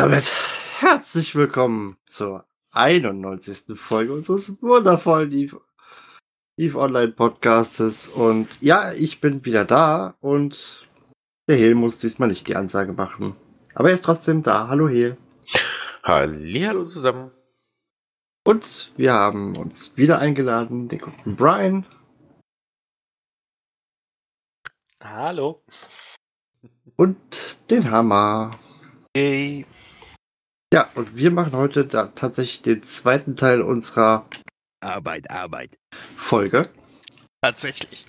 [0.00, 0.32] Damit
[0.78, 3.78] herzlich willkommen zur 91.
[3.78, 5.60] Folge unseres wundervollen Eve,
[6.56, 8.08] Eve Online Podcastes.
[8.08, 10.88] Und ja, ich bin wieder da und
[11.50, 13.36] der Hel muss diesmal nicht die Ansage machen.
[13.74, 14.68] Aber er ist trotzdem da.
[14.68, 15.18] Hallo Hel.
[16.02, 17.30] Hallo zusammen.
[18.42, 21.84] Und wir haben uns wieder eingeladen, den guten Brian.
[25.02, 25.62] Hallo.
[26.96, 27.18] Und
[27.68, 28.52] den Hammer.
[29.14, 29.66] Hey.
[30.72, 34.26] Ja, und wir machen heute da tatsächlich den zweiten Teil unserer
[34.80, 35.76] Arbeit, Arbeit.
[36.16, 36.62] Folge.
[37.42, 38.06] Tatsächlich.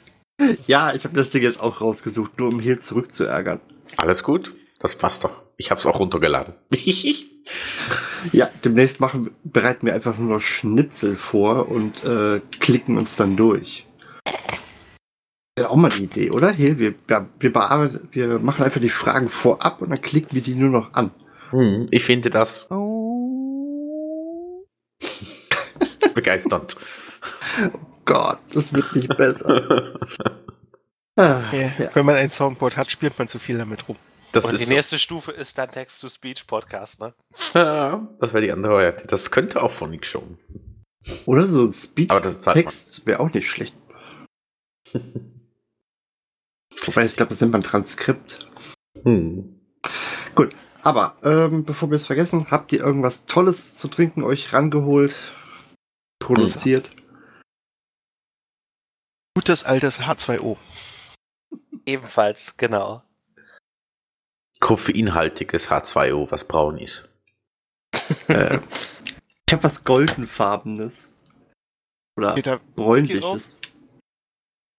[0.67, 3.59] Ja, ich habe das Ding jetzt auch rausgesucht, nur um hier zurückzuärgern.
[3.97, 4.55] Alles gut?
[4.79, 5.41] Das passt doch.
[5.57, 6.53] Ich habe es auch runtergeladen.
[8.31, 13.37] ja, demnächst machen, bereiten wir einfach nur noch Schnipsel vor und äh, klicken uns dann
[13.37, 13.87] durch.
[15.57, 16.51] Ja, auch mal eine Idee, oder?
[16.51, 20.41] Hier, wir, wir, wir, bearbeiten, wir machen einfach die Fragen vorab und dann klicken wir
[20.41, 21.11] die nur noch an.
[21.51, 22.67] Hm, ich finde das
[26.13, 26.75] begeisternd.
[27.73, 29.99] Oh Gott, das wird nicht besser.
[31.15, 31.89] ah, ja, ja.
[31.93, 33.97] Wenn man ein Soundboard hat, spielt man zu viel damit rum.
[34.31, 34.71] Das Und die so.
[34.71, 37.13] nächste Stufe ist dann Text-to-Speech-Podcast, ne?
[37.53, 39.07] Ja, das wäre die andere Variante.
[39.07, 40.37] Das könnte auch von Nick schon.
[41.25, 43.75] Oder so ein Speech-Text wäre auch nicht schlecht.
[46.85, 48.47] Wobei, ich glaube, das nennt man Transkript.
[49.03, 49.59] Hm.
[50.35, 55.15] Gut, aber ähm, bevor wir es vergessen, habt ihr irgendwas Tolles zu trinken euch rangeholt,
[56.19, 56.91] produziert?
[59.35, 60.57] Gutes altes H2O.
[61.85, 63.03] Ebenfalls, genau.
[64.59, 67.09] Koffeinhaltiges H2O, was braun ist.
[68.27, 68.59] äh,
[69.47, 71.11] ich habe was goldenfarbenes.
[72.17, 73.59] Oder bräunliches.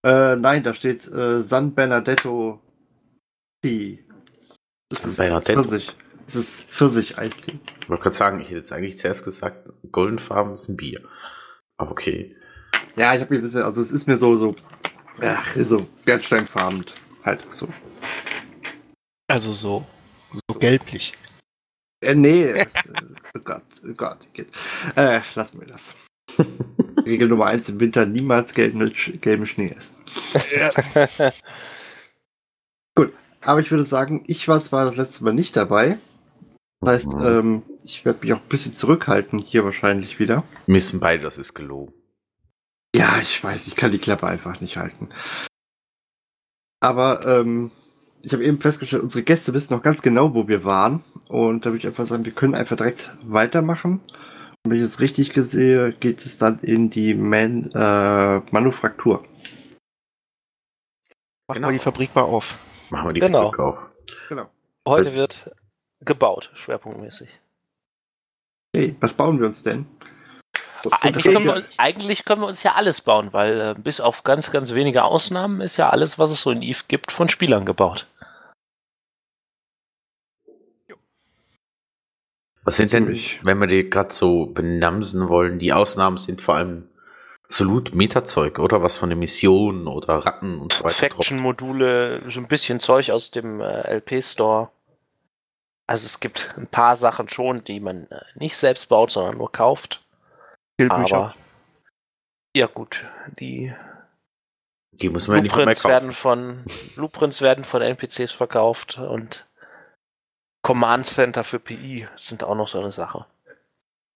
[0.05, 2.60] Äh, nein, da steht äh, San Bernardetto
[3.62, 4.05] Tea.
[4.88, 5.62] Das ist Bernardetto?
[5.62, 5.97] Pfirsich.
[6.27, 7.59] Das ist Pfirsich-Eistee.
[7.81, 11.03] Ich wollte gerade sagen, ich hätte jetzt eigentlich zuerst gesagt, goldenfarben ist ein Bier.
[11.77, 12.37] Aber okay.
[12.97, 14.55] Ja, ich habe mir ein bisschen, also es ist mir so, so,
[15.21, 16.84] ach, so bernsteinfarben
[17.25, 17.69] halt so.
[19.28, 19.87] Also so,
[20.49, 21.15] so gelblich.
[22.03, 22.66] Äh, nee,
[23.34, 24.28] oh Gott, oh Gott.
[24.97, 25.97] Äh, lassen wir das.
[27.06, 29.97] Regel Nummer eins im Winter niemals gelben, gelben Schnee essen.
[32.94, 35.99] Gut, aber ich würde sagen, ich war zwar das letzte Mal nicht dabei.
[36.82, 37.25] Das heißt, mhm.
[37.25, 40.43] ähm, ich werde mich auch ein bisschen zurückhalten, hier wahrscheinlich wieder.
[40.66, 41.94] Missen beide, das ist gelogen.
[42.94, 45.09] Ja, ich weiß, ich kann die Klappe einfach nicht halten.
[46.81, 47.70] Aber ähm,
[48.20, 51.04] ich habe eben festgestellt, unsere Gäste wissen noch ganz genau, wo wir waren.
[51.28, 54.00] Und da würde ich einfach sagen, wir können einfach direkt weitermachen.
[54.64, 59.22] Und wenn ich es richtig sehe, geht es dann in die Man äh, Manufaktur.
[61.47, 61.69] Machen genau.
[61.69, 62.59] wir die Fabrik mal auf.
[62.91, 63.50] Machen wir die genau.
[63.50, 63.78] Fabrik auf.
[64.28, 64.50] Genau.
[64.87, 65.50] Heute wird
[66.04, 67.40] gebaut, schwerpunktmäßig.
[68.74, 69.86] Hey, was bauen wir uns denn?
[70.90, 74.50] Eigentlich können, wir, eigentlich können wir uns ja alles bauen, weil äh, bis auf ganz,
[74.50, 78.08] ganz wenige Ausnahmen ist ja alles, was es so in Eve gibt, von Spielern gebaut.
[82.64, 86.88] Was sind denn, wenn wir die gerade so benamsen wollen, die Ausnahmen sind vor allem
[87.44, 88.82] absolut Metazeug, oder?
[88.82, 90.94] Was von den Missionen oder Ratten und so weiter.
[90.94, 94.70] Faction-Module, so ein bisschen Zeug aus dem äh, LP-Store.
[95.92, 99.53] Also es gibt ein paar Sachen schon, die man äh, nicht selbst baut, sondern nur
[99.53, 100.03] kauft.
[100.88, 101.34] Aber
[102.56, 103.04] ja gut,
[103.38, 103.75] die
[104.92, 106.64] die muss man Blueprints ja nicht mehr werden von
[106.94, 109.46] Blueprints werden von NPCs verkauft und
[110.62, 113.26] Command Center für PI sind auch noch so eine Sache.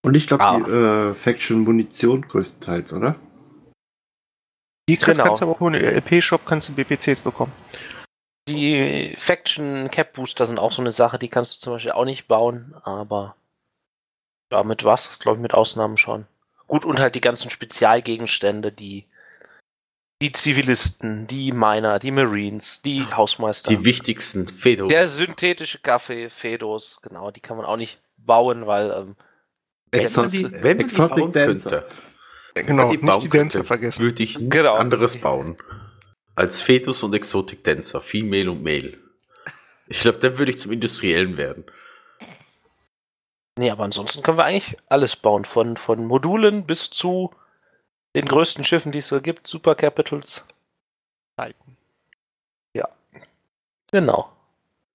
[0.03, 0.57] Und ich glaube, ah.
[0.57, 3.17] die äh, Faction Munition größtenteils, oder?
[4.89, 5.25] Die kriegst, genau.
[5.25, 7.53] kannst du aber auch in LP-Shop kannst du BPCs bekommen.
[8.47, 12.05] Die Faction Cap Booster sind auch so eine Sache, die kannst du zum Beispiel auch
[12.05, 13.35] nicht bauen, aber
[14.49, 16.25] damit was, glaube ich, mit Ausnahmen schon.
[16.67, 19.05] Gut, und halt die ganzen Spezialgegenstände, die
[20.21, 23.69] die Zivilisten, die Miner, die Marines, die Hausmeister.
[23.69, 24.89] Die wichtigsten Fedos.
[24.89, 29.15] Der synthetische Kaffee, Fedos, genau, die kann man auch nicht bauen, weil ähm,
[29.91, 31.87] Exot die, wenn man die bauen könnte,
[32.55, 34.03] genau, die nicht die Dancer vergessen.
[34.03, 34.75] würde ich ein genau.
[34.75, 35.55] anderes bauen.
[36.37, 38.99] Als Fetus und Exotic Dancer, Female und Male.
[39.87, 41.65] Ich glaube, dann würde ich zum Industriellen werden.
[43.57, 45.45] Nee, aber ansonsten können wir eigentlich alles bauen.
[45.45, 47.33] Von, von Modulen bis zu
[48.15, 50.45] den größten Schiffen, die es so gibt, Super Capitals.
[51.39, 51.75] Halten.
[52.75, 52.87] Ja.
[53.91, 54.31] Genau.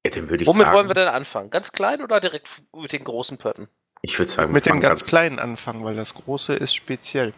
[0.07, 1.51] Ja, dann würde ich Womit sagen, wollen wir denn anfangen?
[1.51, 3.67] Ganz klein oder direkt mit den großen Pötten?
[4.03, 7.35] Ich würde sagen, Mit dem fangen ganz kleinen anfangen, weil das große ist speziell.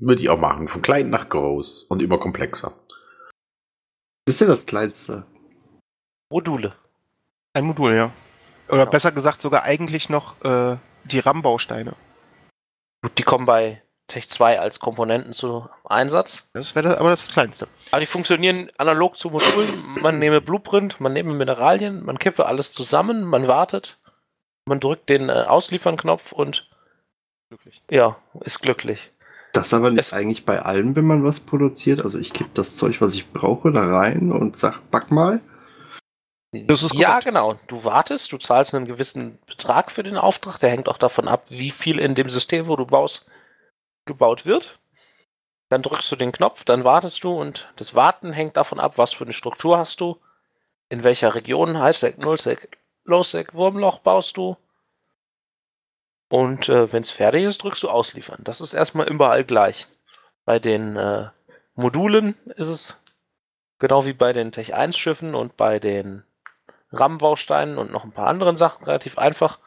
[0.00, 0.68] Würde ich auch machen.
[0.68, 2.72] Von klein nach groß und immer komplexer.
[4.24, 5.26] Das ist ja das Kleinste.
[6.30, 6.74] Module.
[7.54, 8.12] Ein Modul, ja.
[8.68, 8.90] Oder Ja.
[8.90, 11.94] besser gesagt sogar eigentlich noch äh, die RAM-Bausteine.
[13.02, 16.50] Gut, die kommen bei Tech 2 als Komponenten zu Einsatz.
[16.52, 17.68] Das wäre aber das Kleinste.
[17.90, 20.00] Aber die funktionieren analog zu Modulen.
[20.00, 23.98] Man nehme Blueprint, man nehme Mineralien, man kippe alles zusammen, man wartet,
[24.66, 26.68] man drückt den äh, Ausliefern-Knopf und
[27.48, 27.82] Glücklich.
[27.90, 29.10] ja, ist glücklich.
[29.52, 32.02] Das aber nicht Es- eigentlich bei allem, wenn man was produziert.
[32.02, 35.40] Also ich kipp das Zeug, was ich brauche, da rein und sag, back mal.
[36.52, 37.54] Das ist ja, genau.
[37.66, 40.58] Du wartest, du zahlst einen gewissen Betrag für den Auftrag.
[40.58, 43.26] Der hängt auch davon ab, wie viel in dem System, wo du baust,
[44.06, 44.80] gebaut wird.
[45.70, 49.12] Dann drückst du den Knopf, dann wartest du und das Warten hängt davon ab, was
[49.12, 50.16] für eine Struktur hast du,
[50.88, 54.56] in welcher Region, Highsec, Nullsec, Lowsec, Wurmloch baust du.
[56.28, 58.40] Und äh, wenn es fertig ist, drückst du ausliefern.
[58.44, 59.88] Das ist erstmal überall gleich.
[60.44, 61.28] Bei den äh,
[61.74, 63.00] Modulen ist es
[63.78, 66.24] genau wie bei den Tech 1 Schiffen und bei den
[66.92, 69.58] RAM-Bausteinen und noch ein paar anderen Sachen relativ einfach.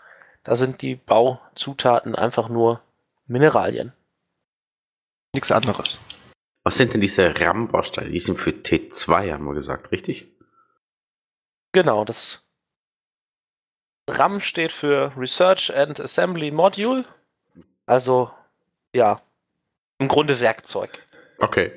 [0.44, 2.82] Da sind die Bauzutaten einfach nur
[3.28, 3.94] Mineralien.
[5.34, 6.00] Nichts anderes.
[6.64, 8.10] Was sind denn diese RAM-Bausteine?
[8.10, 10.28] Die sind für T2, haben wir gesagt, richtig?
[11.72, 12.44] Genau, das
[14.10, 17.06] RAM steht für Research and Assembly Module.
[17.86, 18.32] Also,
[18.94, 19.22] ja,
[20.00, 21.06] im Grunde Werkzeug.
[21.40, 21.72] Okay.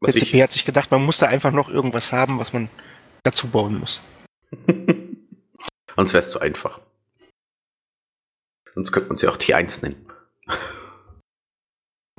[0.00, 2.68] Was Der CP hat sich gedacht, man muss da einfach noch irgendwas haben, was man
[3.22, 4.02] dazu bauen muss.
[5.96, 6.80] Sonst wär's zu einfach.
[8.72, 10.10] Sonst könnte man sie auch T1 nennen.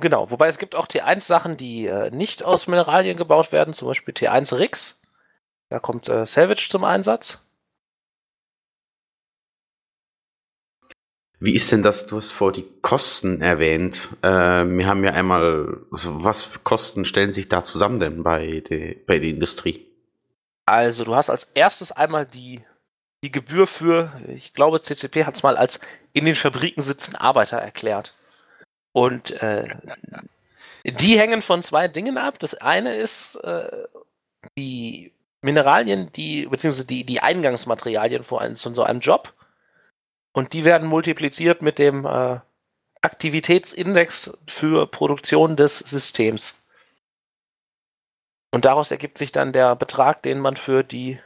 [0.00, 4.14] Genau, wobei es gibt auch T1-Sachen, die äh, nicht aus Mineralien gebaut werden, zum Beispiel
[4.14, 5.00] T1 Rix.
[5.70, 7.47] Da kommt äh, Savage zum Einsatz.
[11.40, 12.06] Wie ist denn das?
[12.06, 14.08] Du hast vor die Kosten erwähnt.
[14.22, 18.60] Äh, wir haben ja einmal, also was für Kosten stellen sich da zusammen denn bei,
[18.68, 19.86] der bei der Industrie?
[20.66, 22.62] Also, du hast als erstes einmal die,
[23.22, 25.80] die Gebühr für, ich glaube, CCP hat es mal als
[26.12, 28.14] in den Fabriken sitzen Arbeiter erklärt.
[28.92, 29.68] Und äh,
[30.84, 32.38] die hängen von zwei Dingen ab.
[32.38, 33.86] Das eine ist äh,
[34.56, 39.32] die Mineralien, die, beziehungsweise die, die Eingangsmaterialien von, einem, von so einem Job.
[40.32, 42.40] Und die werden multipliziert mit dem äh,
[43.00, 46.56] Aktivitätsindex für Produktion des Systems.
[48.50, 51.20] Und daraus ergibt sich dann der Betrag, den man für die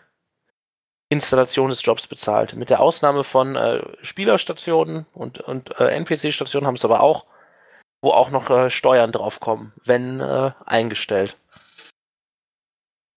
[1.09, 2.55] Installation des Jobs bezahlt.
[2.55, 7.27] Mit der Ausnahme von äh, Spielerstationen und, und äh, NPC-Stationen haben es aber auch,
[8.01, 11.37] wo auch noch äh, Steuern draufkommen, wenn äh, eingestellt.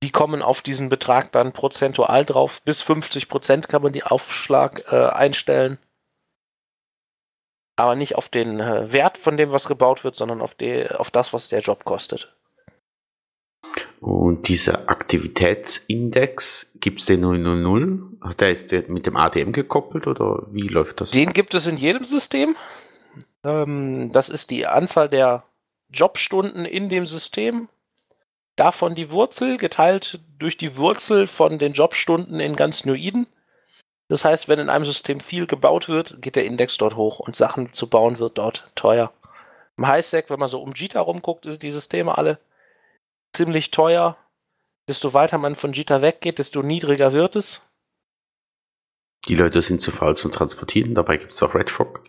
[0.04, 2.62] Die kommen auf diesen Betrag dann prozentual drauf.
[2.64, 5.80] Bis 50 Prozent kann man die Aufschlag äh, einstellen.
[7.78, 11.12] Aber nicht auf den äh, Wert von dem, was gebaut wird, sondern auf, die, auf
[11.12, 12.36] das, was der Job kostet.
[14.00, 18.18] Und dieser Aktivitätsindex, gibt es den 000?
[18.22, 21.12] Ach, Der ist mit dem ADM gekoppelt oder wie läuft das?
[21.12, 22.56] Den gibt es in jedem System.
[23.44, 25.44] Ähm, das ist die Anzahl der
[25.90, 27.70] Jobstunden in dem System.
[28.56, 33.28] Davon die Wurzel geteilt durch die Wurzel von den Jobstunden in ganz Nuiden.
[34.08, 37.36] Das heißt, wenn in einem System viel gebaut wird, geht der Index dort hoch und
[37.36, 39.12] Sachen zu bauen wird dort teuer.
[39.78, 42.40] Im Highsec, wenn man so um Jita rumguckt, sind die Systeme alle
[43.36, 44.18] ziemlich teuer.
[44.88, 47.62] Desto weiter man von Jita weggeht, desto niedriger wird es.
[49.28, 52.02] Die Leute sind zu faul zum Transportieren, dabei gibt es auch Red Fog.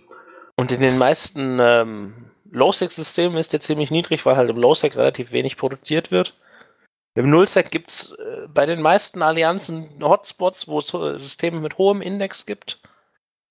[0.56, 5.32] Und in den meisten ähm, Low-Sec-Systemen ist der ziemlich niedrig, weil halt im Low-Sec relativ
[5.32, 6.34] wenig produziert wird.
[7.14, 12.02] Im Null-Sec gibt es äh, bei den meisten Allianzen Hotspots, wo es Systeme mit hohem
[12.02, 12.80] Index gibt.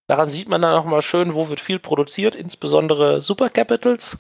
[0.08, 4.20] Daran sieht man dann auch mal schön, wo wird viel produziert, insbesondere Super Capitals.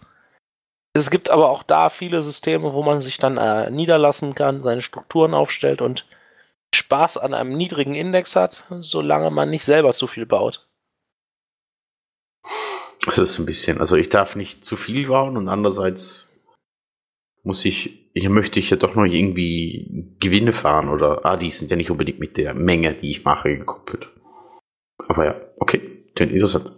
[0.94, 4.82] Es gibt aber auch da viele Systeme, wo man sich dann äh, niederlassen kann, seine
[4.82, 6.08] Strukturen aufstellt und
[6.74, 10.67] Spaß an einem niedrigen Index hat, solange man nicht selber zu viel baut.
[13.05, 16.27] Das ist ein bisschen, also ich darf nicht zu viel bauen und andererseits
[17.43, 21.69] muss ich, hier möchte ich ja doch noch irgendwie Gewinne fahren oder, ah, die sind
[21.69, 24.09] ja nicht unbedingt mit der Menge, die ich mache, gekoppelt.
[25.07, 26.71] Aber ja, okay, klingt interessant.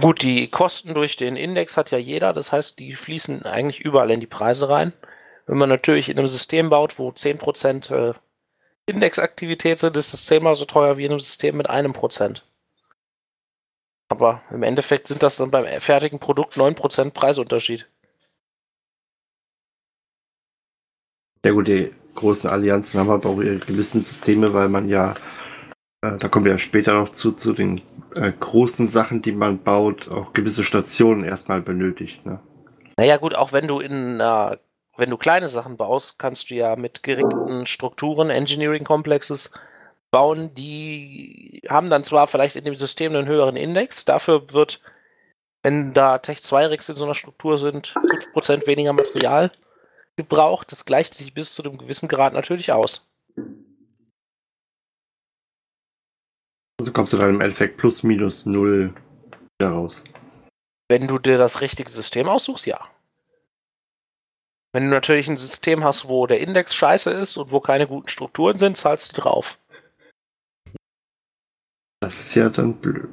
[0.00, 4.10] Gut, die Kosten durch den Index hat ja jeder, das heißt, die fließen eigentlich überall
[4.10, 4.92] in die Preise rein.
[5.46, 8.14] Wenn man natürlich in einem System baut, wo 10% äh,
[8.86, 12.44] Indexaktivität sind, ist das zehnmal so teuer wie in einem System mit einem Prozent.
[14.08, 17.88] Aber im Endeffekt sind das dann beim fertigen Produkt 9% Preisunterschied.
[21.44, 25.14] Ja gut, die großen Allianzen haben aber auch ihre gewissen Systeme, weil man ja,
[26.02, 27.82] äh, da kommen wir ja später noch zu, zu den
[28.14, 32.24] äh, großen Sachen, die man baut, auch gewisse Stationen erstmal benötigt.
[32.24, 32.40] Ne?
[32.96, 34.56] Naja gut, auch wenn du in äh,
[34.96, 39.50] wenn du kleine Sachen baust, kannst du ja mit geringten Strukturen, Engineering Complexes
[40.14, 44.80] bauen, die haben dann zwar vielleicht in dem System einen höheren Index, dafür wird,
[45.64, 49.50] wenn da Tech 2 Rigs in so einer Struktur sind, 5% weniger Material
[50.14, 50.70] gebraucht.
[50.70, 53.08] Das gleicht sich bis zu einem gewissen Grad natürlich aus.
[56.78, 58.94] Also kommst du dann im Endeffekt plus minus null
[59.60, 60.04] raus.
[60.88, 62.80] Wenn du dir das richtige System aussuchst, ja.
[64.72, 68.06] Wenn du natürlich ein System hast, wo der Index scheiße ist und wo keine guten
[68.06, 69.58] Strukturen sind, zahlst du drauf.
[72.04, 73.08] Das ist ja dann blöd.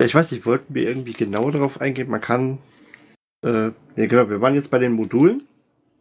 [0.00, 2.08] Ja, ich weiß nicht, wollten wir irgendwie genauer darauf eingehen?
[2.08, 2.58] Man kann.
[3.44, 5.42] Äh, ja, genau, wir waren jetzt bei den Modulen.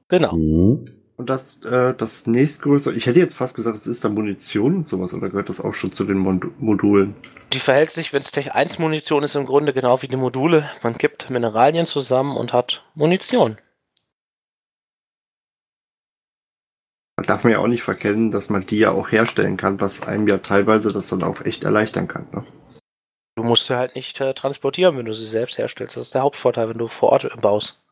[0.09, 0.35] Genau.
[0.35, 0.85] Mhm.
[1.17, 4.87] Und das, äh, das nächstgrößere, ich hätte jetzt fast gesagt, es ist da Munition und
[4.87, 7.15] sowas, oder gehört das auch schon zu den Mod Modulen?
[7.51, 10.69] Die verhält sich, wenn es Tech 1 Munition ist, im Grunde genau wie die Module.
[10.83, 13.57] Man kippt Mineralien zusammen und hat Munition.
[17.15, 20.07] Da darf man ja auch nicht verkennen, dass man die ja auch herstellen kann, was
[20.07, 22.27] einem ja teilweise das dann auch echt erleichtern kann.
[22.31, 22.43] Ne?
[23.35, 25.97] Du musst sie halt nicht äh, transportieren, wenn du sie selbst herstellst.
[25.97, 27.83] Das ist der Hauptvorteil, wenn du vor Ort baust.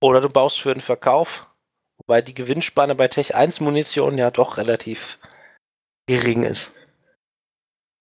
[0.00, 1.48] Oder du baust für den Verkauf,
[1.98, 5.18] wobei die Gewinnspanne bei Tech 1 Munition ja doch relativ
[6.06, 6.74] gering ist.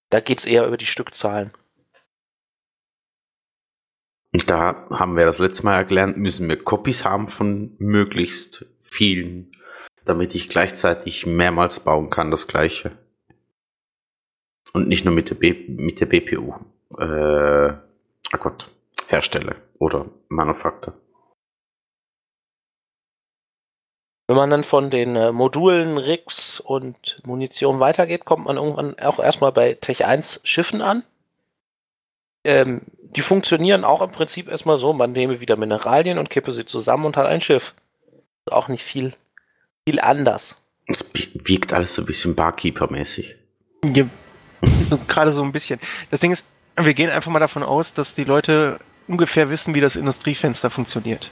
[0.09, 1.51] Da geht es eher über die Stückzahlen.
[4.31, 9.51] Und da haben wir das letzte Mal gelernt, müssen wir Copies haben von möglichst vielen
[10.07, 12.91] damit ich gleichzeitig mehrmals bauen kann, das gleiche.
[14.73, 16.55] Und nicht nur mit der, B mit der BPU,
[16.97, 18.69] äh, oh Gott,
[19.07, 20.93] herstelle oder manufaktur.
[24.27, 29.19] Wenn man dann von den äh, Modulen, Rigs und Munition weitergeht, kommt man irgendwann auch
[29.19, 31.03] erstmal bei Tech 1 Schiffen an.
[32.43, 36.65] Ähm, die funktionieren auch im Prinzip erstmal so, man nehme wieder Mineralien und kippe sie
[36.65, 37.73] zusammen und hat ein Schiff.
[38.49, 39.13] Auch nicht viel
[39.87, 40.55] viel anders.
[40.87, 43.35] Es wirkt alles so ein bisschen Barkeeper-mäßig.
[43.85, 44.09] Ja,
[45.07, 45.79] gerade so ein bisschen.
[46.09, 49.79] Das Ding ist, wir gehen einfach mal davon aus, dass die Leute ungefähr wissen, wie
[49.79, 51.31] das Industriefenster funktioniert.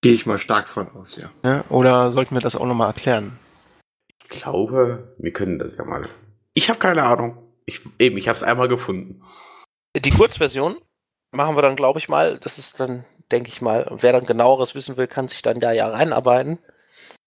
[0.00, 1.32] Gehe ich mal stark von aus, ja.
[1.42, 3.36] ja oder sollten wir das auch nochmal erklären?
[4.22, 6.08] Ich glaube, wir können das ja mal.
[6.54, 7.36] Ich habe keine Ahnung.
[7.66, 9.22] Ich, eben, ich habe es einmal gefunden.
[9.96, 10.76] Die Kurzversion
[11.32, 12.38] machen wir dann, glaube ich mal.
[12.38, 13.84] Das ist dann denke ich mal.
[13.84, 16.58] Und wer dann genaueres wissen will, kann sich dann da ja reinarbeiten.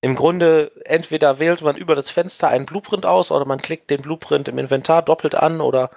[0.02, 4.02] Im Grunde, entweder wählt man über das Fenster einen Blueprint aus oder man klickt den
[4.02, 5.92] Blueprint im Inventar doppelt an oder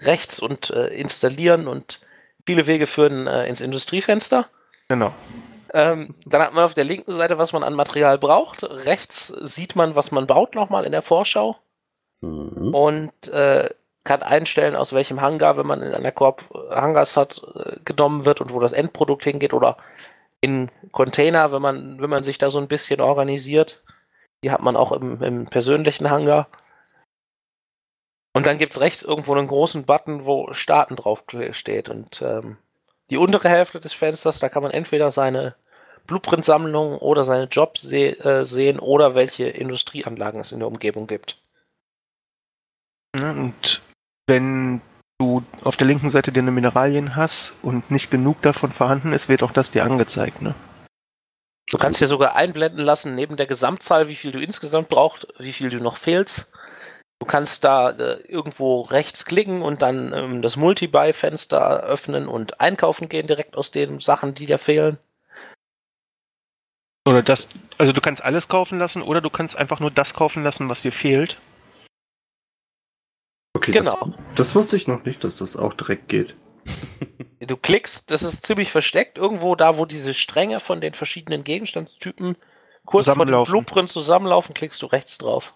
[0.00, 2.00] rechts und äh, installieren und
[2.46, 4.46] viele Wege führen äh, ins Industriefenster.
[4.88, 5.12] Genau.
[5.72, 8.64] Ähm, dann hat man auf der linken Seite, was man an Material braucht.
[8.64, 11.56] Rechts sieht man, was man baut nochmal in der Vorschau.
[12.22, 12.74] Mhm.
[12.74, 13.68] Und äh,
[14.04, 18.24] kann einstellen, aus welchem Hangar, wenn man in einer Korb äh, Hangars hat, äh, genommen
[18.24, 19.76] wird und wo das Endprodukt hingeht oder
[20.40, 23.82] in Container, wenn man, wenn man sich da so ein bisschen organisiert.
[24.42, 26.48] Die hat man auch im, im persönlichen Hangar.
[28.32, 31.88] Und dann gibt es rechts irgendwo einen großen Button, wo Starten drauf steht.
[31.90, 32.56] Und ähm,
[33.10, 35.56] die untere Hälfte des Fensters, da kann man entweder seine
[36.06, 41.42] Blueprint-Sammlung oder seine Jobs se äh, sehen oder welche Industrieanlagen es in der Umgebung gibt.
[43.18, 43.82] Und
[44.30, 44.80] wenn
[45.18, 49.42] du auf der linken Seite deine Mineralien hast und nicht genug davon vorhanden ist, wird
[49.42, 50.54] auch das dir angezeigt, ne?
[51.68, 55.52] Du kannst dir sogar einblenden lassen, neben der Gesamtzahl, wie viel du insgesamt brauchst, wie
[55.52, 56.50] viel du noch fehlst.
[57.20, 63.08] Du kannst da äh, irgendwo rechts klicken und dann ähm, das Multi-Buy-Fenster öffnen und einkaufen
[63.08, 64.98] gehen direkt aus den Sachen, die dir fehlen.
[67.06, 70.42] Oder das, also du kannst alles kaufen lassen oder du kannst einfach nur das kaufen
[70.42, 71.38] lassen, was dir fehlt.
[73.54, 73.98] Okay, genau.
[74.00, 76.34] Das, das, wusste ich noch nicht, dass das auch direkt geht.
[77.46, 82.36] Du klickst, das ist ziemlich versteckt, irgendwo da, wo diese Stränge von den verschiedenen Gegenstandstypen
[82.84, 85.54] kurz vor dem Blueprint zusammenlaufen, klickst du rechts drauf.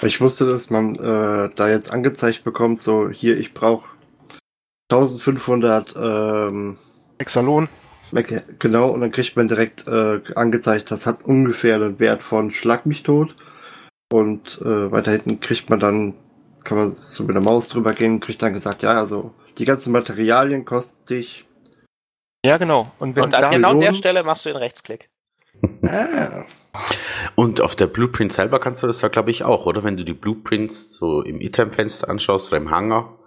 [0.00, 3.88] Ich wusste, dass man äh, da jetzt angezeigt bekommt, so hier, ich brauche
[4.90, 6.78] 1500 ähm,
[7.18, 7.68] Exalon.
[8.58, 12.86] Genau, und dann kriegt man direkt äh, angezeigt, das hat ungefähr den Wert von Schlag
[12.86, 13.34] mich tot.
[14.12, 16.14] Und äh, weiter hinten kriegt man dann
[16.66, 19.92] kann man so mit der Maus drüber gehen, kriegt dann gesagt, ja, also die ganzen
[19.92, 21.46] Materialien kosten dich
[22.44, 22.92] Ja, genau.
[22.98, 23.94] Und wenn Und an da, genau der?
[23.94, 25.08] Stelle machst du den Rechtsklick.
[25.82, 26.44] Ah,
[27.36, 29.84] Und auf der Blueprint selber kannst du das ja, glaube ich, auch, oder?
[29.84, 33.18] Wenn du die Blueprints so im Item-Fenster anschaust oder im Hangar,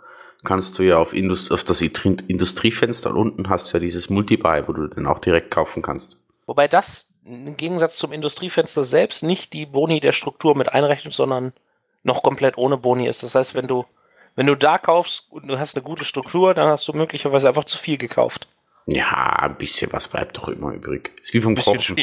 [0.44, 4.68] kannst du ja auf, Indus auf das Industrie- Industriefenster unten hast du ja dieses Multi-Buy,
[4.68, 6.20] wo du den auch direkt kaufen kannst.
[6.46, 11.54] Wobei das im Gegensatz zum Industriefenster selbst nicht die Boni der Struktur mit einrechnet, sondern
[12.04, 13.24] noch komplett ohne Boni ist.
[13.24, 13.86] Das heißt, wenn du,
[14.36, 17.66] wenn du da kaufst und du hast eine gute Struktur, dann hast du möglicherweise einfach
[17.66, 18.48] zu viel gekauft.
[18.86, 21.12] Ja, ein bisschen was bleibt doch immer übrig.
[21.22, 21.98] Ist wie beim Bisschen Kochen.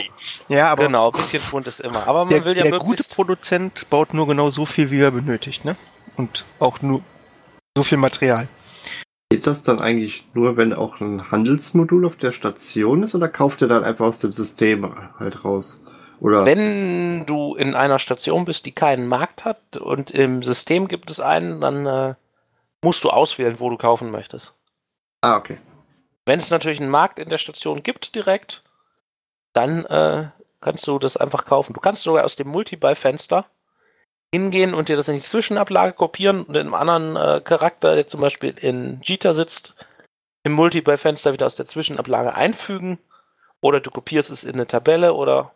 [0.49, 2.07] ja, aber genau, ein bisschen Pfund ist immer.
[2.07, 3.03] Aber man der, will ja der gute.
[3.03, 5.77] Produzent baut nur genau so viel, wie er benötigt, ne?
[6.17, 7.03] Und auch nur
[7.77, 8.47] so viel Material.
[9.31, 13.63] Geht das dann eigentlich nur, wenn auch ein Handelsmodul auf der Station ist oder kauft
[13.63, 14.89] ihr dann einfach aus dem System
[15.19, 15.81] halt raus?
[16.21, 21.11] Oder Wenn du in einer Station bist, die keinen Markt hat und im System gibt
[21.11, 22.15] es einen, dann äh,
[22.83, 24.55] musst du auswählen, wo du kaufen möchtest.
[25.21, 25.59] Ah, okay.
[26.25, 28.63] Wenn es natürlich einen Markt in der Station gibt direkt,
[29.53, 30.29] dann äh,
[30.61, 31.73] kannst du das einfach kaufen.
[31.73, 33.47] Du kannst sogar aus dem Multi-Buy-Fenster
[34.33, 38.07] hingehen und dir das in die Zwischenablage kopieren und in einem anderen äh, Charakter, der
[38.07, 39.87] zum Beispiel in Jita sitzt,
[40.43, 42.99] im Multi-Buy-Fenster wieder aus der Zwischenablage einfügen.
[43.61, 45.53] Oder du kopierst es in eine Tabelle oder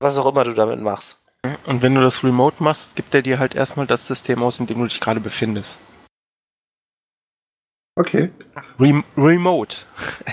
[0.00, 1.22] was auch immer du damit machst.
[1.66, 4.66] Und wenn du das remote machst, gibt er dir halt erstmal das System aus, in
[4.66, 5.76] dem du dich gerade befindest.
[7.98, 8.30] Okay.
[8.78, 9.76] Rem remote.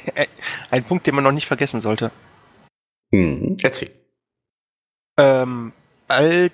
[0.71, 2.11] Ein Punkt, den man noch nicht vergessen sollte.
[3.11, 3.57] Mhm.
[3.61, 3.91] Erzähl.
[5.17, 5.71] Ähm,
[6.07, 6.51] all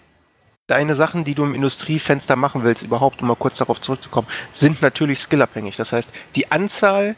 [0.68, 4.82] deine Sachen, die du im Industriefenster machen willst, überhaupt, um mal kurz darauf zurückzukommen, sind
[4.82, 5.78] natürlich skillabhängig.
[5.78, 7.16] Das heißt, die Anzahl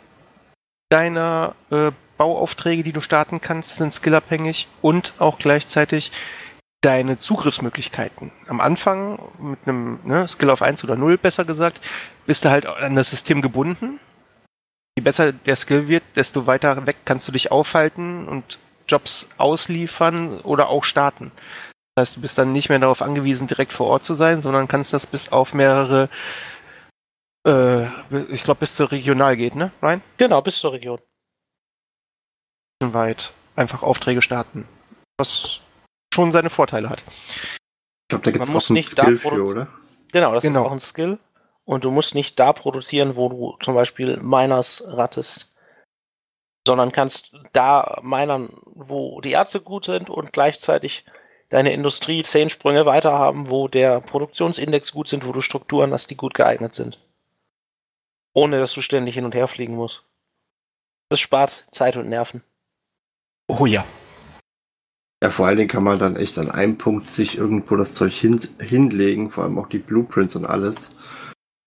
[0.89, 6.11] deiner äh, Bauaufträge, die du starten kannst, sind skillabhängig und auch gleichzeitig
[6.81, 8.31] deine Zugriffsmöglichkeiten.
[8.47, 11.81] Am Anfang mit einem ne, Skill auf 1 oder 0, besser gesagt,
[12.27, 13.99] bist du halt an das System gebunden.
[14.95, 20.41] Je besser der Skill wird, desto weiter weg kannst du dich aufhalten und Jobs ausliefern
[20.41, 21.31] oder auch starten.
[21.95, 24.67] Das heißt, du bist dann nicht mehr darauf angewiesen, direkt vor Ort zu sein, sondern
[24.67, 26.07] kannst das bis auf mehrere,
[27.47, 27.87] äh,
[28.29, 30.03] ich glaube, bis zur Regional geht, ne, Ryan?
[30.17, 30.99] Genau, bis zur Region.
[32.93, 34.67] Weit einfach Aufträge starten.
[35.17, 35.59] Was
[36.13, 37.03] schon seine Vorteile hat.
[37.07, 39.67] Ich glaube, da gibt es Man muss auch einen nicht da Skill für, oder?
[40.11, 40.61] Genau, das Genau.
[40.61, 41.19] ist auch ein Skill.
[41.63, 45.53] Und du musst nicht da produzieren, wo du zum Beispiel Miners rattest,
[46.67, 51.05] sondern kannst da minern, wo die Ärzte gut sind und gleichzeitig
[51.49, 56.09] deine Industrie zehn Sprünge weiter haben, wo der Produktionsindex gut sind, wo du Strukturen hast,
[56.09, 56.99] die gut geeignet sind.
[58.33, 60.03] Ohne dass du ständig hin und her fliegen musst.
[61.09, 62.43] Das spart Zeit und Nerven.
[63.51, 63.85] Oh ja.
[65.21, 68.13] Ja, vor allen Dingen kann man dann echt an einem Punkt sich irgendwo das Zeug
[68.13, 70.95] hin, hinlegen, vor allem auch die Blueprints und alles.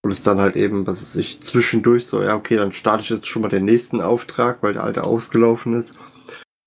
[0.03, 3.11] Und es dann halt eben, was weiß ich, zwischendurch so, ja, okay, dann starte ich
[3.11, 5.99] jetzt schon mal den nächsten Auftrag, weil der alte ausgelaufen ist.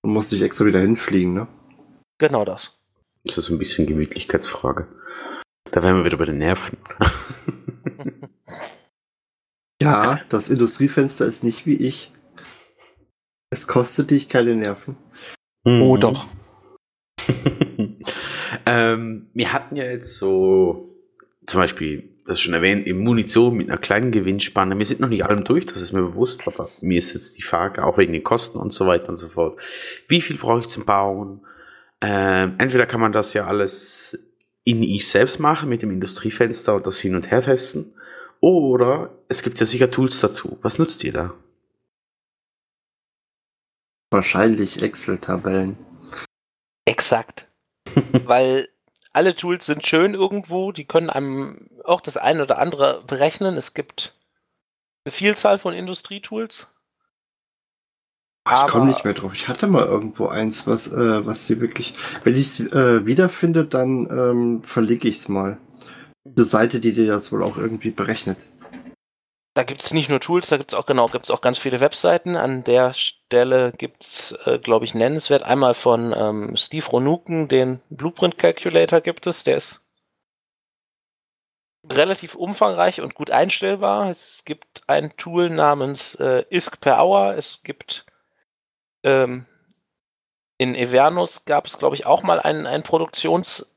[0.02, 1.48] Und muss ich extra wieder hinfliegen, ne?
[2.18, 2.78] Genau das.
[3.24, 4.86] Das ist ein bisschen Gemütlichkeitsfrage.
[5.72, 6.78] Da wären wir wieder bei den Nerven.
[9.80, 12.10] Ja, das Industriefenster ist nicht wie ich.
[13.50, 14.96] Es kostet dich keine Nerven.
[15.64, 16.00] Oh Mhm.
[16.00, 16.26] doch.
[18.66, 20.94] ähm, wir hatten ja jetzt so,
[21.46, 24.76] zum Beispiel, das schon erwähnt, in Munition mit einer kleinen Gewinnspanne.
[24.76, 27.42] Wir sind noch nicht allem durch, das ist mir bewusst, aber mir ist jetzt die
[27.42, 29.58] Frage, auch wegen den Kosten und so weiter und so fort.
[30.06, 31.40] Wie viel brauche ich zum Bauen?
[32.02, 34.18] Ähm, entweder kann man das ja alles
[34.64, 37.94] in Eve selbst machen mit dem Industriefenster und das hin und her testen.
[38.40, 40.58] Oder es gibt ja sicher Tools dazu.
[40.60, 41.34] Was nutzt ihr da?
[44.10, 45.76] Wahrscheinlich Excel-Tabellen.
[46.84, 47.48] Exakt.
[48.24, 48.68] Weil
[49.12, 53.56] alle Tools sind schön irgendwo, die können einem auch das eine oder andere berechnen.
[53.56, 54.14] Es gibt
[55.04, 56.72] eine Vielzahl von Industrietools.
[58.50, 59.34] Ich komme nicht mehr drauf.
[59.34, 61.94] Ich hatte mal irgendwo eins, was, äh, was sie wirklich.
[62.24, 65.58] Wenn ich es äh, wiederfinde, dann ähm, verlinke ich es mal.
[66.24, 68.38] Eine Seite, die dir das wohl auch irgendwie berechnet.
[69.58, 71.80] Da gibt es nicht nur Tools, da gibt es auch genau, gibt auch ganz viele
[71.80, 72.36] Webseiten.
[72.36, 77.80] An der Stelle gibt es, äh, glaube ich, nennenswert einmal von ähm, Steve Ronuken, den
[77.90, 79.84] Blueprint Calculator gibt es, der ist
[81.90, 84.08] relativ umfangreich und gut einstellbar.
[84.10, 87.34] Es gibt ein Tool namens äh, ISK per Hour.
[87.34, 88.06] Es gibt
[89.02, 89.44] ähm,
[90.56, 93.74] in Evernus gab es, glaube ich, auch mal ein, ein Produktions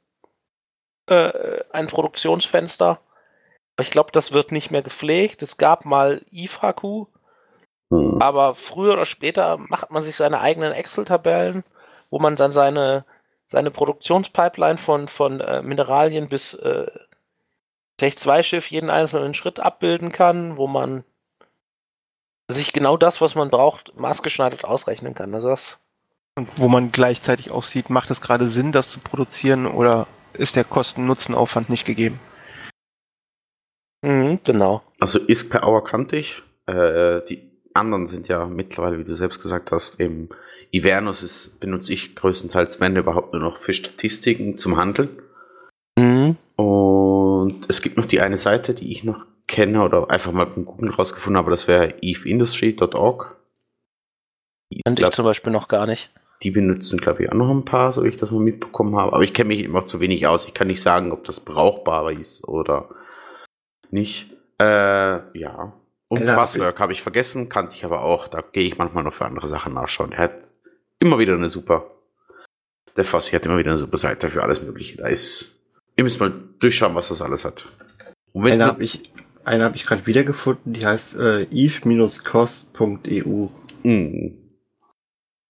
[1.08, 3.02] äh, ein Produktionsfenster.
[3.82, 5.41] Aber ich glaube, das wird nicht mehr gepflegt.
[5.41, 7.08] Es gab mal IFAQ,
[7.89, 8.22] Hm.
[8.22, 11.63] aber früher oder später macht man sich seine eigenen Excel-Tabellen,
[12.12, 13.06] wo man dann seine,
[13.48, 16.91] seine Produktionspipeline von, von äh, Mineralien bis äh,
[17.98, 21.04] Tech 2 Schiff jeden einzelnen Schritt abbilden kann, wo man
[22.48, 25.34] sich genau das, was man braucht, maßgeschneidert ausrechnen kann.
[25.34, 25.82] Also das
[26.38, 30.56] Und wo man gleichzeitig auch sieht, macht es gerade Sinn, das zu produzieren oder ist
[30.56, 32.20] der Kosten-Nutzen-Aufwand nicht gegeben?
[34.02, 34.82] Mhm, genau.
[35.00, 36.42] Also ist per Hour kannte ich.
[36.66, 40.30] Äh, die anderen sind ja mittlerweile, wie du selbst gesagt hast, eben
[40.72, 45.10] Ivernus ist, benutze ich größtenteils, wenn überhaupt nur noch für Statistiken zum Handeln.
[45.98, 46.38] Mhm.
[46.56, 50.66] Und es gibt noch die eine Seite, die ich noch kenne oder einfach mal beim
[50.66, 53.36] Google rausgefunden habe, das wäre eveindustry.org.
[54.86, 56.12] Kannte ich zum Beispiel noch gar nicht.
[56.44, 59.14] die benutzen, glaube ich, auch noch ein paar, so wie ich das mal mitbekommen habe.
[59.14, 60.48] Aber ich kenne mich immer zu wenig aus.
[60.48, 62.90] Ich kann nicht sagen, ob das brauchbar ist oder
[63.91, 64.32] nicht.
[64.60, 64.63] Äh,
[65.38, 65.73] ja.
[66.08, 68.27] Und Ja, Buzzwork habe ich vergessen, kannte ich aber auch.
[68.27, 70.12] Da gehe ich manchmal noch für andere Sachen nachschauen.
[70.12, 70.34] Er hat
[70.99, 71.89] immer wieder eine super.
[72.97, 74.97] Der Fossi hat immer wieder eine super Seite für alles Mögliche.
[74.97, 75.60] Da ist.
[75.95, 77.65] Ihr müsst mal durchschauen, was das alles hat.
[78.34, 79.12] Und wenn's Eine habe ich,
[79.43, 83.47] eine hab ich gerade wiedergefunden, die heißt äh, eve-cost.eu.
[83.84, 84.38] Hm.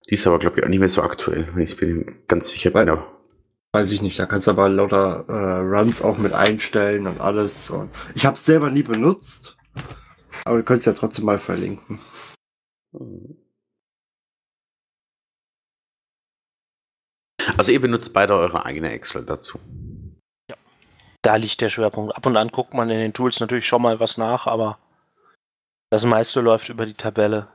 [0.09, 2.73] Die ist aber, glaube ich, auch nicht mehr so aktuell, wenn ich bin ganz sicher
[2.73, 2.99] Weil- bin.
[3.73, 7.69] Weiß ich nicht, da kannst du aber lauter äh, Runs auch mit einstellen und alles.
[7.69, 9.55] Und ich habe es selber nie benutzt,
[10.43, 11.99] aber wir können es ja trotzdem mal verlinken.
[17.57, 19.57] Also ihr benutzt beide eure eigene Excel dazu.
[21.21, 22.15] Da liegt der Schwerpunkt.
[22.15, 24.79] Ab und an guckt man in den Tools natürlich schon mal was nach, aber
[25.91, 27.47] das meiste läuft über die Tabelle.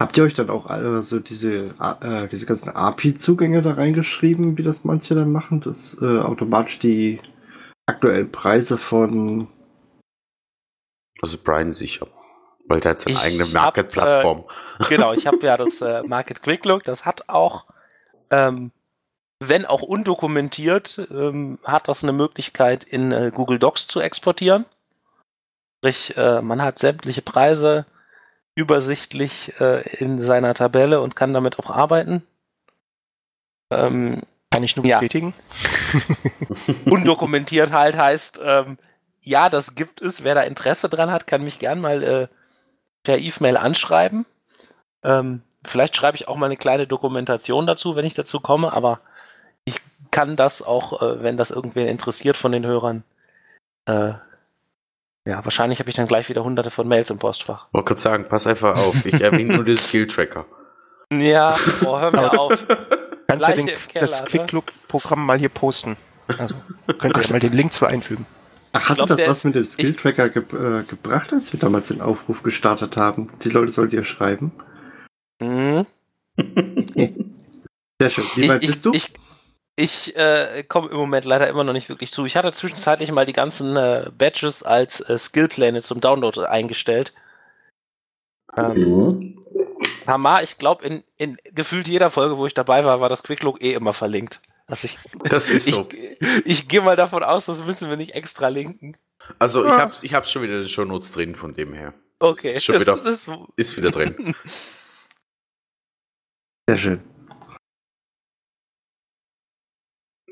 [0.00, 4.62] Habt ihr euch dann auch äh, so diese, äh, diese ganzen API-Zugänge da reingeschrieben, wie
[4.62, 7.20] das manche dann machen, dass äh, automatisch die
[7.84, 9.48] aktuellen Preise von
[11.20, 12.06] Also Brian sicher.
[12.66, 14.44] Weil der hat seine Ich eigene Market-Plattform.
[14.88, 17.66] Genau, ich habe ja das äh, Market Quick Look, das hat auch,
[18.30, 18.72] ähm,
[19.38, 24.64] wenn auch undokumentiert, ähm, hat das eine Möglichkeit in äh, Google Docs zu exportieren.
[25.78, 27.84] Sprich, äh, man hat sämtliche Preise
[28.60, 32.22] übersichtlich äh, in seiner Tabelle und kann damit auch arbeiten.
[33.70, 34.98] Ähm, Kann ich nur Ja.
[34.98, 35.32] bestätigen.
[36.84, 38.78] undokumentiert halt heißt, ähm,
[39.22, 40.24] ja, das gibt es.
[40.24, 42.28] Wer da Interesse dran hat, kann mich gern mal äh,
[43.02, 44.26] per E-Mail anschreiben.
[45.02, 49.00] Ähm, vielleicht schreibe ich auch mal eine kleine Dokumentation dazu, wenn ich dazu komme, aber
[49.64, 53.04] ich kann das auch, äh, wenn das irgendwen interessiert von den Hörern.
[53.86, 54.14] Äh,
[55.26, 57.68] ja, wahrscheinlich habe ich dann gleich wieder hunderte von Mails im Postfach.
[57.72, 59.04] Wollte gerade sagen, pass einfach auf.
[59.04, 60.46] Ich erwähne nur den Skill-Tracker.
[61.12, 62.66] Ja, oh, hör mir auf.
[63.26, 64.26] Kannst ja den, im Keller, das ne?
[64.28, 65.96] Quick-Look-Programm mal hier posten.
[66.26, 66.54] Also
[66.98, 68.26] könnt ihr ja mal den Link zu einfügen.
[68.72, 72.00] Ach, hatte glaub, das was mit dem Skill-Tracker ge äh, gebracht, als wir damals den
[72.00, 73.30] Aufruf gestartet haben?
[73.42, 74.52] Die Leute sollt ihr schreiben.
[75.42, 75.86] Hm.
[78.00, 78.24] Sehr schön.
[78.36, 78.92] Wie weit ich, bist du?
[78.94, 79.12] Ich,
[79.80, 82.24] ich äh, komme im Moment leider immer noch nicht wirklich zu.
[82.26, 87.14] Ich hatte zwischenzeitlich mal die ganzen äh, Badges als äh, Skillpläne zum Download eingestellt.
[88.56, 89.36] Ähm,
[90.06, 93.62] Hammer, ich glaube, in, in gefühlt jeder Folge, wo ich dabei war, war das Quicklook
[93.62, 94.40] eh immer verlinkt.
[94.66, 95.88] Also ich, Das ist so.
[95.90, 98.96] ich, ich gehe mal davon aus, das müssen wir nicht extra linken.
[99.38, 101.94] Also ich hab's, ich hab's schon wieder in den Shownotes drin, von dem her.
[102.18, 104.34] Okay, ist schon wieder- ist, Ist wieder drin.
[106.68, 107.09] Sehr schön.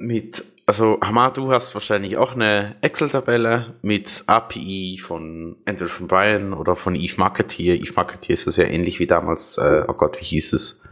[0.01, 6.53] Mit, also Hamad, du hast wahrscheinlich auch eine Excel-Tabelle mit API von entweder von Brian
[6.53, 7.75] oder von Eve Marketeer.
[7.75, 10.83] Eve Marketeer ist ja sehr ähnlich wie damals, äh, oh Gott, wie hieß es?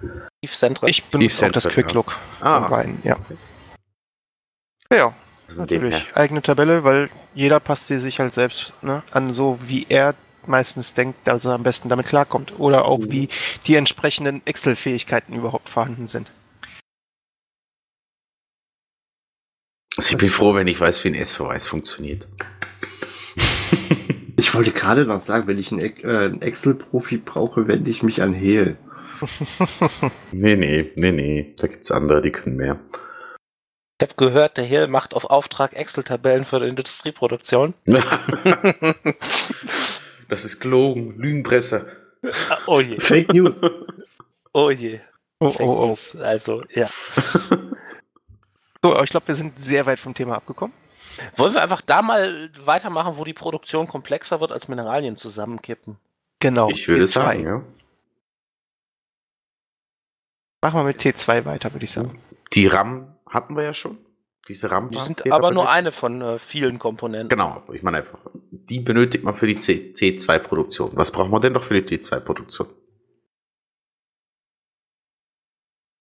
[0.43, 0.91] Eve Central.
[0.91, 3.17] Ich benutze auch das Central, Quick-Look von Ah, Brian, ja.
[4.91, 5.15] Ja,
[5.47, 5.91] also von dem her.
[5.91, 6.17] natürlich.
[6.17, 10.15] Eigene Tabelle, weil jeder passt sie sich halt selbst ne, an, so wie er
[10.47, 12.59] meistens denkt, dass er am besten damit klarkommt.
[12.59, 13.11] Oder auch Mhm.
[13.11, 13.29] wie
[13.67, 16.33] die entsprechenden Excel-Fähigkeiten überhaupt vorhanden sind.
[19.97, 22.29] Also ich bin froh, wenn ich weiß, wie ein S-Verweis funktioniert.
[24.39, 28.21] Ich wollte gerade noch sagen, wenn ich einen, äh, einen Excel-Profi brauche, wende ich mich
[28.21, 28.77] an Hehl.
[30.31, 31.55] nee, nee, nee, nee.
[31.57, 32.79] Da gibt's andere, die können mehr.
[33.99, 37.73] Ich habe gehört, der Hill macht auf Auftrag Excel-Tabellen für die Industrieproduktion.
[40.29, 41.17] das ist gelogen.
[41.17, 41.87] Lügenpresse.
[42.67, 43.63] oh je, Fake News.
[44.53, 45.01] oh je.
[45.39, 45.87] Oh, Fake oh, oh.
[45.87, 46.15] News.
[46.17, 46.91] Also, ja.
[48.87, 50.73] So, aber ich glaube, wir sind sehr weit vom Thema abgekommen.
[51.35, 55.97] Wollen wir einfach da mal weitermachen, wo die Produktion komplexer wird als Mineralien zusammenkippen?
[56.39, 56.69] Genau.
[56.71, 57.09] Ich würde T2.
[57.09, 57.63] sagen, ja.
[60.63, 62.21] Machen wir mit T2 weiter, würde ich sagen.
[62.53, 63.99] Die RAM hatten wir ja schon.
[64.47, 64.91] Diese RAM.
[64.91, 67.29] Die sind aber nur eine von äh, vielen Komponenten.
[67.29, 68.21] Genau, ich meine einfach,
[68.53, 70.93] die benötigt man für die C C2-Produktion.
[70.95, 72.69] Was braucht man denn noch für die C2-Produktion?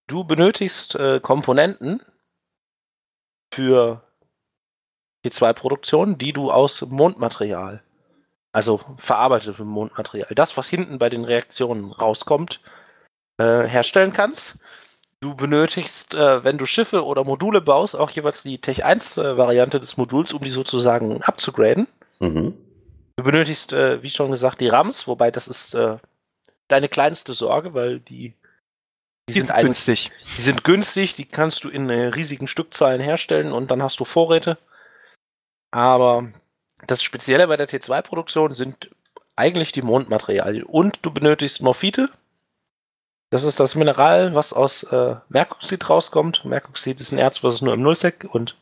[0.06, 2.00] Du benötigst äh, Komponenten
[3.52, 4.02] für
[5.24, 7.82] die zwei Produktionen, die du aus Mondmaterial
[8.52, 10.28] Also verarbeitete Mondmaterial.
[10.34, 12.60] Das, was hinten bei den Reaktionen rauskommt,
[13.38, 14.58] äh, herstellen kannst.
[15.20, 19.96] Du benötigst, äh, wenn du Schiffe oder Module baust, auch jeweils die Tech 1-Variante des
[19.96, 21.88] Moduls, um die sozusagen abzugraden.
[22.20, 22.54] Mhm.
[23.16, 25.96] Du benötigst, äh, wie schon gesagt, die RAMs, wobei das ist äh,
[26.68, 28.34] deine kleinste Sorge, weil die,
[29.28, 30.10] die, sind, günstig.
[30.36, 34.04] die sind günstig, die kannst du in äh, riesigen Stückzahlen herstellen und dann hast du
[34.04, 34.58] Vorräte.
[35.72, 36.28] Aber
[36.86, 38.90] das Spezielle bei der T2-Produktion sind
[39.34, 40.64] eigentlich die Mondmaterialien.
[40.64, 42.08] Und du benötigst Morphite.
[43.30, 46.44] Das ist das Mineral, was aus äh, Merkoxid rauskommt.
[46.44, 48.56] Merkoxid ist ein Erz, was es nur im Nullsec und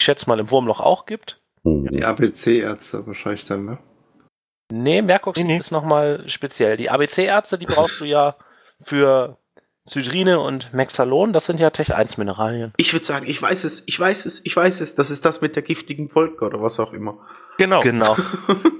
[0.00, 1.40] ich schätze mal im Wurmloch auch gibt.
[1.62, 1.86] Mhm.
[1.86, 3.78] Die ABC-Ärzte wahrscheinlich dann, ne?
[4.72, 5.58] Nee, Merkoxid Nee, nee.
[5.58, 6.76] ist nochmal speziell.
[6.76, 8.34] Die ABC-Ärzte, die brauchst du ja
[8.80, 9.38] für
[9.86, 11.32] Cydrine und Mexalon.
[11.32, 12.72] Das sind ja Tech 1 Mineralien.
[12.78, 14.94] Ich würde sagen, ich weiß es, ich weiß es, ich weiß es.
[14.94, 17.18] Das ist das mit der giftigen Wolke oder was auch immer.
[17.58, 17.80] Genau.
[17.80, 18.16] Genau.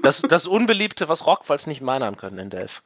[0.01, 2.83] Das, das Unbeliebte, was Rockwalls nicht minern können in Delph.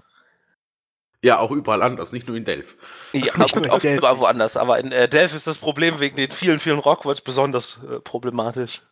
[1.21, 2.77] Ja, auch überall anders, nicht nur in Delph.
[3.11, 3.97] Ja, Nicht gut, nur in auch Delph.
[3.97, 4.55] überall woanders.
[4.55, 8.83] Aber in äh, Delph ist das Problem wegen den vielen, vielen Rockwalls besonders äh, problematisch.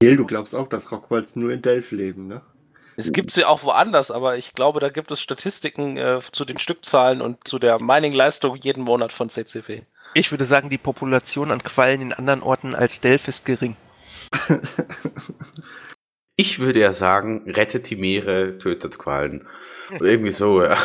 [0.00, 2.40] Gil, du glaubst auch, dass Rockwalds nur in Delph leben, ne?
[2.98, 6.58] Es gibt sie auch woanders, aber ich glaube, da gibt es Statistiken äh, zu den
[6.58, 9.84] Stückzahlen und zu der Mining-Leistung jeden Monat von CCP.
[10.14, 13.76] Ich würde sagen, die Population an Quallen in anderen Orten als Delph ist gering.
[16.40, 19.48] Ich würde ja sagen, rettet die Meere, tötet Qualen.
[19.90, 20.76] Oder irgendwie so, ja.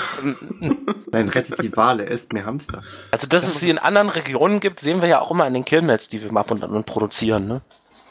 [1.11, 2.81] Nein, rettet die Wale, esst mehr Hamster.
[3.11, 5.63] Also, dass es sie in anderen Regionen gibt, sehen wir ja auch immer in den
[5.63, 7.47] Killmats, die wir ab und an produzieren.
[7.47, 7.61] Ne?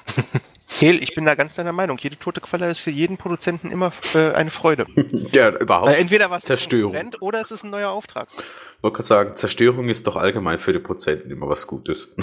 [0.78, 1.98] Kehl, ich bin da ganz deiner Meinung.
[1.98, 4.86] Jede tote Qualle ist für jeden Produzenten immer äh, eine Freude.
[5.32, 5.88] ja, überhaupt.
[5.88, 6.92] Weil entweder was Zerstörung.
[6.92, 8.28] brennt oder es ist ein neuer Auftrag.
[8.30, 12.08] Ich wollte gerade sagen, Zerstörung ist doch allgemein für die Prozenten immer was Gutes.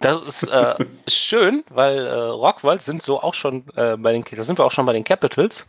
[0.00, 0.74] Das ist äh,
[1.08, 4.72] schön, weil äh, Rockwald sind so auch schon äh, bei den, da sind wir auch
[4.72, 5.66] schon bei den Capitals.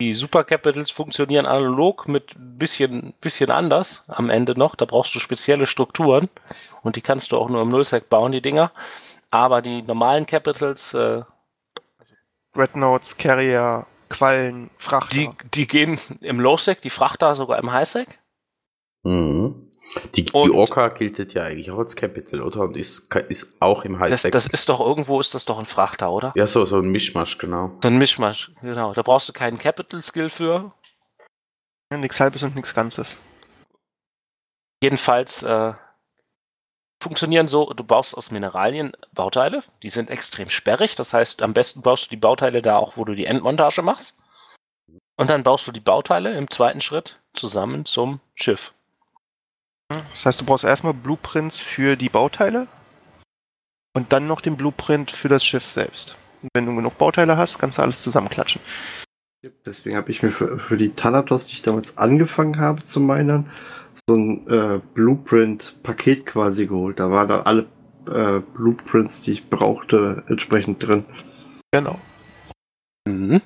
[0.00, 4.74] Die Super Capitals funktionieren analog mit ein bisschen, bisschen anders am Ende noch.
[4.74, 6.28] Da brauchst du spezielle Strukturen
[6.82, 8.72] und die kannst du auch nur im Nullsec bauen, die Dinger.
[9.30, 11.22] Aber die normalen Capitals, äh,
[12.54, 15.10] Dreadnoughts, Carrier, Quallen, Frachter.
[15.16, 18.18] die, die gehen im Low-Sec, die Frachter sogar im High-Sec.
[19.04, 19.70] Mhm.
[20.14, 22.60] Die, die Und- Orca gilt ja eigentlich auch als Capital, oder?
[22.60, 24.32] Und ist, ist auch im Das, Highsec.
[24.32, 26.32] das ist doch irgendwo, ist das doch ein Frachter, oder?
[26.36, 27.76] ja, so, so ein Mischmasch, genau.
[27.82, 28.92] So ein Mischmasch, genau.
[28.92, 30.72] Da brauchst du keinen Capital-Skill für.
[31.90, 33.18] Ja, nix halbes und nix Ganzes.
[34.82, 35.72] Jedenfalls äh,
[37.00, 41.82] funktionieren so, du baust aus Mineralien Bauteile, die sind extrem sperrig, das heißt, am besten
[41.82, 44.18] baust du die Bauteile da auch, wo du die Endmontage machst.
[45.16, 48.72] Und dann baust du die Bauteile im zweiten Schritt zusammen zum Schiff.
[49.88, 52.68] Das heißt, du brauchst erstmal Blueprints für die Bauteile
[53.94, 56.16] und dann noch den Blueprint für das Schiff selbst.
[56.42, 58.60] Und wenn du genug Bauteile hast, kannst du alles zusammenklatschen.
[59.64, 63.50] Deswegen habe ich mir für, für die Thanatos, die ich damals angefangen habe zu minern,
[64.06, 66.98] so ein äh, Blueprint-Paket quasi geholt.
[67.00, 67.66] Da waren dann alle
[68.06, 71.04] äh, Blueprints, die ich brauchte, entsprechend drin.
[71.72, 71.98] Genau.
[73.06, 73.40] Mhm.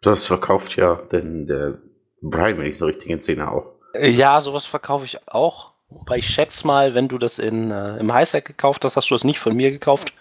[0.00, 1.78] Das verkauft ja denn der
[2.20, 3.74] Brian, wenn ich so richtig entsinne, auch.
[3.94, 5.72] Äh, Ja, sowas verkaufe ich auch.
[5.88, 9.14] Wobei ich schätze mal, wenn du das in, äh, im Highsec gekauft hast, hast du
[9.14, 10.14] das nicht von mir gekauft.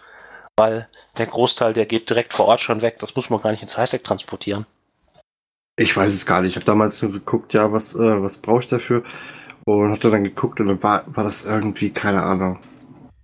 [0.56, 3.00] Weil der Großteil, der geht direkt vor Ort schon weg.
[3.00, 4.68] Das muss man gar nicht ins Highsec transportieren.
[5.76, 6.52] Ich weiß es gar nicht.
[6.52, 9.04] Ich habe damals nur geguckt, ja, was, äh, was brauche ich dafür?
[9.66, 12.60] Und hatte dann geguckt und dann war, war das irgendwie, keine Ahnung.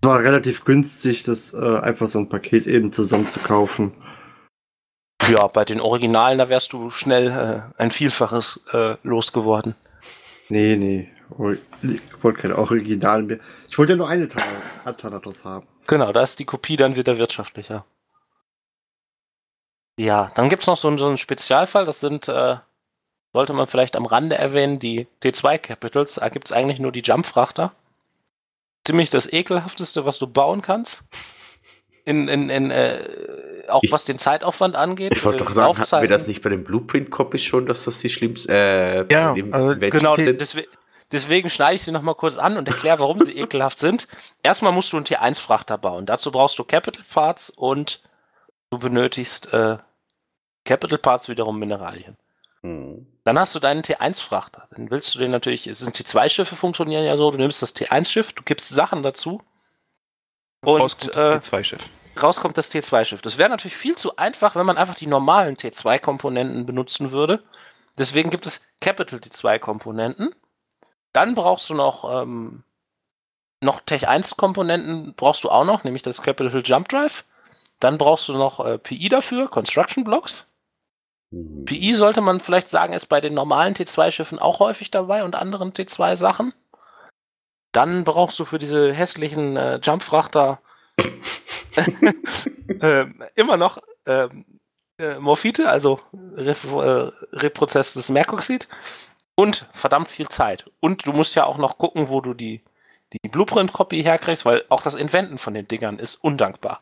[0.02, 3.92] Es war relativ günstig, das äh, einfach so ein Paket eben zusammen zu kaufen.
[5.30, 9.76] Ja, bei den Originalen, da wärst du schnell äh, ein Vielfaches äh, losgeworden.
[10.48, 11.10] Nee, nee.
[11.84, 13.40] Ich wollte kein Original mehr.
[13.68, 15.68] Ich wollte ja nur eine Thana- Thanatos haben.
[15.86, 17.86] Genau, da ist die Kopie dann wieder wirtschaftlicher.
[20.00, 22.56] Ja, dann gibt's noch so, einen- so einen Spezialfall, das sind, äh,
[23.34, 26.16] sollte man vielleicht am Rande erwähnen, die T2 Capitals.
[26.16, 27.74] Da gibt's eigentlich nur die Jumpfrachter.
[28.86, 31.04] Ziemlich das ekelhafteste, was du bauen kannst.
[32.06, 32.98] In, in, in, äh,
[33.68, 35.12] auch Ich- was den Zeitaufwand angeht.
[35.16, 36.10] Ich wollte äh, doch sagen, hatten wir Laufzeiten.
[36.10, 40.16] das nicht bei den Blueprint-Copies schon, dass das die schlimmsten, äh, Ja, dem- also Genau,
[40.16, 40.40] sind?
[40.40, 40.66] deswe
[41.12, 44.08] deswegen schneide ich sie nochmal kurz an und erkläre, warum sie ekelhaft sind.
[44.44, 46.06] Erstmal musst du einen T1-Frachter bauen.
[46.06, 48.02] Dazu brauchst du Capital Parts und
[48.72, 49.78] du benötigst äh,
[50.66, 52.18] Capital Parts wiederum Mineralien.
[52.62, 53.08] Hm.
[53.24, 54.68] Dann hast du deinen T1-Frachter.
[54.72, 58.34] Dann willst du den natürlich, es sind T2-Schiffe funktionieren ja so, du nimmst das T1-Schiff,
[58.34, 59.42] du gibst Sachen dazu
[60.62, 61.90] und Rauskommt äh, das T2-Schiff.
[62.22, 63.22] raus kommt das T2-Schiff.
[63.22, 67.44] Das wäre natürlich viel zu einfach, wenn man einfach die normalen T2-Komponenten benutzen würde.
[67.98, 70.36] Deswegen gibt es Capital T2-Komponenten.
[71.14, 72.64] Dann brauchst du noch, ähm,
[73.62, 77.26] noch Tech 1-Komponenten, brauchst du auch noch, nämlich das Capital Jump Drive.
[77.80, 80.49] Dann brauchst du noch äh, PI dafür, Construction Blocks.
[81.32, 81.66] Hm.
[81.66, 85.74] PI sollte man vielleicht sagen, ist bei den normalen T2-Schiffen auch häufig dabei und anderen
[85.74, 86.54] T2-Sachen.
[87.72, 90.60] Dann brauchst du für diese hässlichen äh, Jumpfrachter
[92.82, 94.46] ähm, immer noch ähm,
[94.98, 98.68] äh, Morphite, also Re äh, reprozesstes Merkoxid
[99.36, 100.70] und verdammt viel Zeit.
[100.80, 102.64] Und du musst ja auch noch gucken, wo du die,
[103.14, 106.82] die Blueprint-Copy herkriegst, weil auch das Inventen von den Dingern ist undankbar.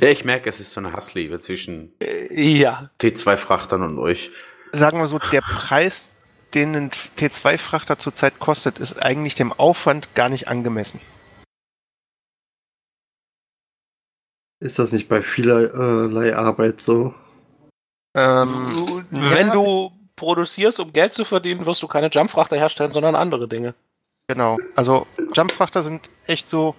[0.00, 2.90] Ja, ich merke, es ist so eine Hassliebe zwischen Äh, ja.
[3.00, 4.30] T2-Frachtern und euch.
[4.72, 6.10] Sagen wir so, der Preis,
[6.54, 11.00] den ein T2-Frachter zurzeit kostet, ist eigentlich dem Aufwand gar nicht angemessen.
[14.60, 17.14] Ist das nicht bei vielerlei Arbeit so?
[18.14, 23.14] Ähm, Wenn ja, du produzierst, um Geld zu verdienen, wirst du keine Jumpfrachter herstellen, sondern
[23.14, 23.74] andere Dinge.
[24.26, 24.58] Genau.
[24.74, 26.74] Also Jumpfrachter sind echt so.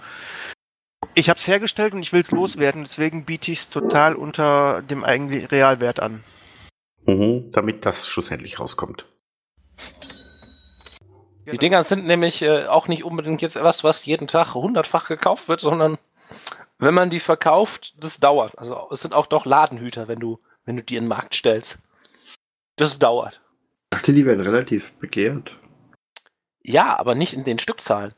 [1.15, 4.81] Ich habe es hergestellt und ich will es loswerden, deswegen biete ich es total unter
[4.81, 6.23] dem eigentlichen Realwert an.
[7.05, 9.05] Mhm, damit das schlussendlich rauskommt.
[11.51, 15.47] Die Dinger sind nämlich äh, auch nicht unbedingt jetzt etwas, was jeden Tag hundertfach gekauft
[15.47, 15.97] wird, sondern
[16.77, 18.57] wenn man die verkauft, das dauert.
[18.57, 21.79] Also es sind auch doch Ladenhüter, wenn du, wenn du die in den Markt stellst.
[22.75, 23.41] Das dauert.
[23.91, 25.51] Ich dachte, die werden relativ begehrt.
[26.61, 28.13] Ja, aber nicht in den Stückzahlen.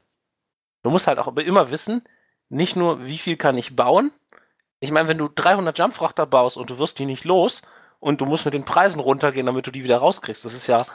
[0.83, 2.03] Du musst halt auch immer wissen,
[2.51, 4.11] nicht nur, wie viel kann ich bauen.
[4.79, 7.61] Ich meine, wenn du 300 Jumpfrachter baust und du wirst die nicht los
[7.99, 10.85] und du musst mit den Preisen runtergehen, damit du die wieder rauskriegst, das ist ja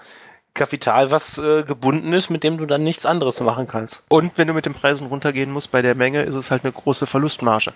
[0.54, 4.04] Kapital, was äh, gebunden ist, mit dem du dann nichts anderes machen kannst.
[4.08, 6.72] Und wenn du mit den Preisen runtergehen musst bei der Menge, ist es halt eine
[6.72, 7.72] große Verlustmarge.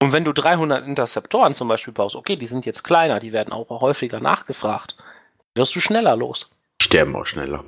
[0.00, 3.52] Und wenn du 300 Interceptoren zum Beispiel baust, okay, die sind jetzt kleiner, die werden
[3.52, 4.96] auch häufiger nachgefragt,
[5.54, 6.50] wirst du schneller los.
[6.82, 7.64] Sterben auch schneller.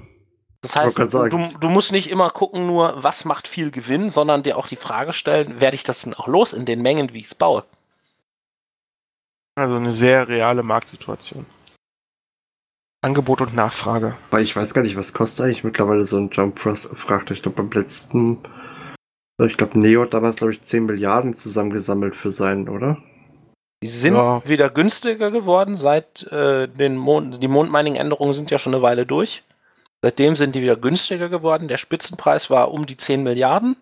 [0.66, 4.56] Das heißt, du, du musst nicht immer gucken, nur was macht viel Gewinn, sondern dir
[4.56, 7.26] auch die Frage stellen, werde ich das denn auch los in den Mengen, wie ich
[7.26, 7.64] es baue?
[9.54, 11.46] Also eine sehr reale Marktsituation.
[13.02, 14.16] Angebot und Nachfrage.
[14.30, 17.32] Weil ich weiß gar nicht, was kostet eigentlich mittlerweile so ein Jump Frachter.
[17.32, 18.38] Ich glaube, beim letzten,
[19.40, 22.98] ich glaube, Neo hat damals, glaube ich, 10 Milliarden zusammengesammelt für seinen, oder?
[23.82, 24.46] Die sind Ja.
[24.48, 29.44] wieder günstiger geworden seit äh, den Mond, die Mondmining-Änderungen sind ja schon eine Weile durch.
[30.06, 31.66] Seitdem sind die wieder günstiger geworden.
[31.66, 33.76] Der Spitzenpreis war um die 10 Milliarden.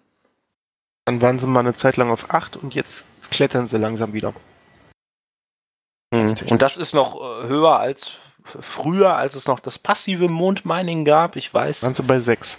[1.04, 4.32] Dann waren sie mal eine Zeit lang auf 8 und jetzt klettern sie langsam wieder.
[6.10, 6.50] technisch.
[6.50, 11.36] Und das ist noch äh, höher als früher, als es noch das passive Mondmining gab.
[11.36, 11.82] Ich weiß.
[11.82, 12.58] Waren sie bei 6.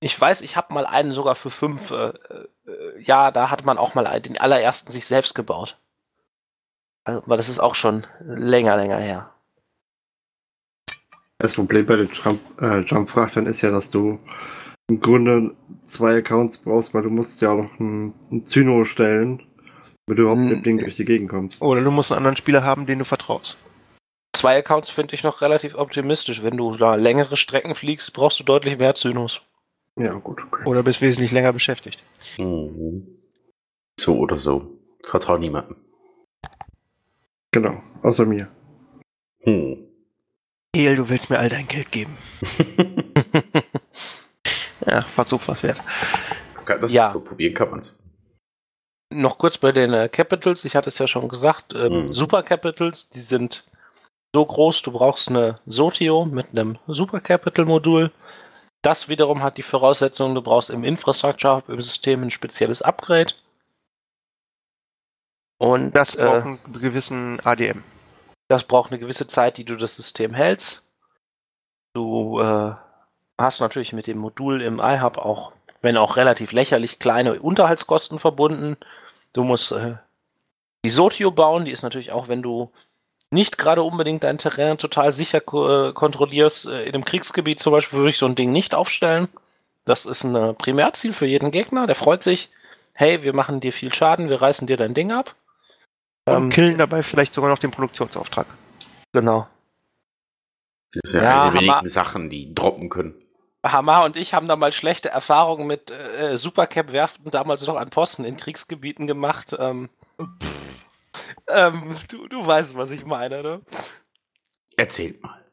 [0.00, 1.92] Ich weiß, ich habe mal einen sogar für fünf.
[1.92, 2.48] Äh, äh,
[2.98, 5.78] ja, da hat man auch mal den allerersten sich selbst gebaut.
[7.04, 9.30] Also, aber das ist auch schon länger, länger her.
[11.38, 14.18] Das Problem bei den Jump, äh, Jump-Frachtern ist ja, dass du
[14.88, 19.42] im Grunde zwei Accounts brauchst, weil du musst ja auch noch einen, einen Zyno stellen,
[20.06, 20.54] damit du überhaupt mit Hm.
[20.56, 21.60] dem Ding durch die Gegend kommst.
[21.60, 23.56] Oder du musst einen anderen Spieler haben, den du vertraust.
[24.34, 26.42] Zwei Accounts finde ich noch relativ optimistisch.
[26.42, 29.42] Wenn du da längere Strecken fliegst, brauchst du deutlich mehr Zynos.
[29.98, 30.64] Ja, gut, okay.
[30.66, 32.02] Oder bist wesentlich länger beschäftigt.
[32.38, 33.06] Mhm.
[33.98, 34.78] So oder so.
[35.02, 35.76] Vertrau niemandem.
[37.50, 38.48] Genau, außer mir.
[40.84, 42.16] El, du willst mir all dein Geld geben.
[44.86, 45.82] Ja, Versuch was wert.
[46.66, 47.06] das Ja.
[47.06, 47.98] ist so, probieren kann man's.
[49.12, 50.64] noch kurz bei den äh, Capitals.
[50.64, 51.74] Ich hatte es ja schon gesagt.
[51.74, 52.12] Ähm, Mhm.
[52.12, 53.64] Super Capitals, die sind
[54.34, 58.12] so groß, du brauchst eine Sotio mit einem Super Capital Modul.
[58.82, 63.32] Das wiederum hat die Voraussetzung, du brauchst im Infrastructure Hub im System ein spezielles Upgrade.
[65.58, 67.82] Und Das äh, braucht einen gewissen ADM.
[68.48, 70.84] Das braucht eine gewisse Zeit, die du das System hältst.
[71.94, 72.74] Du äh,
[73.38, 78.76] hast natürlich mit dem Modul im iHub auch, wenn auch relativ lächerlich, kleine Unterhaltskosten verbunden.
[79.32, 79.96] Du musst äh,
[80.84, 82.70] die Sotio bauen, die ist natürlich auch, wenn du
[83.30, 87.98] nicht gerade unbedingt dein Terrain total sicher äh, kontrollierst, äh, in einem Kriegsgebiet zum Beispiel
[87.98, 89.28] würde ich so ein Ding nicht aufstellen.
[89.84, 92.50] Das ist ein äh, Primärziel für jeden Gegner, der freut sich,
[92.92, 95.34] hey, wir machen dir viel Schaden, wir reißen dir dein Ding ab.
[96.28, 98.46] Und Ähm, killen dabei vielleicht sogar noch den Produktionsauftrag.
[99.12, 99.46] genau.
[100.92, 101.88] Das ist ja, Ja, eine der wenigen Hammer.
[101.88, 103.14] Sachen, die droppen können.
[103.64, 108.24] Hamar und ich haben da mal schlechte Erfahrungen mit äh, Supercap-Werften damals noch an Posten
[108.24, 109.56] in Kriegsgebieten gemacht.
[109.58, 109.88] Ähm,
[111.48, 113.60] ähm, du, du weißt, was ich meine, ne?
[114.76, 115.44] Erzählt mal.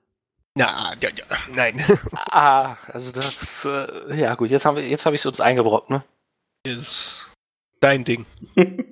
[0.56, 1.84] Na, ja, ja, nein.
[2.16, 5.90] Ah, also das, äh, ja gut, jetzt haben wir, jetzt habe ich es uns eingebrockt,
[5.90, 6.04] ne?
[6.66, 7.30] ist
[7.80, 8.26] dein Ding.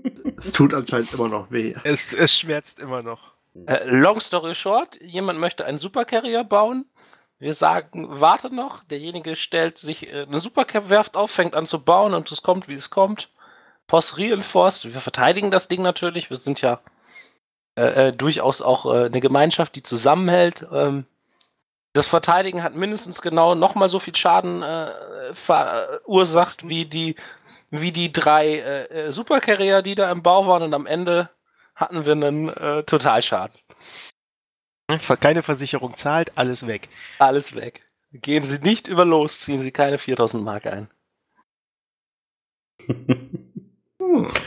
[0.42, 1.76] Es tut anscheinend immer noch weh.
[1.84, 3.34] Es, es schmerzt immer noch.
[3.68, 6.86] Äh, long story short, jemand möchte einen Supercarrier bauen.
[7.38, 12.16] Wir sagen, warte noch, derjenige stellt sich äh, eine Supercap-Werft auf, fängt an zu bauen
[12.16, 13.30] und es kommt, wie es kommt.
[13.86, 16.80] Post reinforced, wir verteidigen das Ding natürlich, wir sind ja
[17.76, 20.66] äh, äh, durchaus auch äh, eine Gemeinschaft, die zusammenhält.
[20.74, 21.06] Ähm,
[21.94, 27.16] das Verteidigen hat mindestens genau nochmal so viel Schaden äh, verursacht wie die,
[27.72, 31.30] wie die drei äh, äh, Supercarrier, die da im Bau waren und am Ende
[31.76, 33.58] hatten wir einen äh, Totalschaden.
[35.22, 36.90] Keine Versicherung zahlt, alles weg.
[37.18, 37.82] Alles weg.
[38.12, 40.90] Gehen Sie nicht über los, ziehen Sie keine 4000 Mark ein.
[44.00, 44.28] Hm.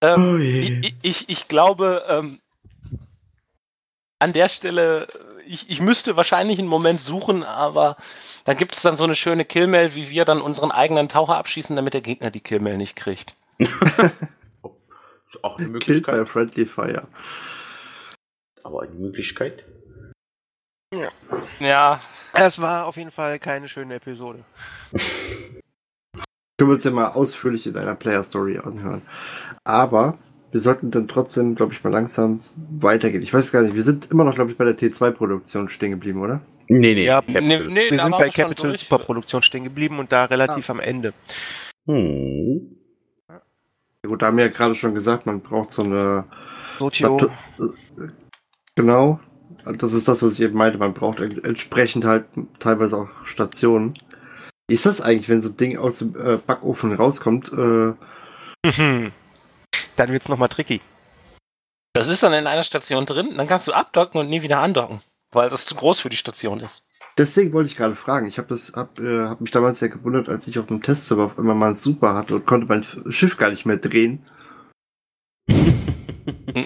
[0.00, 2.38] Ähm, Oh ich, ich, ich glaube, ähm,
[4.18, 5.08] an der Stelle,
[5.46, 7.96] ich, ich müsste wahrscheinlich einen Moment suchen, aber
[8.44, 11.76] da gibt es dann so eine schöne Killmail, wie wir dann unseren eigenen Taucher abschießen,
[11.76, 13.36] damit der Gegner die Killmail nicht kriegt.
[13.58, 16.28] Ist auch eine Killed by Möglichkeit.
[16.28, 17.08] Friendly Fire.
[18.62, 19.64] Aber eine Möglichkeit.
[21.60, 22.00] Ja,
[22.32, 24.44] Es war auf jeden Fall keine schöne Episode.
[24.92, 29.02] Können wir uns ja mal ausführlich in einer Player Story anhören.
[29.64, 30.18] Aber
[30.54, 32.38] wir sollten dann trotzdem, glaube ich, mal langsam
[32.78, 33.22] weitergehen.
[33.22, 36.20] Ich weiß gar nicht, wir sind immer noch, glaube ich, bei der T2-Produktion stehen geblieben,
[36.22, 36.42] oder?
[36.68, 37.04] Nee, nee.
[37.06, 38.82] Ja, nee, nee, Wir sind bei schon Capital durch.
[38.82, 41.12] Superproduktion stehen geblieben und da relativ am Ende.
[41.88, 42.76] Hm.
[43.28, 43.40] Ja,
[44.06, 46.24] Gut, da haben wir ja gerade schon gesagt, man braucht so eine.
[46.78, 47.30] Sotio,
[48.76, 49.18] Genau.
[49.78, 50.78] Das ist das, was ich eben meinte.
[50.78, 52.26] Man braucht en- entsprechend halt
[52.60, 53.98] teilweise auch Stationen.
[54.68, 57.50] Wie ist das eigentlich, wenn so ein Ding aus dem äh, Backofen rauskommt?
[57.52, 57.92] Äh,
[58.66, 59.10] Mhm.
[59.96, 60.80] Dann wird's nochmal tricky.
[61.92, 65.00] Das ist dann in einer Station drin, dann kannst du abdocken und nie wieder andocken,
[65.32, 66.84] weil das zu groß für die Station ist.
[67.16, 68.26] deswegen wollte ich gerade fragen.
[68.26, 71.26] Ich habe das, hab, äh, hab mich damals ja gewundert, als ich auf dem Testserver
[71.26, 74.26] auf einmal mal ein Super hatte und konnte mein Schiff gar nicht mehr drehen.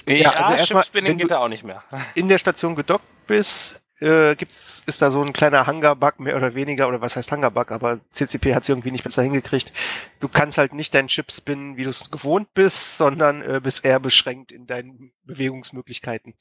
[0.06, 1.82] Ja, also erstmal, du- geht da auch nicht mehr.
[2.14, 6.54] In der Station gedockt bist, äh, gibt's, ist da so ein kleiner Hangar-Bug mehr oder
[6.54, 9.72] weniger, oder was heißt Hangar-Bug, aber CCP hat es irgendwie nicht besser hingekriegt.
[10.20, 13.84] Du kannst halt nicht deinen Chip spinnen, wie du es gewohnt bist, sondern äh, bist
[13.84, 16.34] eher beschränkt in deinen Bewegungsmöglichkeiten.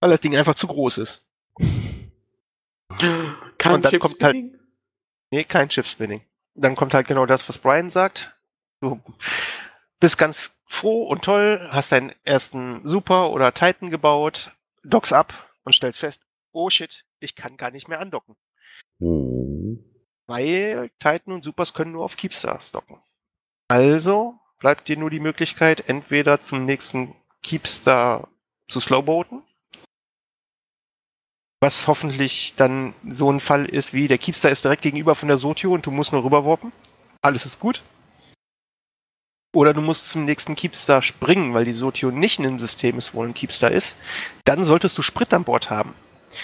[0.00, 1.24] Weil das Ding einfach zu groß ist.
[3.58, 4.58] Kein Und dann kommt halt-?
[5.30, 6.22] Nee, kein Chip-Spinning.
[6.54, 8.36] Dann kommt halt genau das, was Brian sagt.
[8.80, 9.00] Du
[10.00, 14.52] bist ganz froh und toll, hast deinen ersten Super oder Titan gebaut,
[14.84, 16.22] dockst ab und stellst fest,
[16.52, 18.36] oh shit, ich kann gar nicht mehr andocken.
[19.00, 19.84] Hm.
[20.26, 23.00] Weil Titan und Supers können nur auf Keepstars docken.
[23.68, 28.28] Also bleibt dir nur die Möglichkeit, entweder zum nächsten Keepstar
[28.68, 29.42] zu slowboaten,
[31.60, 35.36] was hoffentlich dann so ein Fall ist wie, der Keepstar ist direkt gegenüber von der
[35.36, 36.72] Sotio und du musst nur rüberwarpen.
[37.22, 37.82] Alles ist gut.
[39.54, 43.14] Oder du musst zum nächsten Keepstar springen, weil die Sotio nicht in einem System ist,
[43.14, 43.96] wo ein Keepstar ist.
[44.44, 45.94] Dann solltest du Sprit an Bord haben.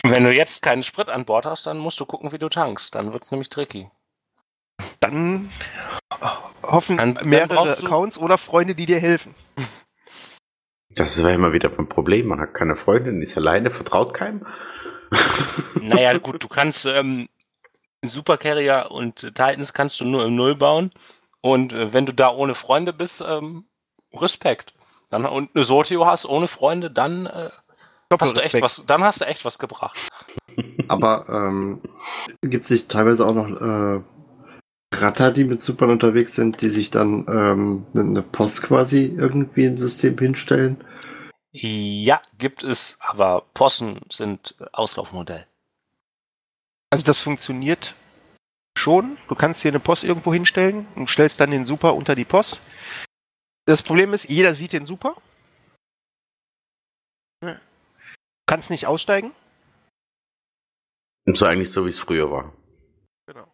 [0.02, 2.94] Wenn du jetzt keinen Sprit an Bord hast, dann musst du gucken, wie du tankst.
[2.94, 3.90] Dann wird's nämlich tricky.
[5.00, 5.50] Dann
[6.62, 9.34] hoffen Dann- dann mehrere brauchst du- Accounts oder Freunde, die dir helfen.
[10.90, 12.26] Das war immer wieder ein Problem.
[12.28, 14.46] Man hat keine Freundin, ist alleine, vertraut keinem.
[15.80, 17.28] Naja, gut, du kannst ähm,
[18.02, 20.90] Supercarrier und Titans kannst du nur im Null bauen.
[21.40, 23.66] Und äh, wenn du da ohne Freunde bist, ähm,
[24.14, 24.72] Respekt.
[25.10, 27.50] Dann und eine Sotio hast ohne Freunde, dann äh,
[28.22, 30.08] hast du echt was, dann hast du echt was gebracht.
[30.88, 31.80] Aber ähm,
[32.42, 34.02] gibt es nicht teilweise auch noch äh,
[34.94, 39.78] Ratter, die mit Supern unterwegs sind, die sich dann ähm, eine Post quasi irgendwie im
[39.78, 40.82] System hinstellen?
[41.52, 45.46] Ja, gibt es, aber Possen sind Auslaufmodell.
[46.90, 47.94] Also das funktioniert
[48.76, 49.16] schon.
[49.28, 52.62] Du kannst hier eine Post irgendwo hinstellen und stellst dann den Super unter die Post.
[53.66, 55.16] Das Problem ist, jeder sieht den Super.
[57.42, 57.54] Ja.
[57.54, 57.60] Du
[58.46, 59.32] kannst nicht aussteigen.
[61.26, 62.52] Und so eigentlich so, wie es früher war.
[63.26, 63.46] Genau.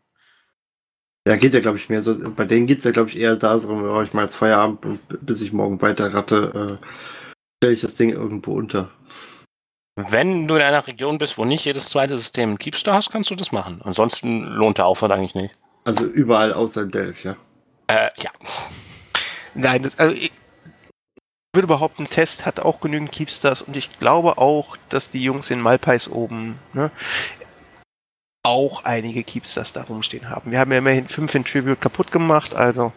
[1.26, 2.18] Ja, geht ja, glaube ich, mehr so.
[2.32, 5.01] Bei denen geht's ja, glaube ich, eher da, so, oh, ich mal jetzt Feierabend und
[5.24, 6.86] bis ich morgen weiter ratte, äh,
[7.59, 8.91] stelle ich das Ding irgendwo unter.
[9.97, 13.30] Wenn du in einer Region bist, wo nicht jedes zweite System einen Keepstar hast, kannst
[13.30, 13.80] du das machen.
[13.84, 15.59] Ansonsten lohnt der Aufwand eigentlich nicht.
[15.84, 17.36] Also überall außer in Delphi, ja.
[17.86, 18.30] Äh, ja.
[19.55, 20.32] Nein, also ich
[21.53, 25.61] würde behaupten, Test hat auch genügend Keepstars und ich glaube auch, dass die Jungs in
[25.61, 26.90] Malpais oben ne,
[28.42, 30.51] auch einige Keepstars da rumstehen haben.
[30.51, 32.92] Wir haben ja immerhin fünf in Tribute kaputt gemacht, also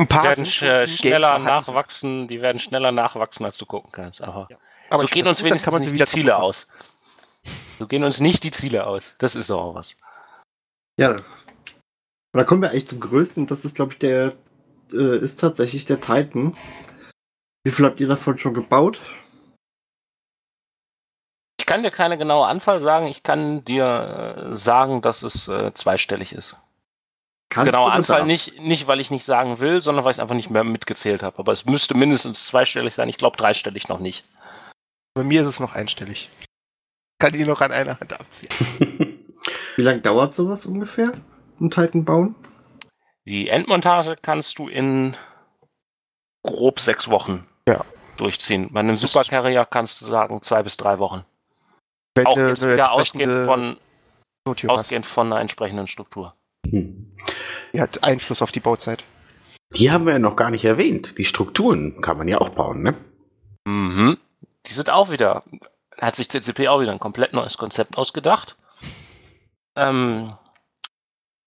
[0.00, 4.22] ein Die paar werden sch schneller nachwachsen, die werden schneller nachwachsen, als du gucken kannst.
[4.22, 4.48] Aber,
[4.88, 6.68] Aber so ich gehen uns gut, wenigstens kann man die wieder Ziele kaputt aus.
[7.78, 9.16] So gehen uns nicht die Ziele aus.
[9.18, 9.96] Das ist auch was.
[10.96, 11.10] Ja.
[11.12, 11.24] Und
[12.32, 14.36] da kommen wir eigentlich zum größten, das ist, glaube ich, der,
[14.92, 16.56] äh, ist tatsächlich der Titan.
[17.64, 19.00] Wie viel habt ihr davon schon gebaut?
[21.58, 23.06] Ich kann dir keine genaue Anzahl sagen.
[23.06, 26.56] Ich kann dir äh, sagen, dass es äh, zweistellig ist.
[27.50, 30.20] Kannst Genaue du Anzahl nicht, nicht, weil ich nicht sagen will, sondern weil ich es
[30.20, 31.38] einfach nicht mehr mitgezählt habe.
[31.38, 33.08] Aber es müsste mindestens zweistellig sein.
[33.08, 34.24] Ich glaube, dreistellig noch nicht.
[35.14, 36.30] Bei mir ist es noch einstellig.
[37.18, 38.50] Kann ich noch an einer Hand abziehen.
[39.76, 41.12] Wie lange dauert sowas ungefähr?
[41.60, 42.36] Ein Titan bauen?
[43.30, 45.16] Die Endmontage kannst du in
[46.44, 47.84] grob sechs Wochen Ja.
[48.16, 48.72] durchziehen.
[48.72, 51.24] Bei einem Supercarrier kannst du sagen zwei bis drei Wochen.
[52.16, 53.76] Wenn Auch du jetzt eine wieder ausgehend von,
[54.48, 54.68] hast.
[54.68, 56.34] ausgehend von einer entsprechenden Struktur.
[56.68, 57.16] Hm.
[57.72, 59.04] Die hat Einfluss auf die Bauzeit.
[59.74, 61.16] Die haben wir ja noch gar nicht erwähnt.
[61.16, 62.96] Die Strukturen kann man ja auch bauen, ne?
[63.64, 64.18] Mhm.
[64.66, 65.44] Die sind auch wieder,
[65.96, 68.56] hat sich CCP auch wieder ein komplett neues Konzept ausgedacht.
[69.76, 70.36] Ähm,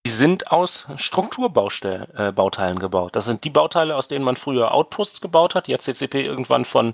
[0.05, 3.15] die sind aus Strukturbauteilen äh, Bauteilen gebaut.
[3.15, 5.67] Das sind die Bauteile, aus denen man früher Outposts gebaut hat.
[5.67, 6.93] Die hat CCP irgendwann von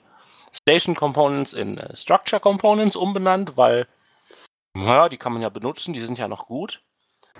[0.53, 3.87] Station Components in äh, Structure Components umbenannt, weil,
[4.73, 6.81] naja, die kann man ja benutzen, die sind ja noch gut.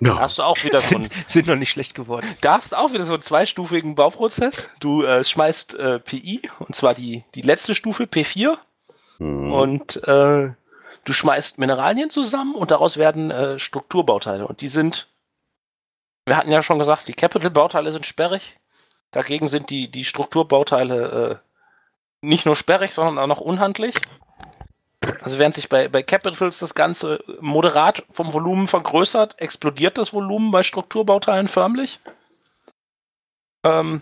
[0.02, 0.20] Da Ja.
[0.20, 2.26] hast du auch wieder so ein Sind, sind noch nicht schlecht geworden.
[2.42, 4.70] da hast du auch wieder so einen zweistufigen Bauprozess.
[4.80, 8.58] Du äh, schmeißt äh, PI, und zwar die, die letzte Stufe, P4,
[9.18, 9.52] Hm.
[9.52, 10.54] und äh,
[11.04, 14.48] du schmeißt Mineralien zusammen und daraus werden äh, Strukturbauteile.
[14.48, 15.09] Und die sind,
[16.30, 18.58] wir hatten ja schon gesagt, die Capital-Bauteile sind sperrig.
[19.12, 23.96] Dagegen sind die, die Strukturbauteile äh, nicht nur sperrig, sondern auch noch unhandlich.
[25.22, 30.52] Also während sich bei, bei Capitals das Ganze moderat vom Volumen vergrößert, explodiert das Volumen
[30.52, 32.00] bei Strukturbauteilen förmlich.
[33.64, 34.02] Ähm,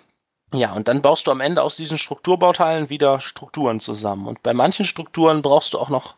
[0.53, 4.27] ja, und dann baust du am Ende aus diesen Strukturbauteilen wieder Strukturen zusammen.
[4.27, 6.15] Und bei manchen Strukturen brauchst du auch noch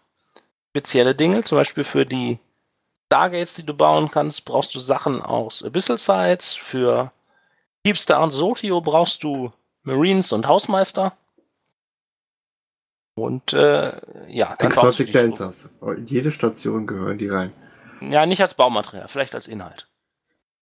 [0.71, 1.43] spezielle Dinge.
[1.43, 2.39] Zum Beispiel für die
[3.09, 6.53] Stargates, die du bauen kannst, brauchst du Sachen aus Abyssal Sites.
[6.53, 7.11] Für
[7.83, 9.51] Deepstar und Sotio brauchst du
[9.81, 11.17] Marines und Hausmeister.
[13.15, 15.71] Und äh, ja, dann Exotic Dancers.
[15.81, 17.51] In jede Station gehören die rein.
[17.99, 19.87] Ja, nicht als Baumaterial, vielleicht als Inhalt.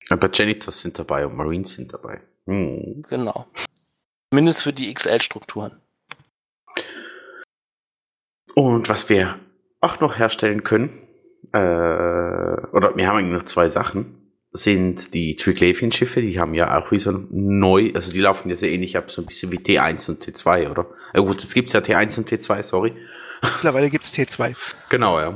[0.09, 2.21] Aber Janitors sind dabei und Marines sind dabei.
[2.45, 3.03] Hm.
[3.09, 3.45] Genau.
[4.31, 5.81] Zumindest für die XL-Strukturen.
[8.55, 9.37] Und was wir
[9.81, 11.06] auch noch herstellen können,
[11.53, 14.17] äh, oder wir haben eigentlich noch zwei Sachen,
[14.51, 18.71] sind die Triglavian-Schiffe, die haben ja auch wie so neu, also die laufen ja sehr
[18.71, 20.87] ähnlich ab, so ein bisschen wie T1 und T2, oder?
[21.13, 22.93] Ja gut, jetzt gibt's ja T1 und T2, sorry.
[23.41, 24.55] Mittlerweile gibt's T2.
[24.89, 25.35] Genau, ja.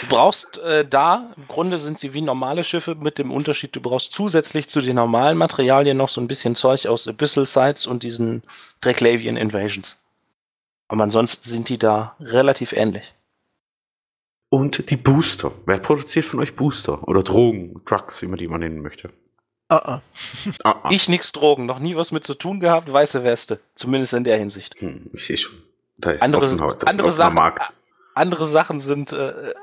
[0.00, 3.80] Du brauchst äh, da, im Grunde sind sie wie normale Schiffe mit dem Unterschied, du
[3.80, 8.02] brauchst zusätzlich zu den normalen Materialien noch so ein bisschen Zeug aus Abyssal Sites und
[8.02, 8.42] diesen
[8.80, 10.00] Draclavian Invasions.
[10.88, 13.14] Aber ansonsten sind die da relativ ähnlich.
[14.52, 15.50] Und die Booster.
[15.64, 17.08] Wer produziert von euch Booster?
[17.08, 19.08] Oder Drogen, Drugs, wie man die mal nennen möchte?
[19.68, 20.02] Ah, ah.
[20.62, 20.88] Ah, ah.
[20.90, 23.60] Ich nix Drogen, noch nie was mit zu tun gehabt, weiße Weste.
[23.74, 24.78] Zumindest in der Hinsicht.
[24.78, 25.56] Hm, ich sehe schon.
[25.96, 27.72] Da ist Andere, offenheit, da ist andere, offener Sachen, Markt.
[28.14, 29.54] andere Sachen sind, äh,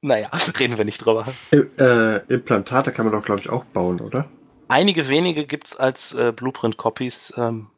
[0.00, 1.26] naja, reden wir nicht drüber.
[1.50, 4.26] Äh, äh, Implantate kann man doch, glaube ich, auch bauen, oder?
[4.68, 7.34] Einige wenige gibt's als äh, Blueprint-Copies.
[7.36, 7.68] Ähm,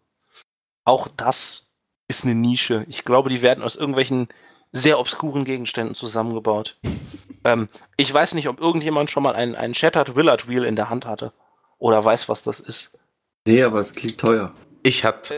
[0.85, 1.73] auch das
[2.07, 2.87] ist eine Nische.
[2.89, 4.29] Ich glaube, die werden aus irgendwelchen
[4.73, 6.79] sehr obskuren Gegenständen zusammengebaut.
[7.45, 10.91] ähm, ich weiß nicht, ob irgendjemand schon mal einen, einen Shattered Willard Wheel in der
[10.91, 11.33] Hand hatte.
[11.79, 12.97] Oder weiß, was das ist.
[13.45, 14.55] Nee, aber es klingt teuer.
[14.83, 15.35] Ich hatte,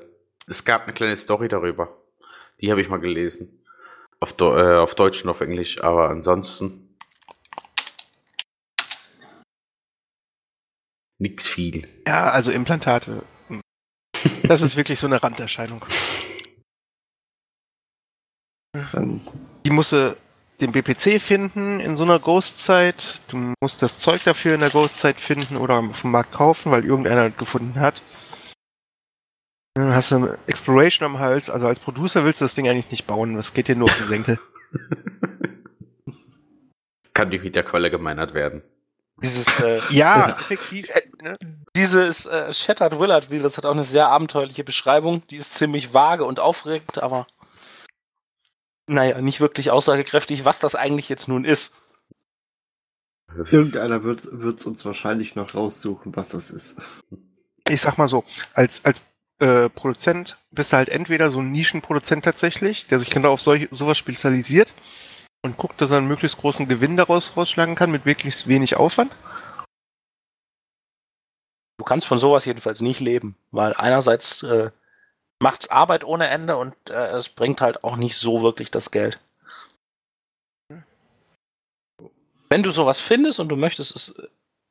[0.00, 0.04] äh,
[0.46, 1.96] es gab eine kleine Story darüber.
[2.60, 3.62] Die habe ich mal gelesen.
[4.20, 6.96] Auf, Deu- äh, auf Deutsch und auf Englisch, aber ansonsten
[11.18, 11.86] nix viel.
[12.06, 13.22] Ja, also Implantate.
[14.42, 15.84] Das ist wirklich so eine Randerscheinung.
[18.92, 19.20] Dann,
[19.64, 20.16] Die musst du
[20.60, 23.20] den BPC finden in so einer Ghost-Zeit.
[23.28, 27.30] Du musst das Zeug dafür in der Ghost-Zeit finden oder vom Markt kaufen, weil irgendeiner
[27.30, 28.02] das gefunden hat.
[29.74, 31.48] Dann hast du eine Exploration am Hals.
[31.48, 33.36] Also als Producer willst du das Ding eigentlich nicht bauen.
[33.36, 34.40] Das geht dir nur auf den Senkel.
[37.14, 38.62] Kann mit der Quelle gemeinert werden.
[39.22, 40.88] Dieses, äh, Ja, effektiv.
[41.22, 41.36] Ne?
[41.74, 45.22] dieses äh, Shattered Willard Wheel, das hat auch eine sehr abenteuerliche Beschreibung.
[45.28, 47.26] Die ist ziemlich vage und aufregend, aber
[48.88, 51.74] naja, nicht wirklich aussagekräftig, was das eigentlich jetzt nun ist.
[53.36, 54.24] Irgendeiner wird
[54.60, 56.76] es uns wahrscheinlich noch raussuchen, was das ist.
[57.68, 58.24] Ich sag mal so,
[58.54, 59.02] als, als
[59.38, 63.68] äh, Produzent bist du halt entweder so ein Nischenproduzent tatsächlich, der sich genau auf solch,
[63.70, 64.72] sowas spezialisiert
[65.42, 69.14] und guckt, dass er einen möglichst großen Gewinn daraus rausschlagen kann mit möglichst wenig Aufwand.
[71.78, 74.70] Du kannst von sowas jedenfalls nicht leben, weil einerseits äh,
[75.40, 79.20] macht's Arbeit ohne Ende und äh, es bringt halt auch nicht so wirklich das Geld.
[82.48, 84.14] Wenn du sowas findest und du möchtest es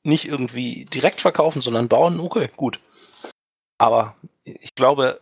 [0.03, 2.79] nicht irgendwie direkt verkaufen, sondern bauen, okay, gut.
[3.77, 5.21] Aber ich glaube,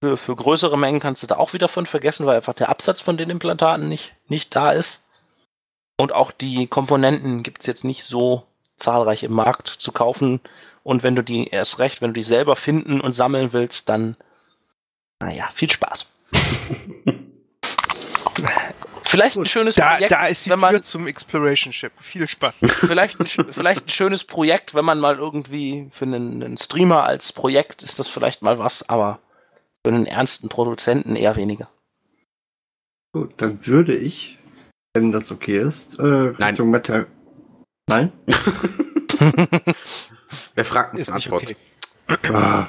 [0.00, 3.00] für, für größere Mengen kannst du da auch wieder von vergessen, weil einfach der Absatz
[3.00, 5.02] von den Implantaten nicht, nicht da ist.
[6.00, 8.44] Und auch die Komponenten gibt es jetzt nicht so
[8.76, 10.40] zahlreich im Markt zu kaufen.
[10.84, 14.16] Und wenn du die erst recht, wenn du die selber finden und sammeln willst, dann,
[15.20, 16.06] naja, viel Spaß.
[19.02, 21.92] Vielleicht ein schönes Da, Projekt, da ist die wenn man, Tür zum Exploration Ship.
[22.00, 22.60] Viel Spaß.
[22.86, 27.32] vielleicht, ein, vielleicht ein schönes Projekt, wenn man mal irgendwie für einen, einen Streamer als
[27.32, 29.18] Projekt ist das vielleicht mal was, aber
[29.84, 31.70] für einen ernsten Produzenten eher weniger.
[33.14, 34.38] Gut, dann würde ich,
[34.94, 36.42] wenn das okay ist, äh, Nein.
[36.50, 37.06] Richtung Metal.
[37.88, 38.12] Nein?
[40.54, 41.44] Wer fragt, Ist Antwort.
[41.44, 41.56] okay.
[42.34, 42.68] Ah,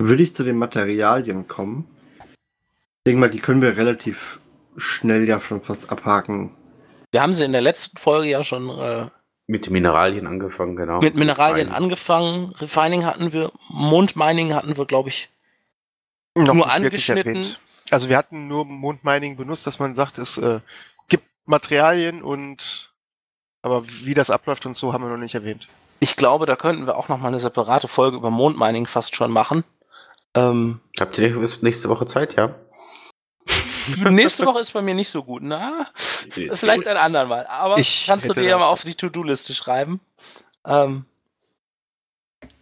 [0.00, 1.86] würde ich zu den Materialien kommen.
[2.18, 4.40] Ich denke mal, die können wir relativ
[4.76, 6.54] schnell ja schon fast abhaken.
[7.12, 9.06] Wir haben sie in der letzten Folge ja schon äh,
[9.46, 11.00] Mit Mineralien angefangen, genau.
[11.00, 11.76] mit Mineralien Rein.
[11.76, 12.54] angefangen.
[12.58, 15.28] Refining hatten wir, Mondmining hatten wir, glaube ich,
[16.36, 17.56] Noch nur angeschnitten.
[17.90, 20.60] Also wir hatten nur Mondmining benutzt, dass man sagt, es äh,
[21.08, 22.92] gibt Materialien und
[23.62, 25.68] aber wie das abläuft und so haben wir noch nicht erwähnt.
[25.98, 29.30] Ich glaube, da könnten wir auch noch mal eine separate Folge über Mondmining fast schon
[29.30, 29.64] machen.
[30.34, 32.54] Ähm, Habt ihr bis nächste Woche Zeit, ja?
[34.10, 35.42] nächste Woche ist bei mir nicht so gut.
[35.42, 35.86] Na,
[36.54, 37.46] vielleicht ein anderen Mal.
[37.46, 40.00] Aber Ich kannst du dir ja mal auf die To-Do-Liste schreiben.
[40.66, 41.04] Ähm,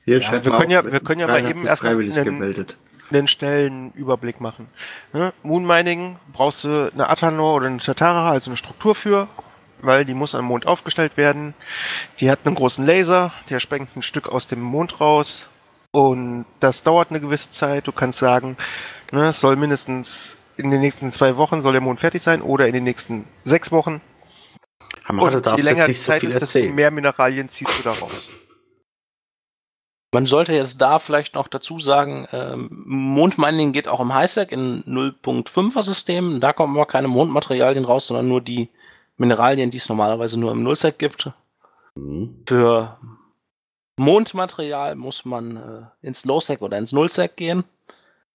[0.05, 2.67] Hier Ja, wir können ja- wir können ja mal eben erstmal einen-
[3.11, 4.69] einen schnellen Überblick machen.
[5.13, 5.33] Ne?
[5.43, 9.29] Moonmining brauchst du eine Athanor oder eine Tatara, also eine Struktur für,
[9.81, 11.55] weil die muss am Mond aufgestellt werden.
[12.21, 15.49] Die hat einen großen Laser, der sprengt ein Stück aus dem Mond raus
[15.93, 17.87] und das dauert eine gewisse Zeit.
[17.87, 18.57] Du kannst sagen,
[19.13, 22.67] ne, es soll mindestens in den nächsten zwei Wochen soll der Mond fertig sein oder
[22.67, 24.01] in den nächsten sechs Wochen.
[25.05, 27.93] Hamada Und je länger die so Zeit viel ist, desto mehr Mineralien ziehst du da
[27.93, 28.31] raus.
[30.13, 34.83] man sollte jetzt da vielleicht noch dazu sagen, ähm, Mondmining geht auch im Highsec in
[34.85, 36.41] 0.5er System.
[36.41, 38.69] Da kommen aber keine Mondmaterialien raus, sondern nur die
[39.17, 41.31] Mineralien, die es normalerweise nur im Nullsec gibt.
[41.95, 42.43] Mhm.
[42.47, 42.99] Für
[43.99, 47.65] Mondmaterial muss man äh, ins Lowsec oder ins Nullsec gehen.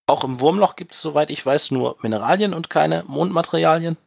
[0.05, 3.97] Auch im Wurmloch gibt es, soweit ich weiß, nur Mineralien und keine Mondmaterialien.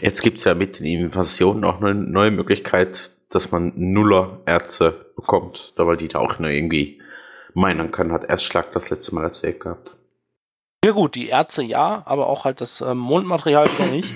[0.00, 5.72] Jetzt gibt es ja mit den Invasionen auch eine neue Möglichkeit, dass man Nuller-Erze bekommt,
[5.76, 7.00] da weil die da auch nur irgendwie
[7.54, 9.96] meinen kann, hat Erstschlag das letzte Mal erzählt gehabt.
[10.84, 14.14] Ja gut, die Erze ja, aber auch halt das ähm, Mondmaterial wieder nicht.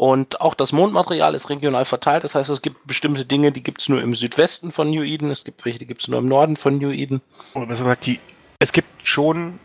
[0.00, 2.24] Und auch das Mondmaterial ist regional verteilt.
[2.24, 5.30] Das heißt, es gibt bestimmte Dinge, die gibt es nur im Südwesten von New Eden.
[5.30, 7.20] Es gibt welche, die gibt es nur im Norden von New Eden.
[7.52, 8.18] Und besser gesagt, die,
[8.58, 9.60] es gibt schon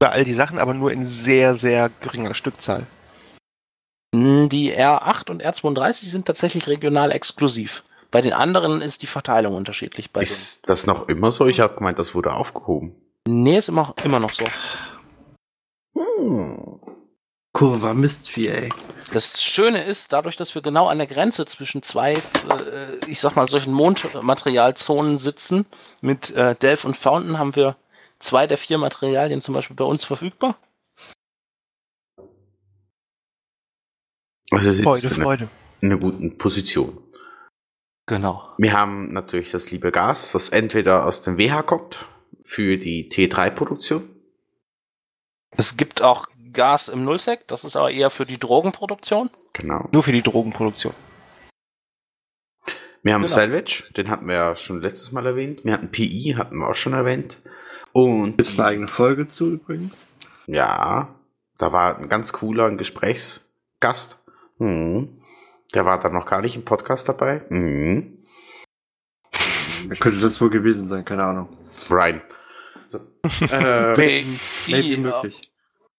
[0.00, 2.88] bei all die Sachen, aber nur in sehr, sehr geringer Stückzahl.
[4.12, 7.84] Hm, Die R8 und R32 sind tatsächlich regional exklusiv.
[8.10, 10.10] Bei den anderen ist die Verteilung unterschiedlich.
[10.10, 11.46] Bei Ist das noch immer so?
[11.46, 12.96] Ich habe gemeint, das wurde aufgehoben.
[13.28, 14.46] Nee, ist immer, immer noch so.
[15.94, 16.79] Hm.
[17.52, 18.68] Kurva Mistvieh, ey.
[19.12, 22.20] Das Schöne ist, dadurch, dass wir genau an der Grenze zwischen zwei, äh,
[23.08, 25.66] ich sag mal, solchen Mondmaterialzonen sitzen,
[26.00, 27.76] mit äh, Delph und Fountain haben wir
[28.20, 30.56] zwei der vier Materialien zum Beispiel bei uns verfügbar.
[34.52, 35.50] Also sitzt Freude, in Freude.
[35.80, 36.98] in einer guten Position.
[38.06, 38.48] Genau.
[38.58, 42.06] Wir haben natürlich das liebe Gas, das entweder aus dem WH kommt
[42.42, 44.08] für die T3-Produktion.
[45.56, 49.30] Es gibt auch Gas im Nullsec, das ist aber eher für die Drogenproduktion.
[49.52, 49.88] Genau.
[49.92, 50.94] Nur für die Drogenproduktion.
[53.02, 53.32] Wir haben Genau.
[53.32, 55.64] Salvage, den hatten wir ja schon letztes Mal erwähnt.
[55.64, 57.38] Wir hatten PI, hatten wir auch schon erwähnt.
[57.92, 60.04] Und Gibt es eine eigene Folge zu übrigens?
[60.46, 61.14] ja,
[61.58, 64.22] da war ein ganz cooler ein Gesprächsgast.
[64.58, 65.20] Mhm.
[65.74, 67.42] Der war dann noch gar nicht im Podcast dabei.
[67.48, 68.02] Wer
[69.98, 71.04] könnte das wohl gewesen sein?
[71.04, 71.48] Keine Ahnung.
[71.88, 72.22] Brian.
[72.88, 72.98] So.
[73.50, 74.26] äh, Maybe,
[74.68, 75.49] Maybe möglich.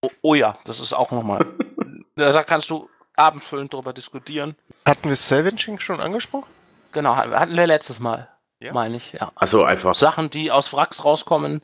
[0.02, 1.46] Oh, oh ja, das ist auch nochmal.
[2.16, 4.56] da kannst du abendfüllend darüber diskutieren.
[4.86, 6.50] Hatten wir Salvaging schon angesprochen?
[6.92, 8.28] Genau, hatten wir letztes Mal,
[8.60, 8.74] Ja.
[8.74, 9.32] meine ich, ja.
[9.36, 9.96] also einfach.
[9.96, 11.62] Sachen, die aus Wracks rauskommen.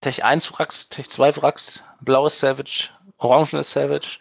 [0.00, 4.20] Tech 1 Wracks, Tech 2 Wracks, blaues Savage, orangenes Savage.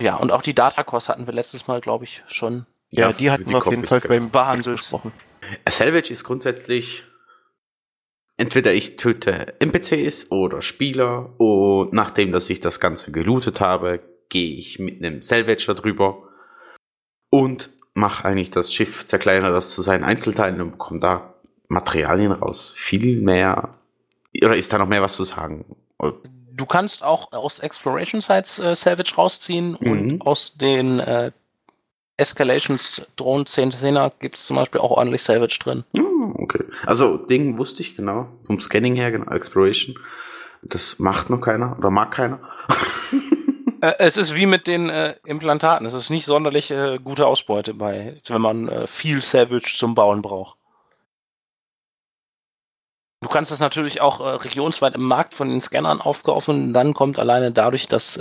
[0.00, 2.66] Ja, und auch die Datacross hatten wir letztes Mal, glaube ich, schon.
[2.92, 4.76] Ja, die hatten wir auf jeden Fall beim behandelt.
[4.76, 5.12] besprochen.
[5.68, 7.04] Salvage ist grundsätzlich
[8.36, 14.56] entweder ich töte NPCs oder Spieler und nachdem, dass ich das Ganze gelootet habe, gehe
[14.56, 16.22] ich mit einem Salvage da drüber
[17.30, 21.34] und mache eigentlich das Schiff, zerkleinere das zu seinen Einzelteilen und bekomme da
[21.68, 22.74] Materialien raus.
[22.76, 23.74] Viel mehr.
[24.42, 25.64] Oder ist da noch mehr was zu sagen?
[26.52, 29.90] Du kannst auch aus Exploration Sites äh, Salvage rausziehen Mhm.
[29.90, 31.32] und aus den äh,
[32.16, 35.84] Escalations Drohnen 10 10er gibt es zum Beispiel auch ordentlich Salvage drin.
[35.98, 36.64] Oh, okay.
[36.86, 38.28] Also, Ding wusste ich genau.
[38.44, 39.30] Vom Scanning her, genau.
[39.32, 39.96] Exploration.
[40.62, 42.40] Das macht noch keiner oder mag keiner.
[43.82, 45.86] Äh, es ist wie mit den äh, Implantaten.
[45.86, 50.22] Es ist nicht sonderlich äh, gute Ausbeute bei, wenn man äh, viel Savage zum Bauen
[50.22, 50.56] braucht.
[53.20, 56.72] Du kannst es natürlich auch äh, regionsweit im Markt von den Scannern aufkaufen.
[56.72, 58.18] Dann kommt alleine dadurch, dass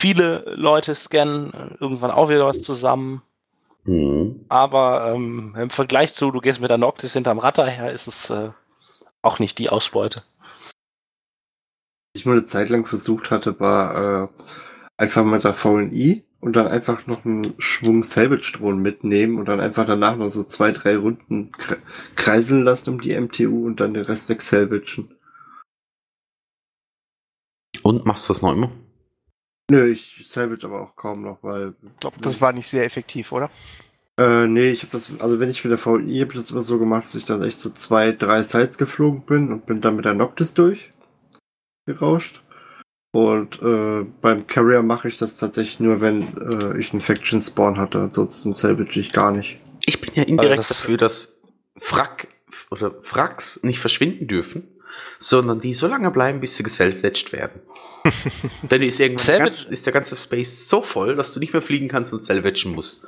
[0.00, 3.22] viele Leute scannen, irgendwann auch wieder was zusammen.
[3.84, 4.44] Hm.
[4.48, 8.30] Aber ähm, im Vergleich zu, du gehst mit der Noctis hinterm Ratter her, ist es
[8.30, 8.50] äh,
[9.22, 10.22] auch nicht die Ausbeute.
[12.14, 14.28] Was ich mal eine Zeit lang versucht hatte, war äh,
[14.96, 19.86] einfach mit der VNI und dann einfach noch einen Schwung Salvage-Drohnen mitnehmen und dann einfach
[19.86, 21.76] danach noch so zwei, drei Runden kre
[22.16, 25.14] kreiseln lassen um die MTU und dann den Rest wegsalvagen.
[27.82, 28.70] Und machst du das noch immer?
[29.70, 31.74] Nö, ich salvage aber auch kaum noch, weil.
[31.84, 33.50] Ich glaube, das war nicht sehr effektiv, oder?
[34.18, 36.60] Äh, nee, ich habe das, also wenn ich mit der VI habe ich das immer
[36.62, 39.96] so gemacht, dass ich dann echt so zwei, drei Sites geflogen bin und bin dann
[39.96, 40.92] mit der Noctis durch
[41.86, 42.42] gerauscht.
[43.12, 47.78] Und äh, beim Carrier mache ich das tatsächlich nur, wenn äh, ich einen Faction Spawn
[47.78, 47.98] hatte.
[47.98, 49.58] Ansonsten salvage ich gar nicht.
[49.84, 51.40] Ich bin ja indirekt Also das- dafür, dass
[51.76, 52.28] Frack
[52.70, 54.68] oder Fracks nicht verschwinden dürfen,
[55.18, 57.60] sondern die so lange bleiben, bis sie gesalvaged werden.
[58.68, 61.88] Dann ist irgendwann ganze, ist der ganze Space so voll, dass du nicht mehr fliegen
[61.88, 63.00] kannst und salvagen musst.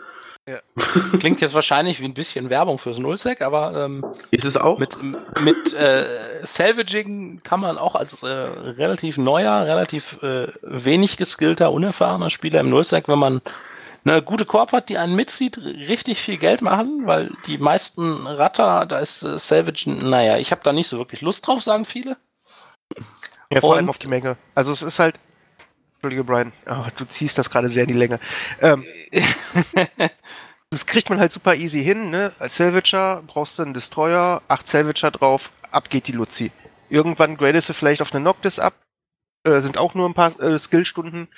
[1.21, 4.77] Klingt jetzt wahrscheinlich wie ein bisschen Werbung fürs Nullsec, aber ähm, Ist es auch?
[4.81, 4.99] mit,
[5.41, 6.05] mit äh,
[6.43, 12.71] Salvaging kann man auch als äh, relativ neuer, relativ äh, wenig geskillter, unerfahrener Spieler im
[12.71, 13.41] Nullsec, wenn man
[14.05, 18.87] eine gute Korb hat, die einen mitzieht, richtig viel Geld machen, weil die meisten Ratter,
[18.87, 22.17] da ist äh, Salvagen, naja, ich habe da nicht so wirklich Lust drauf, sagen viele.
[23.53, 24.37] Ja, vor Und- allem auf die Menge.
[24.55, 25.19] Also es ist halt.
[25.95, 26.53] Entschuldige, Brian.
[26.67, 28.19] Oh, du ziehst das gerade sehr in die Länge.
[28.61, 28.85] Ähm,
[30.71, 32.33] das kriegt man halt super easy hin, ne?
[32.41, 36.51] Als Salvager brauchst du einen Destroyer, acht Salvager drauf, ab geht die Luzi.
[36.89, 38.75] Irgendwann gradest du vielleicht auf eine Noctis ab,
[39.45, 41.29] äh, sind auch nur ein paar äh, Skillstunden,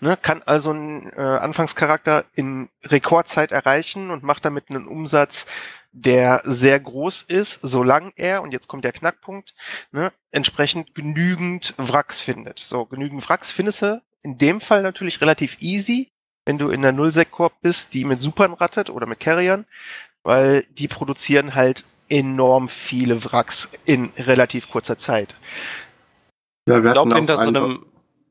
[0.00, 0.16] ne?
[0.16, 5.46] Kann also ein äh, Anfangscharakter in Rekordzeit erreichen und macht damit einen Umsatz,
[5.92, 9.54] der sehr groß ist, solange er, und jetzt kommt der Knackpunkt,
[9.90, 12.58] ne, entsprechend genügend Wracks findet.
[12.58, 16.10] So, genügend Wracks findest du in dem Fall natürlich relativ easy,
[16.44, 19.66] wenn du in der Nullsec-Korb bist, die mit Supern rattet oder mit Carriern,
[20.22, 25.36] weil die produzieren halt enorm viele Wracks in relativ kurzer Zeit.
[26.68, 27.84] Ja, wir Ich glaube, hinter so einem,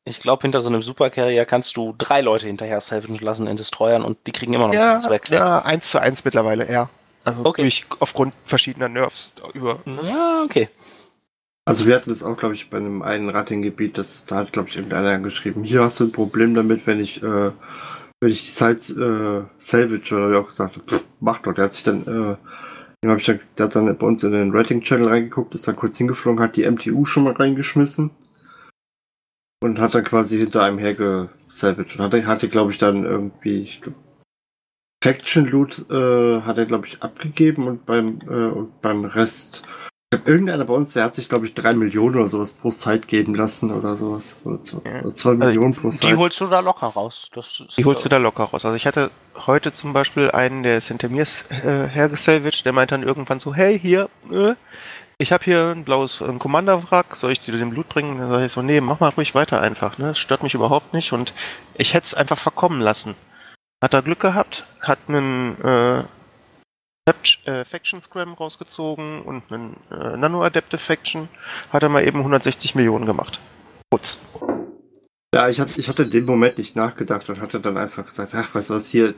[0.06, 4.04] ich glaube, hinter so einem Supercarrier kannst du drei Leute hinterher salvagen lassen in Destroyern
[4.04, 5.30] und die kriegen immer noch Ja, nichts weg.
[5.30, 6.90] ja, eins zu eins mittlerweile eher.
[7.26, 7.64] Also Okay.
[7.64, 9.80] durch, aufgrund verschiedener Nerfs über.
[10.04, 10.70] Ja, okay.
[11.66, 14.70] Also wir hatten das auch, glaube ich, bei einem einen Ratting-Gebiet, das da hat, glaube
[14.70, 17.52] ich, irgendeiner geschrieben, hier hast du ein Problem damit, wenn ich, äh,
[18.22, 21.54] wenn ich die Sites äh, salvage oder wie auch gesagt, pff, mach doch.
[21.54, 22.38] Der hat sich dann,
[23.04, 25.74] äh, hab ich dann, der hat dann bei uns in den Rating-Channel reingeguckt, ist da
[25.74, 28.12] kurz hingeflogen, hat die MTU schon mal reingeschmissen
[29.62, 33.64] und hat dann quasi hinter einem her gesalvaged und hatte, hatte glaube ich, dann irgendwie,
[33.64, 33.96] ich glaub,
[35.04, 39.62] Faction Loot äh, hat er, glaube ich, abgegeben und beim, äh, und beim Rest
[40.14, 42.72] ich hab irgendeiner bei uns, der hat sich, glaube ich, drei Millionen oder sowas pro
[42.72, 44.38] Site geben lassen oder sowas.
[44.46, 45.02] Oder zwei, Ja.
[45.02, 46.16] oder zwei Also Millionen pro Die Site.
[46.18, 47.28] holst du da locker raus.
[47.36, 48.64] Das ist, Die holst du da locker raus.
[48.64, 52.94] Also ich hatte heute zum Beispiel einen, der ist hinter mir äh, hergesalvaged, der meint
[52.94, 54.54] dann irgendwann so, hey, hier, äh,
[55.20, 58.20] ich habe hier ein blaues ein Commander-Wrack, soll ich dir den Blut bringen?
[58.20, 60.10] Dann sage ich so, nee, mach mal ruhig weiter einfach, ne?
[60.10, 61.34] Das stört mich überhaupt nicht und
[61.76, 63.16] ich hätte es einfach verkommen lassen.
[63.82, 66.04] Hat er Glück gehabt, hat einen äh,
[67.46, 71.30] äh, Faction Scram rausgezogen und einen äh, Nano-Adaptive Faction,
[71.72, 73.40] hat er mal eben 160 Millionen gemacht.
[73.90, 74.20] Putz.
[75.34, 78.34] Ja, ich hatte, ich hatte in dem Moment nicht nachgedacht und hatte dann einfach gesagt,
[78.34, 79.14] ach, weißt du was hier,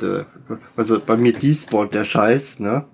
[0.75, 2.85] also bei mir despawnt der Scheiß, ne?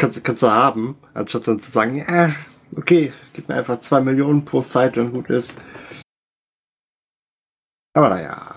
[0.00, 2.34] Kannst, kannst du haben, anstatt dann zu sagen, ja,
[2.74, 5.54] okay, gib mir einfach zwei Millionen pro Site und gut ist.
[7.94, 8.56] Aber naja.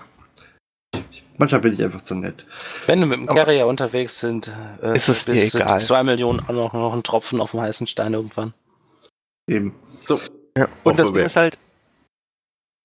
[1.36, 2.46] Manchmal bin ich einfach zu nett.
[2.86, 5.78] Wenn du mit dem Aber- Carrier unterwegs sind, äh, Ist es dir egal.
[5.80, 8.54] zwei Millionen auch noch, noch ein Tropfen auf dem heißen Stein irgendwann.
[9.46, 9.74] Eben.
[10.06, 10.18] So.
[10.56, 11.58] Ja, und das Ding ist halt,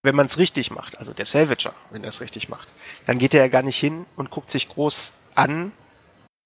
[0.03, 2.67] wenn man es richtig macht, also der Salvager, wenn er es richtig macht,
[3.05, 5.71] dann geht er ja gar nicht hin und guckt sich groß an,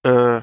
[0.04, 0.42] äh,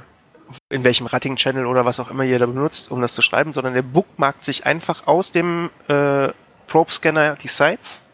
[0.68, 3.74] in welchem Ratting-Channel oder was auch immer ihr da benutzt, um das zu schreiben, sondern
[3.74, 6.28] der bookmarkt sich einfach aus dem äh,
[6.66, 8.05] Probe-Scanner die Sites.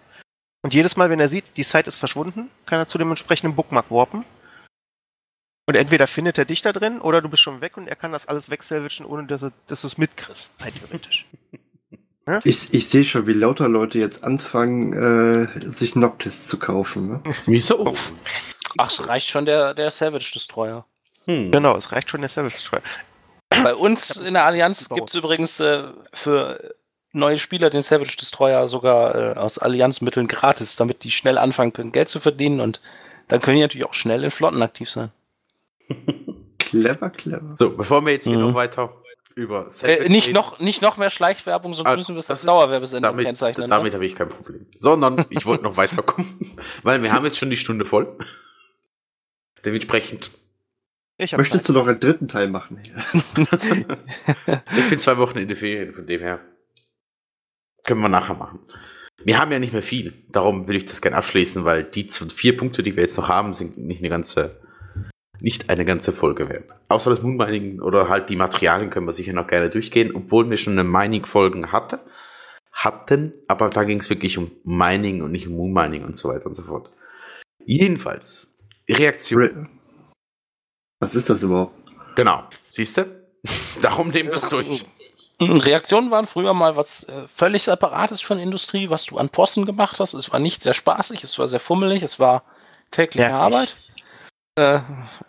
[0.63, 3.55] Und jedes Mal, wenn er sieht, die Site ist verschwunden, kann er zu dem entsprechenden
[3.55, 4.25] Bookmark warpen.
[5.69, 8.13] Und entweder findet er dich da drin oder du bist schon weg und er kann
[8.13, 11.27] das alles wegsalvagen, ohne dass, er, dass du es mitkriegst, rein theoretisch.
[12.43, 17.09] Ich, ich sehe schon, wie lauter Leute jetzt anfangen, äh, sich Noctis zu kaufen.
[17.09, 17.23] Ne?
[17.47, 17.95] Wieso?
[18.79, 20.85] Ach, es reicht schon der, der Savage Destroyer.
[21.27, 21.51] Hm.
[21.51, 22.83] Genau, es reicht schon der Service-Steuer.
[23.51, 26.75] Bei uns in der Allianz gibt es übrigens äh, für
[27.13, 31.93] neue Spieler den Savage Destroyer sogar äh, aus Allianzmitteln gratis, damit die schnell anfangen können,
[31.93, 32.81] Geld zu verdienen und
[33.29, 35.11] dann können die natürlich auch schnell in Flotten aktiv sein.
[36.59, 37.55] Clever, clever.
[37.57, 38.49] So, bevor wir jetzt hier Mhm.
[38.49, 38.93] noch weiter
[39.37, 42.41] über Äh, nicht, reden, noch, nicht noch mehr Schleichwerbung, sonst Ah, müssen wir es das
[42.41, 43.71] als Dauerwerbesendung damit, kennzeichnen.
[43.71, 43.97] damit ne?
[43.97, 44.67] habe ich kein Problem.
[44.79, 48.17] Sondern ich wollte noch weiterkommen, weil wir haben jetzt schon die Stunde voll.
[49.65, 50.31] Dementsprechend,
[51.19, 52.79] Möchtest du noch einen dritten Teil machen?
[54.77, 56.41] ich bin zwei Wochen in der Ferien, von dem her
[57.85, 58.59] können wir nachher machen.
[59.25, 62.57] Wir haben ja nicht mehr viel, darum will ich das gerne abschließen, weil die vier
[62.57, 64.61] Punkte, die wir jetzt noch haben, sind nicht eine ganze,
[65.41, 66.77] nicht eine ganze Folge wert.
[66.89, 70.59] Außer das Moonmining oder halt die Materialien können wir sicher noch gerne durchgehen, obwohl wir
[70.59, 72.01] schon eine Mining-Folgen hatte,
[72.73, 76.47] hatten, aber da ging es wirklich um Mining und nicht um Moonmining und so weiter
[76.47, 76.91] und so fort.
[77.65, 78.55] Jedenfalls,
[78.89, 79.76] Reaktion.
[81.07, 81.73] Was ist das überhaupt?
[82.17, 83.05] Genau, siehst du?
[83.81, 84.85] Darum nehmen wir es durch.
[85.41, 90.01] Reaktionen waren früher mal was äh, völlig Separates von Industrie, was du an Posten gemacht
[90.01, 90.15] hast.
[90.15, 92.43] Es war nicht sehr spaßig, es war sehr fummelig, es war
[92.91, 93.41] tägliche Nervig.
[93.41, 93.77] Arbeit.
[94.57, 94.81] Äh,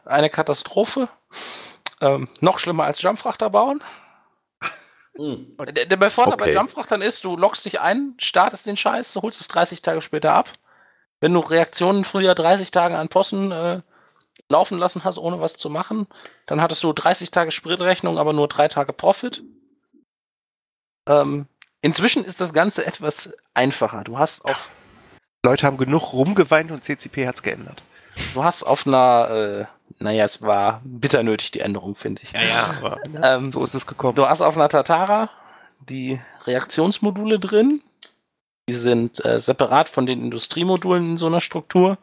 [0.05, 1.09] eine Katastrophe.
[2.01, 3.83] Ähm, noch schlimmer als Jumpfrachter bauen.
[5.15, 5.57] Hm.
[5.59, 6.55] Der, der bei Vorteil bei Okay.
[6.55, 10.49] Jumpfrachtern ist, du loggst dich ein, startest den Scheiß, holst es 30 Tage später ab.
[11.21, 13.81] Wenn du Reaktionen früher 30 Tage an Posten äh,
[14.49, 16.07] laufen lassen hast, ohne was zu machen,
[16.45, 19.43] dann hattest du 30 Tage Spritrechnung, aber nur drei Tage Profit.
[21.07, 21.47] Ähm,
[21.81, 24.03] inzwischen ist das Ganze etwas einfacher.
[24.03, 24.69] Du hast auf,
[25.45, 27.81] Leute haben genug rumgeweint und CCP hat's geändert.
[28.33, 29.65] du hast auf einer, äh,
[29.99, 32.33] naja, es war bitter nötig, die Änderung, finde ich.
[32.79, 34.15] aber Ähm, so ist es gekommen.
[34.15, 35.29] Du hast auf einer Tatara
[35.79, 37.81] die Reaktionsmodule drin.
[38.69, 41.97] Die sind äh, separat von den Industriemodulen in so einer Struktur.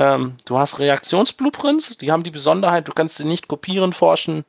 [0.00, 4.44] Ähm, du hast Reaktionsblueprints, die haben die Besonderheit, du kannst sie nicht kopieren, forschen,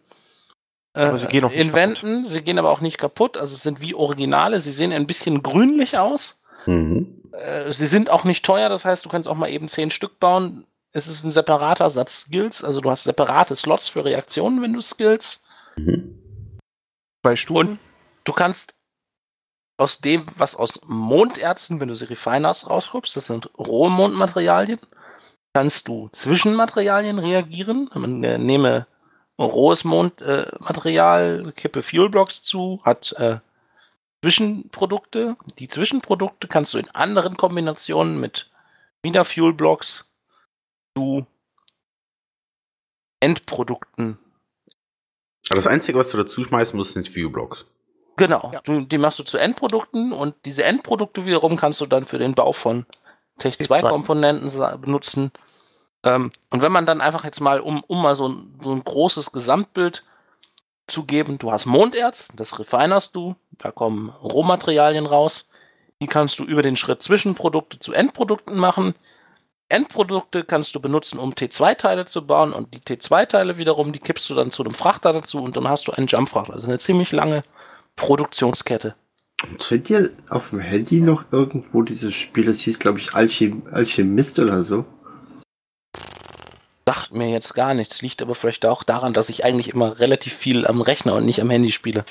[0.94, 2.26] äh, sie gehen auch nicht inventen.
[2.26, 4.60] Sie gehen aber auch nicht kaputt, also es sind wie Originale.
[4.60, 6.42] Sie sehen ein bisschen grünlich aus.
[6.66, 7.22] Mhm.
[7.34, 10.20] Äh, sie sind auch nicht teuer, das heißt, du kannst auch mal eben zehn Stück
[10.20, 10.66] bauen.
[10.94, 14.82] Es ist ein separater Satz Skills, also du hast separate Slots für Reaktionen, wenn du
[14.82, 15.44] skills.
[15.78, 16.18] Mhm.
[17.24, 17.80] Zwei Stufen.
[18.24, 18.76] Du kannst
[19.78, 24.80] aus dem, was aus Monderzen, wenn du sie Refiners rausguckst, das sind rohe Mondmaterialien,
[25.54, 27.90] kannst du Zwischenmaterialien reagieren.
[27.94, 28.88] Man äh, nehme
[29.38, 33.40] rohes Mondmaterial, äh, kippe Fuelblocks zu, hat äh,
[34.24, 35.36] Zwischenprodukte.
[35.60, 38.50] Die Zwischenprodukte kannst du in anderen Kombinationen mit
[39.02, 40.12] wieder Fuelblocks
[40.96, 41.26] zu
[43.20, 44.18] Endprodukten
[45.50, 47.66] Aber das Einzige, was du dazu schmeißen musst, sind Viewblocks.
[48.18, 48.62] Genau, Ja.
[48.62, 52.36] du, die machst du zu Endprodukten und diese Endprodukte wiederum kannst du dann für den
[52.36, 52.86] Bau von
[53.42, 53.90] Tech 2 T2.
[53.90, 55.32] Komponenten sa- benutzen.
[56.04, 58.84] Ähm, und wenn man dann einfach jetzt mal, um, um mal so ein, so ein
[58.84, 60.04] großes Gesamtbild
[60.88, 65.46] zu geben, du hast Monderz, das refinerst du, da kommen Rohmaterialien raus,
[66.02, 68.96] die kannst du über den Schritt Zwischenprodukte zu Endprodukten machen.
[69.70, 74.36] Endprodukte kannst du benutzen, um T2-Teile zu bauen und die T2-Teile wiederum, die kippst du
[74.36, 76.54] dann zu einem Frachter dazu und dann hast du einen Jumpfrachter.
[76.54, 77.44] Also eine ziemlich lange
[77.96, 78.96] Produktionskette.
[79.60, 82.46] Kennt ihr auf dem Handy noch irgendwo dieses Spiel?
[82.46, 84.86] Das hieß, glaube ich, Alchem Alchemist oder so.
[86.88, 90.34] Sagt mir jetzt gar nichts, liegt aber vielleicht auch daran, dass ich eigentlich immer relativ
[90.34, 92.06] viel am Rechner und nicht am Handy spiele.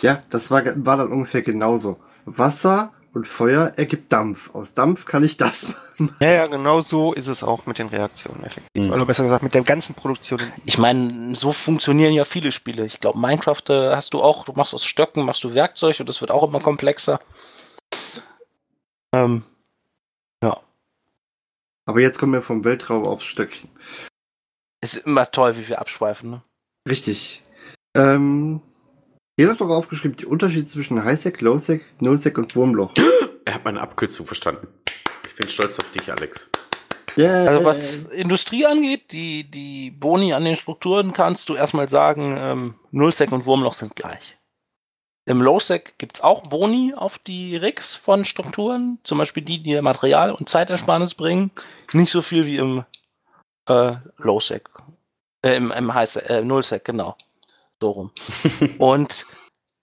[0.00, 1.98] Ja, das war, war dann ungefähr genauso.
[2.24, 4.54] Wasser und Feuer ergibt Dampf.
[4.54, 6.16] Aus Dampf kann ich das machen.
[6.20, 8.86] Ja, ja, genau so ist es auch mit den Reaktionen effektiv.
[8.86, 8.92] Mhm.
[8.92, 10.40] Oder besser gesagt, mit der ganzen Produktion.
[10.64, 12.86] Ich meine, so funktionieren ja viele Spiele.
[12.86, 16.08] Ich glaube, Minecraft äh, hast du auch, du machst aus Stöcken, machst du Werkzeug und
[16.08, 17.20] das wird auch immer komplexer.
[19.14, 19.44] Ähm,
[21.84, 23.68] Aber jetzt kommen wir vom Weltraum aufs Stöckchen.
[24.80, 26.30] ist immer toll, wie wir abschweifen.
[26.30, 26.42] Ne?
[26.88, 27.42] Richtig.
[27.94, 28.62] Ähm,
[29.36, 32.94] ihr habt doch aufgeschrieben, die Unterschiede zwischen Highsec, Lowsec, Nullsec und Wurmloch.
[33.44, 34.68] Er hat meine Abkürzung verstanden.
[35.26, 36.48] Ich bin stolz auf dich, Alex.
[37.18, 37.48] Yeah.
[37.48, 42.74] Also was Industrie angeht, die, die Boni an den Strukturen kannst du erstmal sagen, ähm,
[42.92, 44.38] Nullsec und Wurmloch sind gleich.
[45.24, 49.80] Im Lowsec gibt es auch Boni auf die Rigs von Strukturen, zum Beispiel die, die
[49.80, 51.52] Material- und Zeitersparnis bringen.
[51.92, 52.84] Nicht so viel wie im
[53.68, 54.68] äh, Lowsec.
[55.42, 57.16] Äh, im, im Highsec, äh, Nullsec, genau.
[57.82, 58.12] So rum.
[58.78, 59.26] und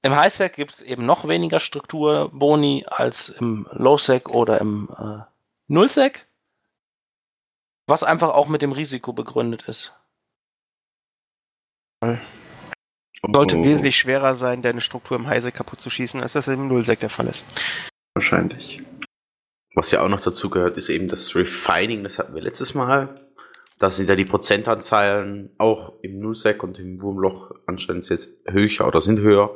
[0.03, 5.19] im Highsec gibt es eben noch weniger Strukturboni als im Lowsec oder im äh,
[5.67, 6.25] Nullsec.
[7.87, 9.93] Was einfach auch mit dem Risiko begründet ist.
[12.01, 13.63] Sollte Oh.
[13.65, 17.09] wesentlich schwerer sein, deine Struktur im Heise kaputt zu schießen, als das im Nullsec der
[17.09, 17.45] Fall ist.
[18.13, 18.81] Wahrscheinlich.
[19.75, 23.13] Was ja auch noch dazu gehört, ist eben das Refining, das hatten wir letztes Mal.
[23.79, 28.99] Da sind ja die Prozentanzahlen auch im Nullsec und im Wurmloch anscheinend jetzt höher oder
[28.99, 29.55] sind höher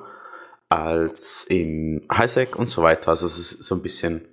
[0.70, 3.10] als im Highsec und so weiter.
[3.10, 4.26] Also es ist so ein bisschen.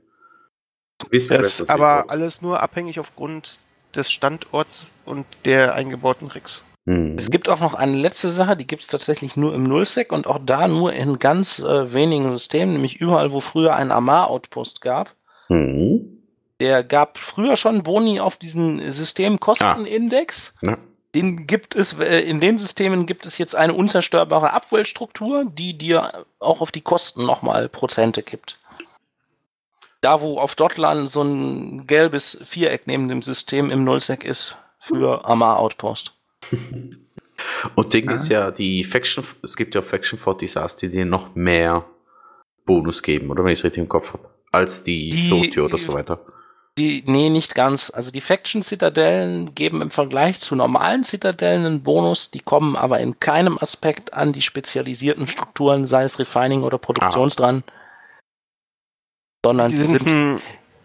[1.10, 1.30] Das
[1.60, 3.58] ist aber alles nur abhängig aufgrund
[3.94, 6.64] des Standorts und der eingebauten Rigs.
[6.86, 7.16] Hm.
[7.18, 10.26] Es gibt auch noch eine letzte Sache, die gibt es tatsächlich nur im Nullsec und
[10.26, 15.14] auch da nur in ganz äh, wenigen Systemen, nämlich überall, wo früher ein Amar-Outpost gab.
[15.48, 16.09] Hm.
[16.60, 20.54] Der gab früher schon Boni auf diesen Systemkostenindex.
[20.62, 20.66] Ah.
[20.66, 20.78] Ja.
[21.14, 26.24] Den gibt es, äh, in den Systemen gibt es jetzt eine unzerstörbare Abwellstruktur, die dir
[26.38, 28.58] auch auf die Kosten nochmal Prozente gibt.
[30.02, 35.24] Da, wo auf Dotlan so ein gelbes Viereck neben dem System im Nullsec ist für
[35.24, 36.14] Amar Outpost.
[37.74, 38.14] Und Ding ah.
[38.14, 41.86] ist ja, die Faction, es gibt ja Faction 40 die dir noch mehr
[42.66, 45.78] Bonus geben, oder wenn ich es richtig im Kopf habe, als die, die Sotio oder
[45.78, 46.20] so weiter.
[46.78, 47.90] Die, nee, nicht ganz.
[47.90, 53.18] Also die Faction-Zitadellen geben im Vergleich zu normalen Zitadellen einen Bonus, die kommen aber in
[53.18, 57.42] keinem Aspekt an die spezialisierten Strukturen, sei es Refining oder Produktions ah.
[57.42, 57.64] dran.
[59.44, 60.42] Sondern die sind, sind,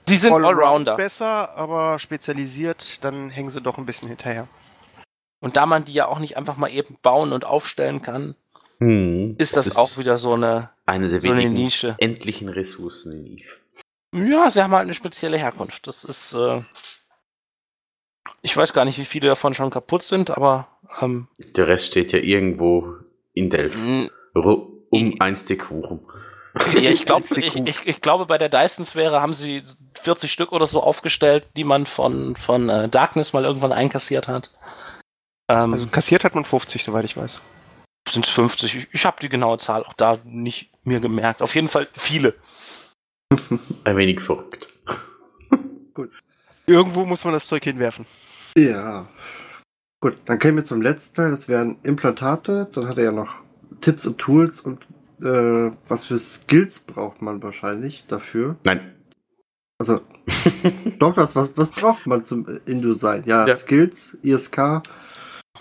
[0.08, 0.96] die sind Allrounder.
[0.96, 4.48] besser, aber spezialisiert, dann hängen sie doch ein bisschen hinterher.
[5.40, 8.36] Und da man die ja auch nicht einfach mal eben bauen und aufstellen kann,
[8.80, 11.96] hm, ist das, das ist auch wieder so eine, eine der so wenigen eine Nische.
[12.00, 13.65] endlichen Ressourcen in Eve.
[14.16, 15.88] Ja, sie haben halt eine spezielle Herkunft.
[15.88, 16.62] Das ist, äh,
[18.42, 20.68] ich weiß gar nicht, wie viele davon schon kaputt sind, aber
[21.02, 22.96] ähm, der Rest steht ja irgendwo
[23.34, 23.78] in Delft.
[24.90, 26.00] Um ein Stück Kuchen.
[26.74, 29.62] Ja, ich, glaub, ich, ich, ich, glaube, bei der Dyson-Sphäre haben sie
[29.96, 34.52] 40 Stück oder so aufgestellt, die man von, von äh, Darkness mal irgendwann einkassiert hat.
[35.50, 37.42] Ähm, also kassiert hat man 50, soweit ich weiß.
[38.08, 38.76] Sind es 50?
[38.76, 41.42] Ich, ich habe die genaue Zahl auch da nicht mir gemerkt.
[41.42, 42.36] Auf jeden Fall viele.
[43.84, 44.68] Ein wenig verrückt.
[45.94, 46.12] Gut.
[46.68, 48.06] Irgendwo muss man das Zeug hinwerfen.
[48.58, 49.08] Ja.
[50.02, 51.32] Gut, dann kämen wir zum letzten Teil.
[51.32, 52.70] Das wären Implantate.
[52.74, 53.36] Dann hat er ja noch
[53.82, 54.86] Tipps und Tools und
[55.22, 58.58] äh, was für Skills braucht man wahrscheinlich dafür.
[58.66, 58.94] Nein.
[59.78, 60.02] Also,
[61.00, 63.24] doch, was, was, braucht man zum InDesign?
[63.26, 64.82] Ja, ja, Skills, ISK.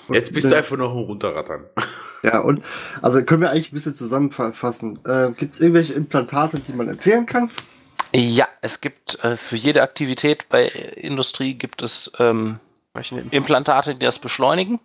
[0.09, 1.65] Jetzt bist du einfach noch ein Runterrattern.
[2.25, 2.65] Ja, und
[3.03, 4.99] also können wir eigentlich ein bisschen zusammenfassen.
[5.05, 7.51] Äh, gibt es irgendwelche Implantate, die man empfehlen kann?
[8.15, 12.61] Ja, es gibt äh, für jede Aktivität bei Industrie gibt es ähm,
[13.31, 14.81] Implantate, die das beschleunigen.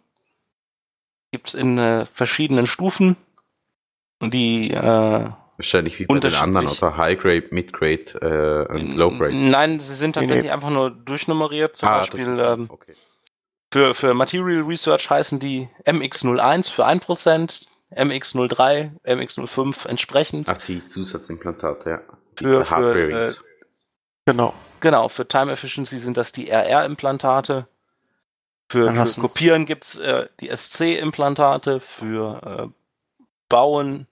[1.31, 3.15] Gibt es in äh, verschiedenen Stufen.
[4.21, 9.35] Die äh, Wahrscheinlich wie bei den anderen, oder High-Grade, Mid-Grade äh, und Low-Grade.
[9.35, 10.51] Nein, sie sind tatsächlich nee, nee.
[10.51, 11.75] einfach nur durchnummeriert.
[11.75, 12.93] Zum ah, Beispiel ähm, okay.
[13.71, 20.49] Für, für Material Research heißen die MX01 für 1%, MX03, MX05 entsprechend.
[20.49, 22.01] Ach, die Zusatzimplantate, ja.
[22.39, 23.33] Die für, für äh,
[24.25, 24.53] genau.
[24.79, 27.67] Genau, für Time Efficiency sind das die RR-Implantate.
[28.71, 32.73] Für, für Kopieren gibt es äh, die SC-Implantate, für äh,
[33.49, 34.07] Bauen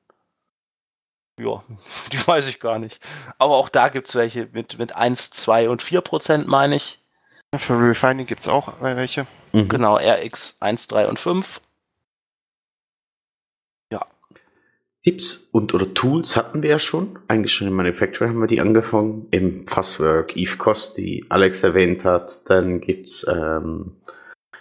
[1.39, 1.63] ja,
[2.11, 2.99] die weiß ich gar nicht.
[3.37, 6.99] Aber auch da gibt es welche mit, mit 1, 2 und 4 Prozent, meine ich.
[7.55, 9.27] Für Refining gibt es auch welche.
[9.53, 9.67] Mhm.
[9.67, 11.61] Genau, RX 1, 3 und 5.
[13.91, 14.05] Ja.
[15.03, 17.19] Tipps und oder Tools hatten wir ja schon.
[17.27, 19.27] Eigentlich schon im Manufacturing haben wir die angefangen.
[19.31, 22.49] Im Fusswork, Eve Cost, die Alex erwähnt hat.
[22.49, 23.97] Dann gibt es ähm,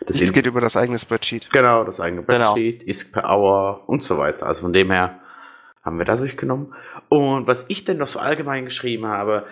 [0.05, 1.51] das Jetzt geht über das eigene Spreadsheet.
[1.53, 2.53] Genau, das eigene genau.
[2.53, 2.91] Spreadsheet, genau.
[2.91, 4.47] ISK per Hour und so weiter.
[4.47, 5.21] Also von dem her
[5.83, 6.75] haben wir da durchgenommen.
[7.09, 9.47] Und was ich denn noch so allgemein geschrieben habe,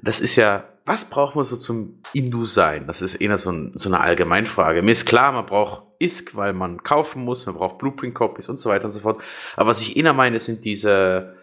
[0.00, 2.88] das ist ja, was braucht man so zum Indu-Sein?
[2.88, 4.82] Das ist eher so, ein, so eine Allgemeinfrage.
[4.82, 8.70] Mir ist klar, man braucht ISK, weil man kaufen muss, man braucht Blueprint-Copies und so
[8.70, 9.22] weiter und so fort.
[9.54, 11.36] Aber was ich eher meine, sind diese,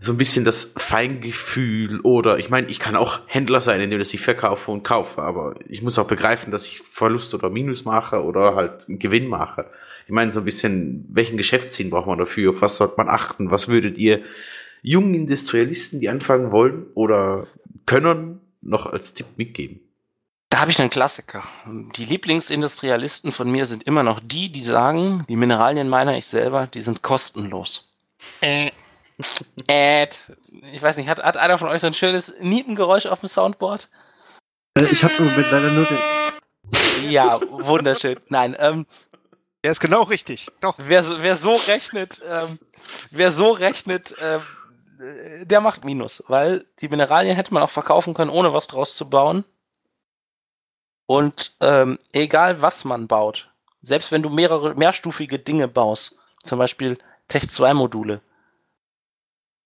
[0.00, 4.20] so ein bisschen das Feingefühl oder ich meine, ich kann auch Händler sein, indem ich
[4.20, 8.56] verkaufe und kaufe, aber ich muss auch begreifen, dass ich Verlust oder Minus mache oder
[8.56, 9.66] halt Gewinn mache.
[10.06, 12.50] Ich meine, so ein bisschen, welchen Geschäftsziel braucht man dafür?
[12.50, 13.52] Auf was sollte man achten?
[13.52, 14.22] Was würdet ihr
[14.82, 17.46] jungen Industrialisten, die anfangen wollen oder
[17.86, 19.80] können, noch als Tipp mitgeben?
[20.50, 21.44] Da habe ich einen Klassiker.
[21.96, 26.66] Die Lieblingsindustrialisten von mir sind immer noch die, die sagen, die Mineralien meiner ich selber,
[26.66, 27.88] die sind kostenlos.
[28.40, 28.72] Äh.
[29.66, 30.32] Ed.
[30.72, 33.88] Ich weiß nicht, hat, hat einer von euch so ein schönes Nietengeräusch auf dem Soundboard?
[34.74, 37.10] Äh, ich habe im Moment leider nur den.
[37.10, 38.18] Ja, wunderschön.
[38.28, 38.86] Nein, ähm.
[39.62, 40.48] Der ist genau richtig.
[40.60, 40.74] Doch.
[40.78, 42.58] Wer, wer so rechnet, ähm,
[43.10, 44.40] wer so rechnet, ähm,
[45.42, 49.08] der macht Minus, weil die Mineralien hätte man auch verkaufen können, ohne was draus zu
[49.08, 49.44] bauen.
[51.06, 53.50] Und ähm, egal was man baut,
[53.82, 56.98] selbst wenn du mehrere mehrstufige Dinge baust, zum Beispiel
[57.28, 58.20] Tech 2 Module,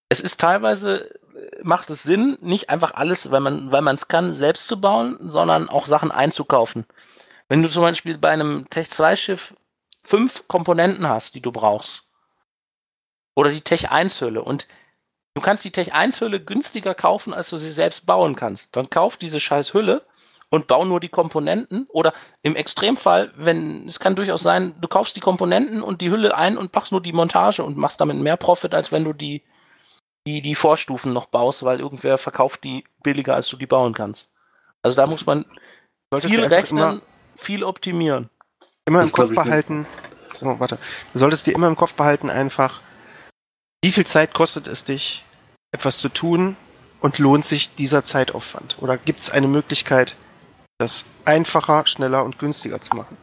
[0.08, 4.32] es ist teilweise, äh, macht es Sinn, nicht einfach alles, weil man weil es kann,
[4.32, 6.86] selbst zu bauen, sondern auch Sachen einzukaufen.
[7.48, 9.54] Wenn du zum Beispiel bei einem Tech 2 Schiff
[10.02, 12.10] fünf Komponenten hast, die du brauchst,
[13.34, 14.42] Oder die Tech 1 Hülle.
[14.42, 14.68] Und
[15.34, 18.74] du kannst die Tech 1 Hülle günstiger kaufen, als du sie selbst bauen kannst.
[18.76, 20.02] Dann kauf diese scheiß Hülle
[20.50, 21.86] und bau nur die Komponenten.
[21.90, 22.12] Oder
[22.42, 26.56] im Extremfall, wenn es kann durchaus sein, du kaufst die Komponenten und die Hülle ein
[26.56, 29.42] und machst nur die Montage und machst damit mehr Profit, als wenn du die,
[30.26, 34.32] die, die Vorstufen noch baust, weil irgendwer verkauft die billiger, als du die bauen kannst.
[34.82, 35.44] Also da Das muss man
[36.20, 37.00] viel rechnen, Immer,
[37.34, 38.30] viel optimieren.
[38.86, 39.86] immer im Kopf behalten.
[40.38, 40.78] So, warte.
[41.12, 42.80] Du solltest dir immer im Kopf behalten, einfach,
[43.84, 45.26] wie viel Zeit kostet es dich,
[45.70, 46.56] etwas zu tun
[47.02, 48.78] und lohnt sich dieser Zeitaufwand?
[48.80, 50.16] Oder gibt es eine Möglichkeit,
[50.78, 53.18] das einfacher, schneller und günstiger zu machen?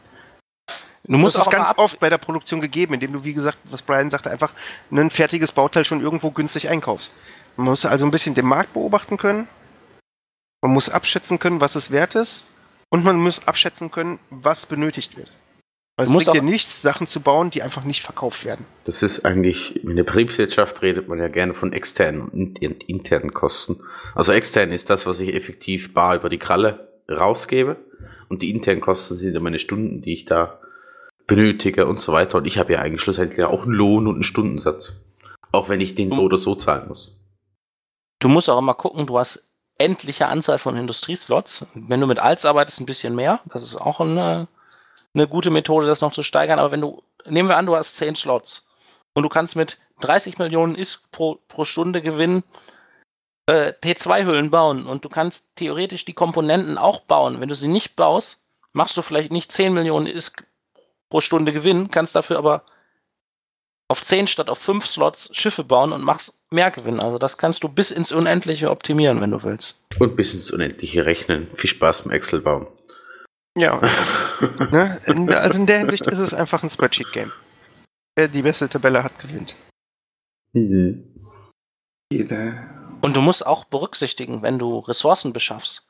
[1.06, 3.82] Du musst das auch ganz oft bei der Produktion gegeben, indem du, wie gesagt, was
[3.82, 4.54] Brian sagte, einfach
[4.92, 7.16] ein fertiges Bauteil schon irgendwo günstig einkaufst.
[7.58, 9.48] Man muss also ein bisschen den Markt beobachten können.
[10.62, 12.46] Man muss abschätzen können, was es wert ist.
[12.90, 15.32] Und man muss abschätzen können, was benötigt wird.
[16.10, 18.66] Weil es bringt dir nichts, Sachen zu bauen, die einfach nicht verkauft werden.
[18.86, 23.34] Das ist eigentlich, in der Betriebswirtschaft redet man ja gerne von externen und in- internen
[23.34, 23.82] Kosten.
[24.16, 27.78] Also extern ist das, was ich effektiv bar über die Kralle rausgebe.
[28.30, 30.60] Und die internen Kosten sind ja meine Stunden, die ich da
[31.28, 32.38] benötige und so weiter.
[32.38, 34.94] Und ich habe ja eigentlich schlussendlich auch einen Lohn und einen Stundensatz.
[35.52, 37.18] Auch wenn ich den so oder so zahlen muss.
[38.20, 39.46] Du musst auch immer gucken, du hast
[39.78, 41.66] endliche Anzahl von Industrieslots.
[41.74, 43.42] Wenn du mit Alts arbeitest, ein bisschen mehr.
[43.48, 44.48] Das ist auch eine,
[45.14, 46.60] eine gute Methode, das noch zu steigern.
[46.60, 48.66] Aber wenn du, nehmen wir an, du hast 10 Slots
[49.14, 52.44] und du kannst mit 30 Millionen ISK pro, pro Stunde Gewinn
[53.48, 57.42] äh, T2-Hüllen bauen und du kannst theoretisch die Komponenten auch bauen.
[57.42, 58.42] Wenn du sie nicht baust,
[58.74, 60.44] machst du vielleicht nicht 10 Millionen ISK
[61.10, 62.64] pro Stunde Gewinn, kannst dafür aber
[63.90, 67.02] auf 10 statt auf 5 Slots Schiffe bauen und machst mehr Gewinn.
[67.02, 69.76] Also das kannst du bis ins Unendliche optimieren, wenn du willst.
[70.00, 71.48] Und bis ins Unendliche rechnen.
[71.54, 72.68] Viel Spaß beim Excel bauen.
[73.58, 74.42] Ja, ist,
[74.72, 75.00] ne?
[75.08, 77.32] In- also in der Hinsicht ist es einfach ein Spreadsheet-Game.
[78.16, 79.56] Wer die beste Tabelle hat, gewinnt.
[80.54, 81.08] Mhm.
[83.02, 85.88] Und du musst auch berücksichtigen, wenn du Ressourcen beschaffst.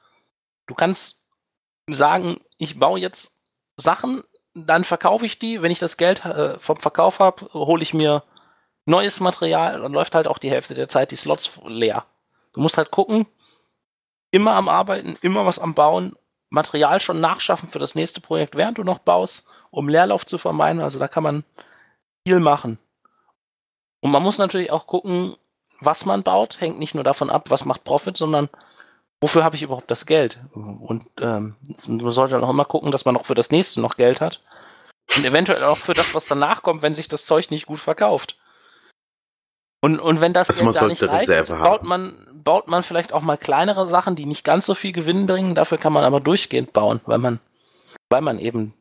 [0.68, 1.26] Du kannst
[1.90, 3.36] sagen, ich baue jetzt
[3.76, 4.22] Sachen,
[4.54, 5.62] dann verkaufe ich die.
[5.62, 8.24] Wenn ich das Geld äh, vom Verkauf habe, hole ich mir
[8.86, 9.82] neues Material.
[9.82, 12.06] Dann läuft halt auch die Hälfte der Zeit die Slots leer.
[12.54, 13.26] Du musst halt gucken,
[14.32, 16.16] immer am Arbeiten, immer was am Bauen,
[16.52, 20.82] Material schon nachschaffen für das nächste Projekt, während du noch baust, um Leerlauf zu vermeiden.
[20.82, 21.44] Also da kann man
[22.28, 22.78] viel machen.
[24.02, 25.36] Und man muss natürlich auch gucken,
[25.80, 28.50] was man baut, hängt nicht nur davon ab, was macht Profit, sondern
[29.22, 30.40] wofür habe ich überhaupt das Geld?
[30.54, 31.56] Und ähm,
[31.88, 34.44] man sollte dann auch immer gucken, dass man auch für das nächste noch Geld hat.
[35.16, 38.38] Und eventuell auch für das, was danach kommt, wenn sich das Zeug nicht gut verkauft.
[39.82, 43.14] Und, und wenn das man Geld da nicht sollte reicht, baut man, baut man vielleicht
[43.14, 45.56] auch mal kleinere Sachen, die nicht ganz so viel Gewinn bringen.
[45.56, 47.40] Dafür kann man aber durchgehend bauen, weil man,
[48.10, 48.74] weil man eben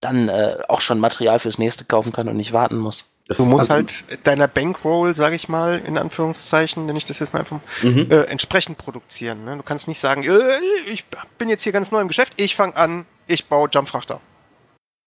[0.00, 3.06] dann äh, auch schon Material fürs nächste kaufen kann und nicht warten muss.
[3.26, 7.20] Das, Du musst Also- halt deiner Bankroll, sage ich mal, in Anführungszeichen, nenne ich das
[7.20, 8.10] jetzt mal einfach, mhm.
[8.10, 9.44] äh, entsprechend produzieren.
[9.44, 9.56] Ne?
[9.56, 10.40] Du kannst nicht sagen, äh,
[10.86, 11.04] ich
[11.38, 14.20] bin jetzt hier ganz neu im Geschäft, ich fange an, ich baue Jumpfrachter.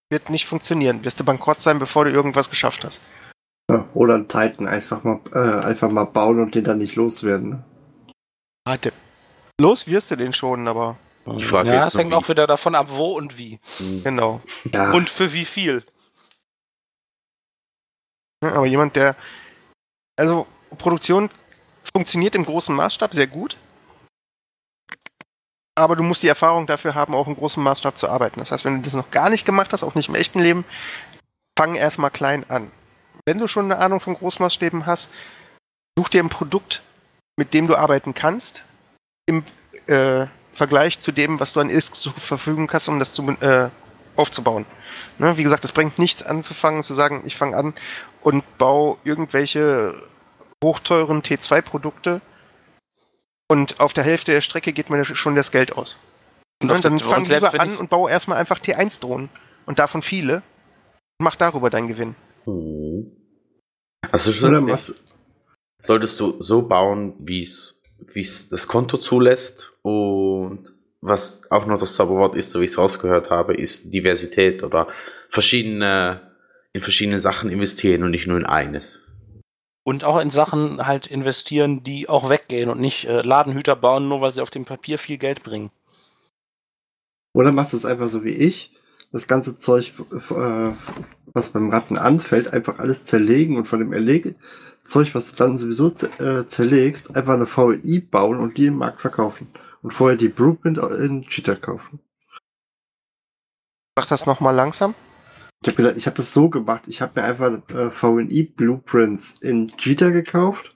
[0.10, 1.04] Wird nicht funktionieren.
[1.04, 3.02] Wirst du bankrott sein, bevor du irgendwas geschafft hast.
[3.72, 7.50] Ja, oder einen Titan einfach mal, äh, einfach mal bauen und den dann nicht loswerden.
[7.50, 7.64] ne?
[8.66, 8.94] Warte.
[9.60, 12.16] Los wirst du den schon, aber Die Frage ja, noch hängt wie.
[12.16, 13.60] auch wieder davon ab, wo und wie.
[13.80, 14.04] Mhm.
[14.04, 14.42] genau.
[14.74, 15.84] Ja, Und für wie viel.
[18.44, 19.16] Ne, Aber jemand, der.
[20.18, 20.46] Also,
[20.78, 21.30] Produktion
[21.94, 23.58] funktioniert im großen Maßstab sehr gut.
[25.76, 28.40] Aber du musst die Erfahrung dafür haben, auch im großen Maßstab zu arbeiten.
[28.40, 30.66] Das heißt, wenn du das noch gar nicht gemacht hast, auch nicht im echten Leben,
[31.58, 32.72] fang erstmal klein an.
[33.26, 35.10] Wenn du schon eine Ahnung von Großmaßstäben hast,
[35.98, 36.82] such dir ein Produkt,
[37.38, 38.64] mit dem du arbeiten kannst,
[39.26, 39.44] im
[39.88, 43.70] äh, Vergleich zu dem, was du an ISK zur Verfügung hast, um das zu, äh,
[44.16, 44.66] aufzubauen.
[45.18, 45.38] Ne?
[45.38, 47.74] Wie gesagt, es bringt nichts anzufangen, zu sagen, ich fange an
[48.22, 49.96] und baue irgendwelche
[50.64, 52.22] hochteuren T2-Produkte
[53.50, 55.98] und auf der Hälfte der Strecke geht mir schon das Geld aus.
[56.62, 56.74] Und Ne?
[56.76, 59.30] auf Dann fang und lieber an und baue erstmal einfach T1-Drohnen
[59.66, 62.16] und davon viele und mach darüber deinen Gewinn.
[62.46, 62.83] Mhm.
[64.12, 64.32] Also
[64.68, 64.96] was,
[65.82, 67.82] solltest du so bauen, wie es
[68.14, 72.72] wie es das Konto zulässt und was auch noch das Zauberwort ist, so wie ich
[72.72, 74.88] es rausgehört habe, ist Diversität oder
[75.30, 76.34] verschiedene
[76.74, 79.00] in verschiedene Sachen investieren und nicht nur in eines.
[79.84, 84.22] Und auch in Sachen halt investieren, die auch weggehen und nicht äh, Ladenhüter bauen, nur
[84.22, 85.72] weil sie auf dem Papier viel Geld bringen.
[87.34, 88.73] oder machst du es einfach so wie ich?
[89.14, 90.72] Das ganze Zeug, äh,
[91.34, 94.36] was beim Ratten anfällt, einfach alles zerlegen und von dem Erleg
[94.84, 99.00] Zeug, was du dann sowieso äh, zerlegst, einfach eine VLI bauen und die im Markt
[99.00, 99.48] verkaufen.
[99.82, 102.00] Und vorher die Blueprint in Cheetah kaufen.
[103.96, 104.94] Mach das nochmal langsam.
[105.62, 106.88] Ich habe gesagt, ich habe das so gemacht.
[106.88, 110.73] Ich habe mir einfach äh, VNI Blueprints in Jita gekauft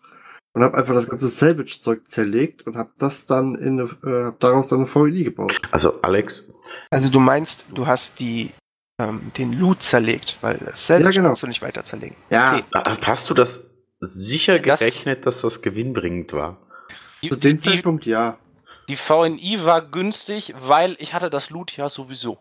[0.57, 4.39] und habe einfach das ganze Salvage-Zeug zerlegt und habe das dann in eine, äh, hab
[4.39, 5.61] daraus dann eine VNI gebaut.
[5.71, 6.45] Also Alex,
[6.89, 8.51] Also du meinst, du hast die,
[8.99, 11.27] ähm, den Loot zerlegt, weil das Salvage Ja, genau.
[11.29, 12.15] kannst du nicht weiter zerlegen.
[12.31, 12.97] Ja, Okay.
[13.05, 13.69] hast du das
[13.99, 16.57] sicher Das- gerechnet, dass das gewinnbringend war?
[17.21, 18.37] Die, zu dem die, Zeitpunkt ja.
[18.89, 22.39] die VNI war günstig, weil ich hatte das Loot ja sowieso.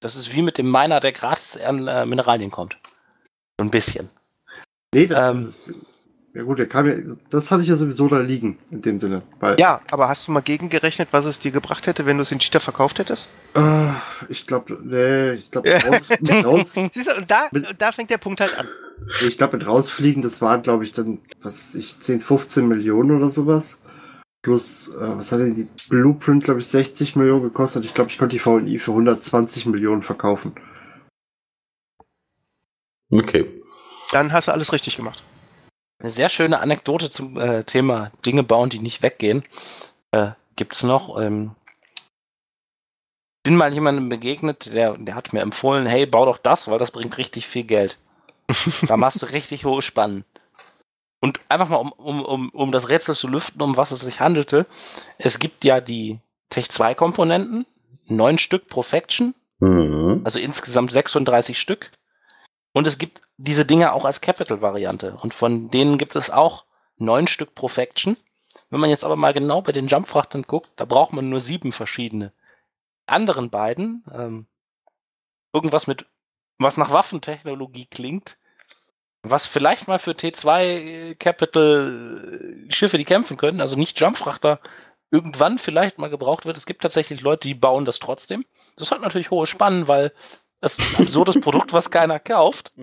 [0.00, 2.76] Das ist wie mit dem Miner, der gratis an äh, Mineralien kommt.
[3.58, 4.08] So ein bisschen.
[4.92, 5.54] Nee, das, Ähm.
[6.34, 6.94] Ja gut, der kam ja,
[7.30, 9.22] das hatte ich ja sowieso da liegen, in dem Sinne.
[9.40, 12.30] Weil, Ja, aber hast du mal gegengerechnet, was es dir gebracht hätte, wenn du es
[12.32, 13.28] in Cheetah verkauft hättest?
[13.54, 13.90] äh,
[14.28, 16.08] ich glaube, nee, ich glaube, raus,
[16.44, 18.68] raus, Siehst du, und da, Mit- und da fängt der Punkt halt an.
[19.26, 23.16] ich glaube, mit rausfliegen, das waren, glaube ich, dann, was weiß ich, 10, 15 Millionen
[23.16, 23.80] oder sowas.
[24.42, 27.84] Plus, äh, was hat denn die Blueprint, glaube ich, 60 Millionen gekostet.
[27.84, 30.52] Ich glaube, ich konnte die VNI für 120 Millionen verkaufen.
[33.10, 33.46] Okay.
[34.12, 35.22] Dann hast du alles richtig gemacht.
[36.00, 39.44] Eine sehr schöne Anekdote zum äh, Thema Dinge bauen, die nicht weggehen.
[40.12, 41.20] Äh, gibt's noch.
[41.20, 41.54] Ähm,
[43.42, 46.90] bin mal jemandem begegnet, der, der hat mir empfohlen, hey, bau doch das, weil das
[46.90, 47.98] bringt richtig viel Geld.
[48.86, 50.24] da machst du richtig hohe Spannen.
[51.22, 54.20] Und einfach mal, um, um, um, um das Rätsel zu lüften, um was es sich
[54.20, 54.66] handelte.
[55.18, 56.18] Es gibt ja die
[56.48, 57.66] Tech 2 Komponenten,
[58.06, 60.22] neun Stück pro Faction, Mhm.
[60.24, 61.90] also insgesamt 36 Stück.
[62.72, 65.16] Und es gibt diese Dinge auch als Capital-Variante.
[65.20, 66.64] Und von denen gibt es auch
[66.96, 68.16] neun Stück pro Faction.
[68.68, 71.72] Wenn man jetzt aber mal genau bei den Jumpfrachtern guckt, da braucht man nur sieben
[71.72, 72.32] verschiedene.
[73.06, 74.46] Anderen beiden, ähm,
[75.52, 76.06] irgendwas mit,
[76.58, 78.38] was nach Waffentechnologie klingt,
[79.22, 84.60] was vielleicht mal für T2 Capital äh, Schiffe, die kämpfen können, also nicht Jumpfrachter,
[85.10, 86.56] irgendwann vielleicht mal gebraucht wird.
[86.56, 88.44] Es gibt tatsächlich Leute, die bauen das trotzdem.
[88.76, 90.12] Das hat natürlich hohe Spannen, weil
[90.60, 92.72] das ist ein absurdes Produkt, was keiner kauft.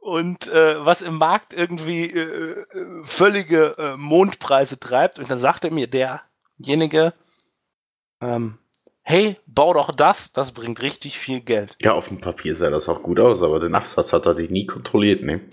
[0.00, 5.18] Und äh, was im Markt irgendwie äh, äh, völlige äh, Mondpreise treibt.
[5.18, 7.14] Und dann sagte mir derjenige,
[8.20, 8.58] ähm,
[9.00, 11.76] hey, bau doch das, das bringt richtig viel Geld.
[11.80, 14.66] Ja, auf dem Papier sah das auch gut aus, aber den Absatz hat er nie
[14.66, 15.40] kontrolliert, ne?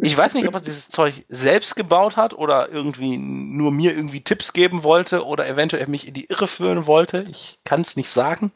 [0.00, 4.20] Ich weiß nicht, ob er dieses Zeug selbst gebaut hat oder irgendwie nur mir irgendwie
[4.20, 7.26] Tipps geben wollte oder eventuell mich in die Irre führen wollte.
[7.28, 8.52] Ich kann es nicht sagen.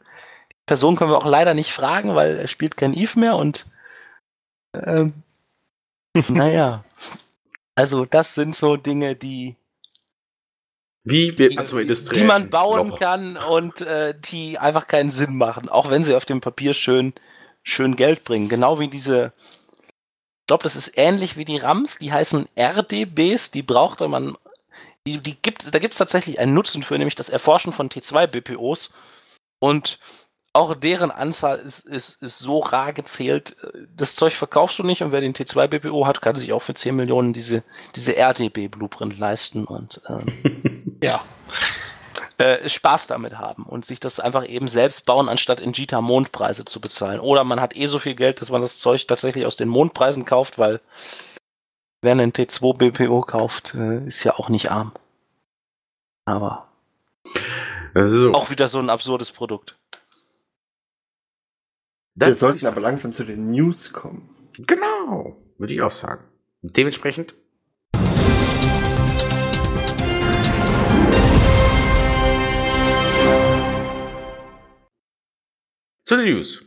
[0.63, 3.65] Die Person können wir auch leider nicht fragen, weil er spielt kein Eve mehr und
[4.73, 5.13] ähm,
[6.29, 6.83] naja.
[7.75, 9.55] Also das sind so Dinge, die,
[11.03, 12.99] Wie wird man die, die man bauen Loch?
[12.99, 17.13] kann und äh, die einfach keinen Sinn machen, auch wenn sie auf dem Papier schön,
[17.63, 18.47] schön Geld bringen.
[18.47, 19.33] Genau wie diese,
[19.87, 24.37] ich glaube, das ist ähnlich wie die RAMs, die heißen RDBs, die brauchte man,
[25.07, 28.93] die, die gibt, da gibt es tatsächlich einen Nutzen für, nämlich das Erforschen von T2-BPOs
[29.59, 29.99] und
[30.53, 33.55] auch deren Anzahl ist, ist, ist so rar gezählt.
[33.97, 36.95] Das Zeug verkaufst du nicht und wer den T2-BPO hat, kann sich auch für 10
[36.95, 37.63] Millionen diese,
[37.95, 41.25] diese RDB-Blueprint leisten und ähm, Ja.
[42.37, 46.65] äh, Spaß damit haben und sich das einfach eben selbst bauen, anstatt in Jita Mondpreise
[46.65, 47.19] zu bezahlen.
[47.19, 50.23] Oder man hat eh so viel Geld, dass man das Zeug tatsächlich aus den Mondpreisen
[50.25, 50.79] kauft, weil
[52.03, 54.91] wer einen T2 BPO kauft, äh, ist ja auch nicht arm.
[56.25, 56.67] Aber
[57.95, 58.33] Das ist so.
[58.33, 59.77] auch wieder so ein absurdes Produkt.
[62.15, 64.29] Wir Das sollten ist- aber langsam zu den News kommen.
[64.59, 66.23] Genau, würde ich auch sagen.
[66.61, 67.35] Dementsprechend.
[76.05, 76.63] Zu den News.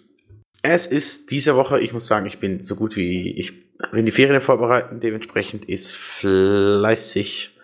[0.63, 4.13] Es ist diese Woche, ich muss sagen, ich bin so gut wie ich bin die
[4.13, 7.59] Ferien vorbereiten, dementsprechend ist fleißig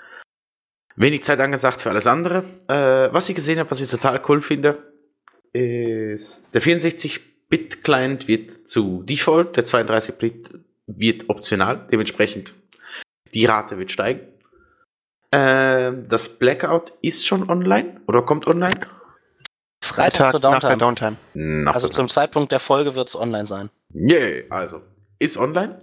[0.95, 2.45] wenig Zeit angesagt für alles andere.
[2.69, 4.93] Äh, was ich gesehen habe, was ich total cool finde,
[5.55, 6.61] ist der
[7.57, 10.51] 64-Bit-Client wird zu Default, der 32-Bit
[10.87, 12.55] wird optional, dementsprechend
[13.35, 14.21] die Rate wird steigen.
[15.31, 18.81] Ähm, das Blackout ist schon online oder kommt online?
[19.83, 20.77] Freitag zur nach der Downtime.
[20.79, 21.65] Downtime.
[21.65, 23.71] Nach Also der- zum Zeitpunkt der Folge wird es online sein.
[23.95, 24.83] Yeah, also
[25.19, 25.79] ist online.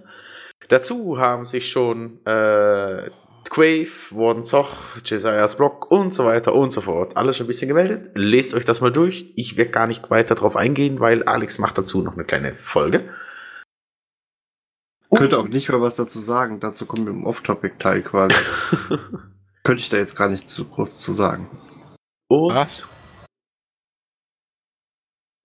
[0.68, 3.10] Dazu haben sich schon äh,
[3.50, 7.68] Quave, Warden Zoch, Jesiah's Block und so weiter und so fort alle schon ein bisschen
[7.68, 8.12] gemeldet.
[8.16, 9.32] Lest euch das mal durch.
[9.36, 13.10] Ich werde gar nicht weiter drauf eingehen, weil Alex macht dazu noch eine kleine Folge.
[15.16, 16.60] Könnte auch nicht mal was dazu sagen.
[16.60, 18.36] Dazu kommen wir im Off-Topic-Teil quasi.
[19.64, 21.50] Könnte ich da jetzt gar nicht zu groß zu sagen.
[22.28, 22.86] Und Was?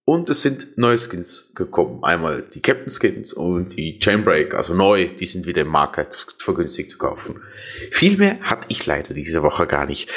[0.06, 2.04] Und es sind neue Skins gekommen.
[2.04, 6.52] Einmal die Captain Skins und die Chainbreak, also neu, die sind wieder im Market für
[6.52, 7.40] günstig zu kaufen.
[7.90, 10.10] Viel mehr hatte ich leider diese Woche gar nicht.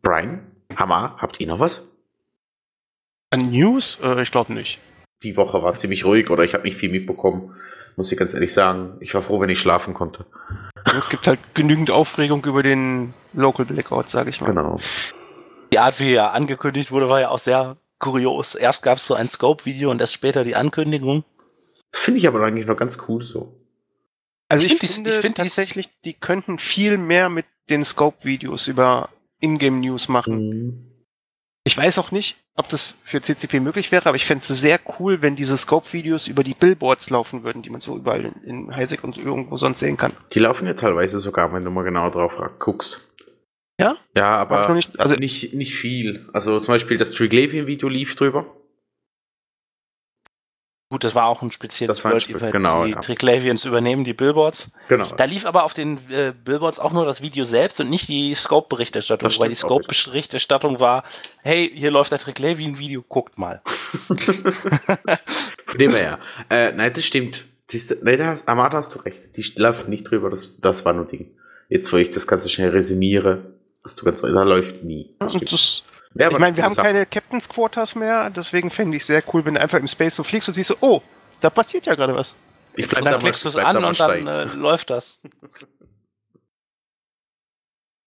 [0.00, 0.46] Brian,
[0.76, 1.82] Hammer, habt ihr noch was?
[3.30, 3.98] An News?
[4.00, 4.78] Äh, ich glaube nicht.
[5.24, 7.54] die Woche war ziemlich ruhig oder ich habe nicht viel mitbekommen,
[7.96, 8.96] muss ich ganz ehrlich sagen.
[9.00, 10.24] Ich war froh, wenn ich schlafen konnte.
[10.96, 14.48] Es gibt halt genügend Aufregung über den Local Blackout, sage ich mal.
[14.48, 14.80] Genau.
[15.72, 18.54] Die Art, wie er angekündigt wurde, war ja auch sehr kurios.
[18.54, 21.24] Erst gab es so ein Scope-Video und erst später die Ankündigung.
[21.92, 23.54] Finde ich aber eigentlich noch ganz cool so.
[24.48, 28.66] Also ich, Ich finde ich find dies- tatsächlich, die könnten viel mehr mit den Scope-Videos
[28.66, 29.08] über
[29.40, 30.48] Ingame-News machen.
[30.48, 30.88] Mhm.
[31.64, 34.80] Ich weiß auch nicht, ob das für CCP möglich wäre, aber ich fände es sehr
[34.98, 38.76] cool, wenn diese Scope-Videos über die Billboards laufen würden, die man so überall in, in
[38.76, 40.12] Highsec und irgendwo sonst sehen kann.
[40.32, 43.11] Die laufen ja teilweise sogar, wenn du mal genau drauf guckst.
[43.82, 43.96] Ja?
[44.16, 46.28] Ja, aber nicht, also nicht, nicht viel.
[46.32, 48.46] Also zum Beispiel das Triglavian-Video lief drüber.
[50.90, 52.52] Gut, das war auch ein spezielles Das war ein World Spe- Event.
[52.52, 53.00] genau, die ja.
[53.00, 54.72] Triclavians übernehmen die Billboards.
[54.88, 55.08] Genau.
[55.16, 58.34] Da lief aber auf den äh, Billboards auch nur das Video selbst und nicht die
[58.34, 61.04] Scope-Berichterstattung, weil die Scope-Berichterstattung war,
[61.42, 63.62] hey, hier läuft der Triclavian-Video, guckt mal.
[65.66, 66.18] Von dem her.
[66.50, 67.46] Äh, nein, das stimmt.
[67.70, 69.34] Siehst du, nein, da hast, Amada hast du recht.
[69.34, 71.30] Die laufen nicht drüber, das, das war nur Ding.
[71.70, 73.51] Jetzt, wo ich das Ganze schnell resümiere,
[73.84, 75.14] hast du ganz da läuft nie.
[75.18, 75.82] Das das,
[76.14, 79.54] Ja, ich meine, wir haben keine Captain's Quarters mehr, deswegen fände ich sehr cool, wenn
[79.54, 81.02] du einfach im Space so fliegst und siehst so, oh,
[81.40, 82.34] da passiert ja gerade was.
[82.76, 85.20] Ich Und bleib dann da klickst du es an und dann äh, läuft das.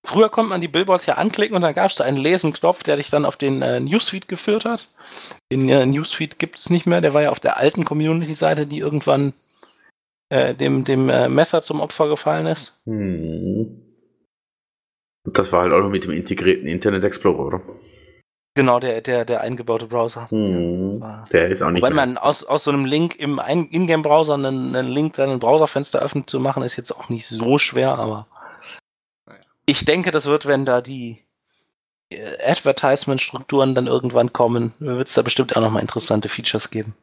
[0.06, 2.98] Früher konnte man die Billboards ja anklicken und dann gab es da einen Lesenknopf, der
[2.98, 4.90] dich dann auf den äh, Newsfeed geführt hat.
[5.52, 8.78] Den äh, Newsfeed gibt es nicht mehr, der war ja auf der alten Community-Seite, die
[8.80, 9.34] irgendwann
[10.30, 12.80] äh, dem, dem äh, Messer zum Opfer gefallen ist.
[12.86, 13.85] Hm.
[15.26, 17.62] Und das war halt auch noch mit dem integrierten Internet Explorer, oder?
[18.58, 20.30] Genau, der, der, der eingebaute Browser.
[20.30, 21.02] Hm.
[21.02, 22.06] war- Der ist auch nicht Wobei mehr.
[22.06, 26.26] man aus, aus so einem Link im Ingame-Browser einen, einen Link dann ein Browserfenster öffnen
[26.28, 28.28] zu machen, ist jetzt auch nicht so schwer, aber
[29.28, 29.42] Naja.
[29.66, 31.18] ich denke, das wird, wenn da die
[32.14, 36.94] äh, Advertisement-Strukturen dann irgendwann kommen, wird es da bestimmt auch nochmal interessante Features geben.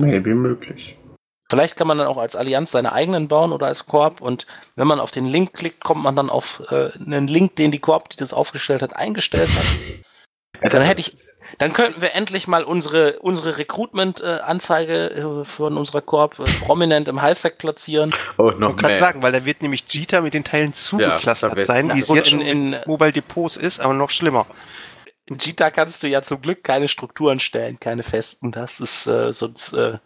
[0.00, 0.96] Maybe möglich.
[1.52, 4.86] Vielleicht kann man dann auch als Allianz seine eigenen bauen oder als Koop und wenn
[4.86, 8.08] man auf den Link klickt, kommt man dann auf äh, einen Link, den die Koop,
[8.08, 10.72] die das aufgestellt hat, eingestellt hat.
[10.72, 11.14] Dann hätte ich,
[11.58, 17.20] dann könnten wir endlich mal unsere, unsere Recruitment-Anzeige äh, von unserer Koop äh, prominent im
[17.20, 18.14] Highsec platzieren.
[18.38, 18.96] Oh, noch mehr.
[18.98, 22.00] sagen, weil da wird nämlich Jita mit den Teilen zugepflastert da wird- sein, Ja, wie
[22.00, 24.46] es jetzt schon in- in Mobile Depots ist, aber noch schlimmer.
[25.26, 28.52] In Jita kannst du ja zum Glück keine Strukturen stellen, keine festen.
[28.52, 29.98] Das ist äh, sonst äh,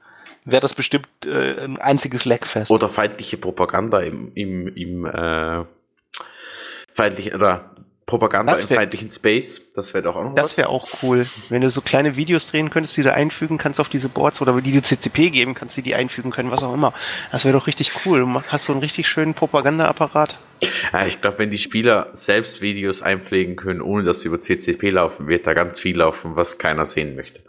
[0.47, 2.70] wäre das bestimmt äh, ein einziges Leckfest.
[2.70, 5.64] Oder feindliche Propaganda im, im, im äh,
[6.93, 7.70] feindlichen, oder
[8.06, 9.60] Propaganda Das im wär- feindlichen Space.
[9.74, 11.27] Das wäre doch auch noch Das wäre auch cool.
[11.48, 14.60] Wenn du so kleine Videos drehen könntest, die du einfügen kannst auf diese Boards oder
[14.60, 16.94] die du CCP geben kannst, die die einfügen können, was auch immer.
[17.32, 18.20] Das wäre doch richtig cool.
[18.20, 20.39] Du hast so einen richtig schönen Propagandaapparat.
[20.93, 24.90] Ja, ich glaube, wenn die Spieler selbst Videos einpflegen können, ohne dass sie über CCP
[24.90, 27.40] laufen, wird da ganz viel laufen, was keiner sehen möchte.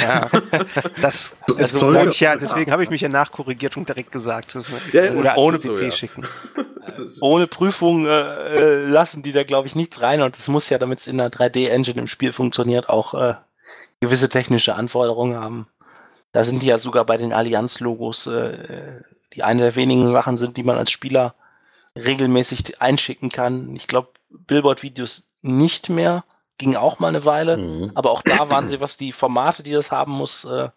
[0.00, 0.28] Ja,
[1.00, 3.88] das, Es also soll wollte ich ja, ja- deswegen habe ich mich ja nachkorrigiert und
[3.88, 4.54] direkt gesagt.
[4.54, 5.90] Das, Ja, ja, oder ohne ist so, ja.
[5.90, 6.26] schicken.
[7.20, 10.78] Ohne Prüfung äh, äh, lassen die da, glaube ich, nichts rein und es muss ja,
[10.78, 13.34] damit es in einer 3D-Engine im Spiel funktioniert, auch äh,
[14.00, 15.66] gewisse technische Anforderungen haben.
[16.32, 19.02] Da sind die ja sogar bei den Allianz-Logos, äh,
[19.34, 21.34] die eine der wenigen Sachen sind, die man als Spieler
[21.96, 23.74] regelmäßig einschicken kann.
[23.76, 26.24] Ich glaube, Billboard-Videos nicht mehr,
[26.60, 27.56] ging auch mal eine Weile.
[27.56, 27.92] Mhm.
[27.94, 30.68] Aber auch da waren sie, was die Formate, die das haben muss, äh,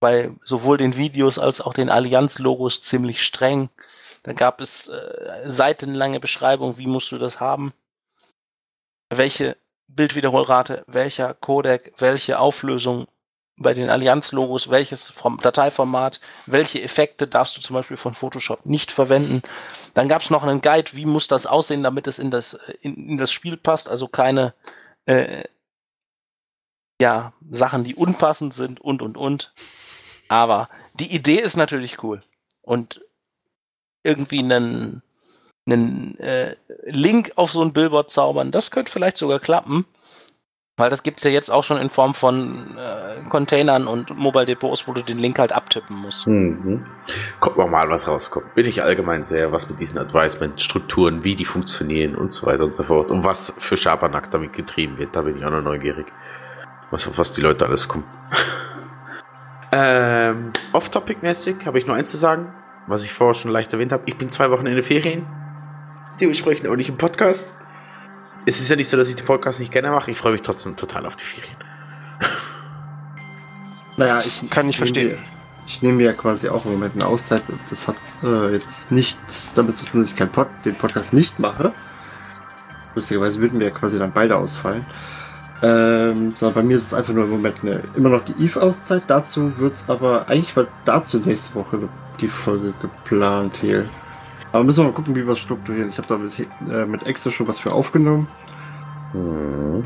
[0.00, 3.68] bei sowohl den Videos als auch den Allianz-Logos ziemlich streng.
[4.22, 7.72] Da gab es äh, seitenlange Beschreibungen, wie musst du das haben,
[9.10, 9.56] welche
[9.88, 13.06] Bildwiederholrate, welcher Codec, welche Auflösung
[13.56, 18.90] bei den Allianz-Logos, welches Form Dateiformat, welche Effekte darfst du zum Beispiel von Photoshop nicht
[18.90, 19.42] verwenden.
[19.92, 23.10] Dann gab es noch einen Guide, wie muss das aussehen, damit es in das, in,
[23.10, 24.54] in das Spiel passt, also keine
[25.06, 25.44] äh,
[27.00, 29.52] ja, Sachen, die unpassend sind und und und.
[30.28, 32.22] Aber die Idee ist natürlich cool.
[32.62, 33.04] Und
[34.04, 35.02] irgendwie einen,
[35.66, 39.86] einen äh, Link auf so ein Billboard zaubern, das könnte vielleicht sogar klappen.
[40.76, 44.44] Weil das gibt es ja jetzt auch schon in Form von äh, Containern und Mobile
[44.44, 46.26] Depots, wo du den Link halt abtippen musst.
[46.26, 46.82] Mhm.
[47.38, 48.54] Gucken wir mal, was rauskommt.
[48.56, 52.74] Bin ich allgemein sehr, was mit diesen Advisement-Strukturen, wie die funktionieren und so weiter und
[52.74, 53.12] so fort.
[53.12, 56.06] Und was für Schabernack damit getrieben wird, da bin ich auch noch neugierig.
[56.90, 58.04] Was, auf was die Leute alles kommen.
[59.72, 62.52] ähm, Off-Topic-mäßig habe ich nur eins zu sagen,
[62.88, 64.02] was ich vorher schon leicht erwähnt habe.
[64.06, 65.24] Ich bin zwei Wochen in den Ferien.
[66.20, 67.54] Dementsprechend auch nicht im Podcast.
[68.46, 70.10] Es ist ja nicht so, dass ich den Podcast nicht gerne mache.
[70.10, 71.56] Ich freue mich trotzdem total auf die Ferien.
[73.96, 75.08] Naja, ich Kann ich nehme verstehen.
[75.12, 75.18] mir-
[75.66, 77.42] Ich nehme mir ja quasi auch im Moment eine Auszeit.
[77.70, 81.38] Das hat äh, jetzt nichts damit zu tun, dass ich keinen Pod den Podcast nicht
[81.38, 81.72] mache.
[82.96, 84.84] Lustigerweise würden wir ja quasi dann beide ausfallen.
[85.62, 89.04] Ähm, so, bei mir ist es einfach nur im Moment eine, immer noch die Eve-Auszeit.
[89.06, 91.88] Dazu wird es aber, eigentlich war dazu nächste Woche
[92.20, 93.88] die Folge geplant hier.
[94.54, 95.88] Aber müssen wir mal gucken, wie wir es strukturieren.
[95.88, 96.32] Ich habe da mit,
[96.70, 98.28] äh, mit extra schon was für aufgenommen.
[99.10, 99.84] Hm.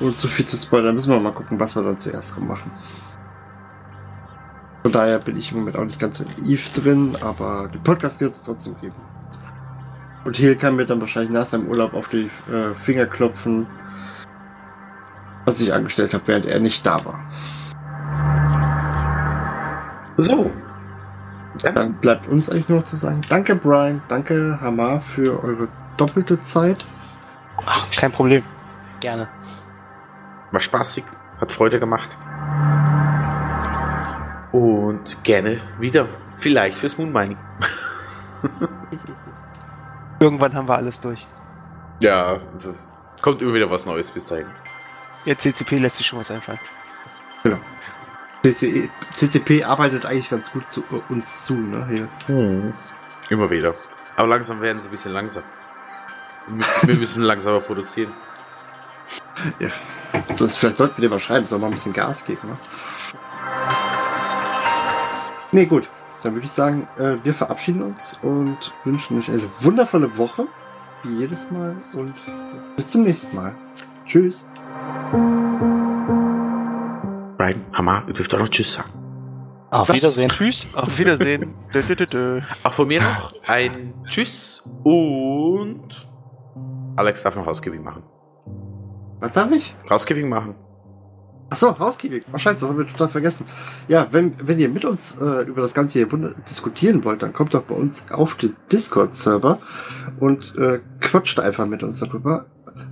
[0.00, 2.70] Und zu viel zu spoilern, müssen wir mal gucken, was wir dann zuerst machen.
[4.82, 7.82] Von daher bin ich im Moment auch nicht ganz so in Eve drin, aber den
[7.82, 8.96] Podcast wird es trotzdem geben.
[10.26, 13.66] Und Hill kann mir dann wahrscheinlich nach seinem Urlaub auf die äh, Finger klopfen,
[15.46, 17.24] was ich angestellt habe, während er nicht da war.
[20.18, 20.50] So.
[21.62, 25.68] Dann, Dann bleibt uns eigentlich nur noch zu sagen, danke Brian, danke Hamar für eure
[25.96, 26.84] doppelte Zeit.
[27.64, 28.42] Ach, kein Problem.
[29.00, 29.28] Gerne.
[30.50, 31.04] war spaßig,
[31.40, 32.16] hat Freude gemacht.
[34.52, 36.06] Und gerne wieder.
[36.34, 37.38] Vielleicht fürs Moonmining.
[40.20, 41.26] Irgendwann haben wir alles durch.
[42.00, 42.38] Ja,
[43.20, 44.46] kommt immer wieder was Neues bis dahin.
[45.24, 46.58] Ja, CCP lässt sich schon was einfallen.
[48.52, 52.08] CCP arbeitet eigentlich ganz gut zu uns zu, ne?
[52.26, 52.72] Hier.
[53.30, 53.74] Immer wieder.
[54.16, 55.42] Aber langsam werden sie ein bisschen langsam.
[56.48, 58.12] Wir wir müssen langsamer produzieren.
[59.58, 59.68] Ja.
[60.32, 62.56] So, vielleicht sollten wir dir mal schreiben, soll mal ein bisschen Gas geben, ne?
[65.50, 65.88] Nee, gut.
[66.22, 70.46] Dann würde ich sagen, äh, wir verabschieden uns und wünschen euch eine wundervolle Woche,
[71.02, 72.14] wie jedes Mal, und
[72.76, 73.54] bis zum nächsten Mal.
[74.06, 74.44] Tschüss.
[77.44, 78.88] Brian, Hammer, ihr dürft auch noch Tschüss sagen.
[79.70, 79.96] Auf Was?
[79.96, 80.30] Wiedersehen.
[80.30, 80.66] Tschüss.
[80.72, 81.52] Auf Wiedersehen.
[81.74, 82.40] dö, dö, dö, dö.
[82.62, 86.08] Auch von mir noch ein Tschüss und
[86.96, 88.02] Alex darf noch Housekeeping machen.
[89.20, 89.76] Was darf ich?
[89.90, 90.54] Housekeeping machen.
[91.50, 92.22] Achso, Housekeeping.
[92.32, 93.46] Oh, scheiße, das haben wir total vergessen.
[93.88, 97.52] Ja, wenn, wenn ihr mit uns äh, über das Ganze hier diskutieren wollt, dann kommt
[97.52, 99.58] doch bei uns auf den Discord-Server
[100.18, 102.46] und äh, quatscht einfach mit uns darüber.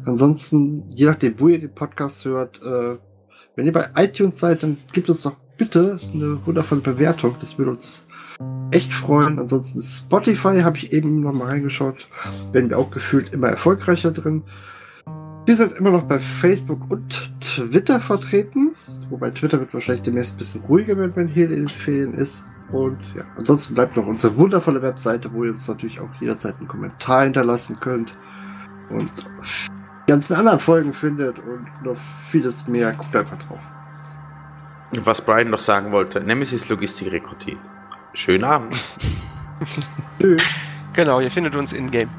[0.04, 2.98] Ansonsten, je nachdem, wo ihr den Podcast hört, äh,
[3.56, 7.36] wenn ihr bei iTunes seid, dann gebt uns doch bitte eine wundervolle Bewertung.
[7.40, 8.06] Das würde uns
[8.70, 9.38] echt freuen.
[9.38, 12.08] Ansonsten Spotify habe ich eben noch mal reingeschaut.
[12.52, 14.42] Werden wir auch gefühlt immer erfolgreicher drin.
[15.44, 18.74] Wir sind immer noch bei Facebook und Twitter vertreten.
[19.10, 22.46] Wobei Twitter wird wahrscheinlich demnächst ein bisschen ruhiger wenn Hehl in den Ferien ist.
[22.70, 26.68] Und ja, ansonsten bleibt noch unsere wundervolle Webseite, wo ihr uns natürlich auch jederzeit einen
[26.68, 28.16] Kommentar hinterlassen könnt.
[28.88, 29.10] Und
[30.06, 32.92] ganzen anderen Folgen findet und noch vieles mehr.
[32.92, 33.60] Guckt einfach drauf.
[34.92, 37.58] Was Brian noch sagen wollte, Nemesis Logistik rekrutiert.
[38.12, 38.76] Schönen Abend.
[40.20, 40.42] Tschüss.
[40.92, 42.10] Genau, ihr findet uns in-game.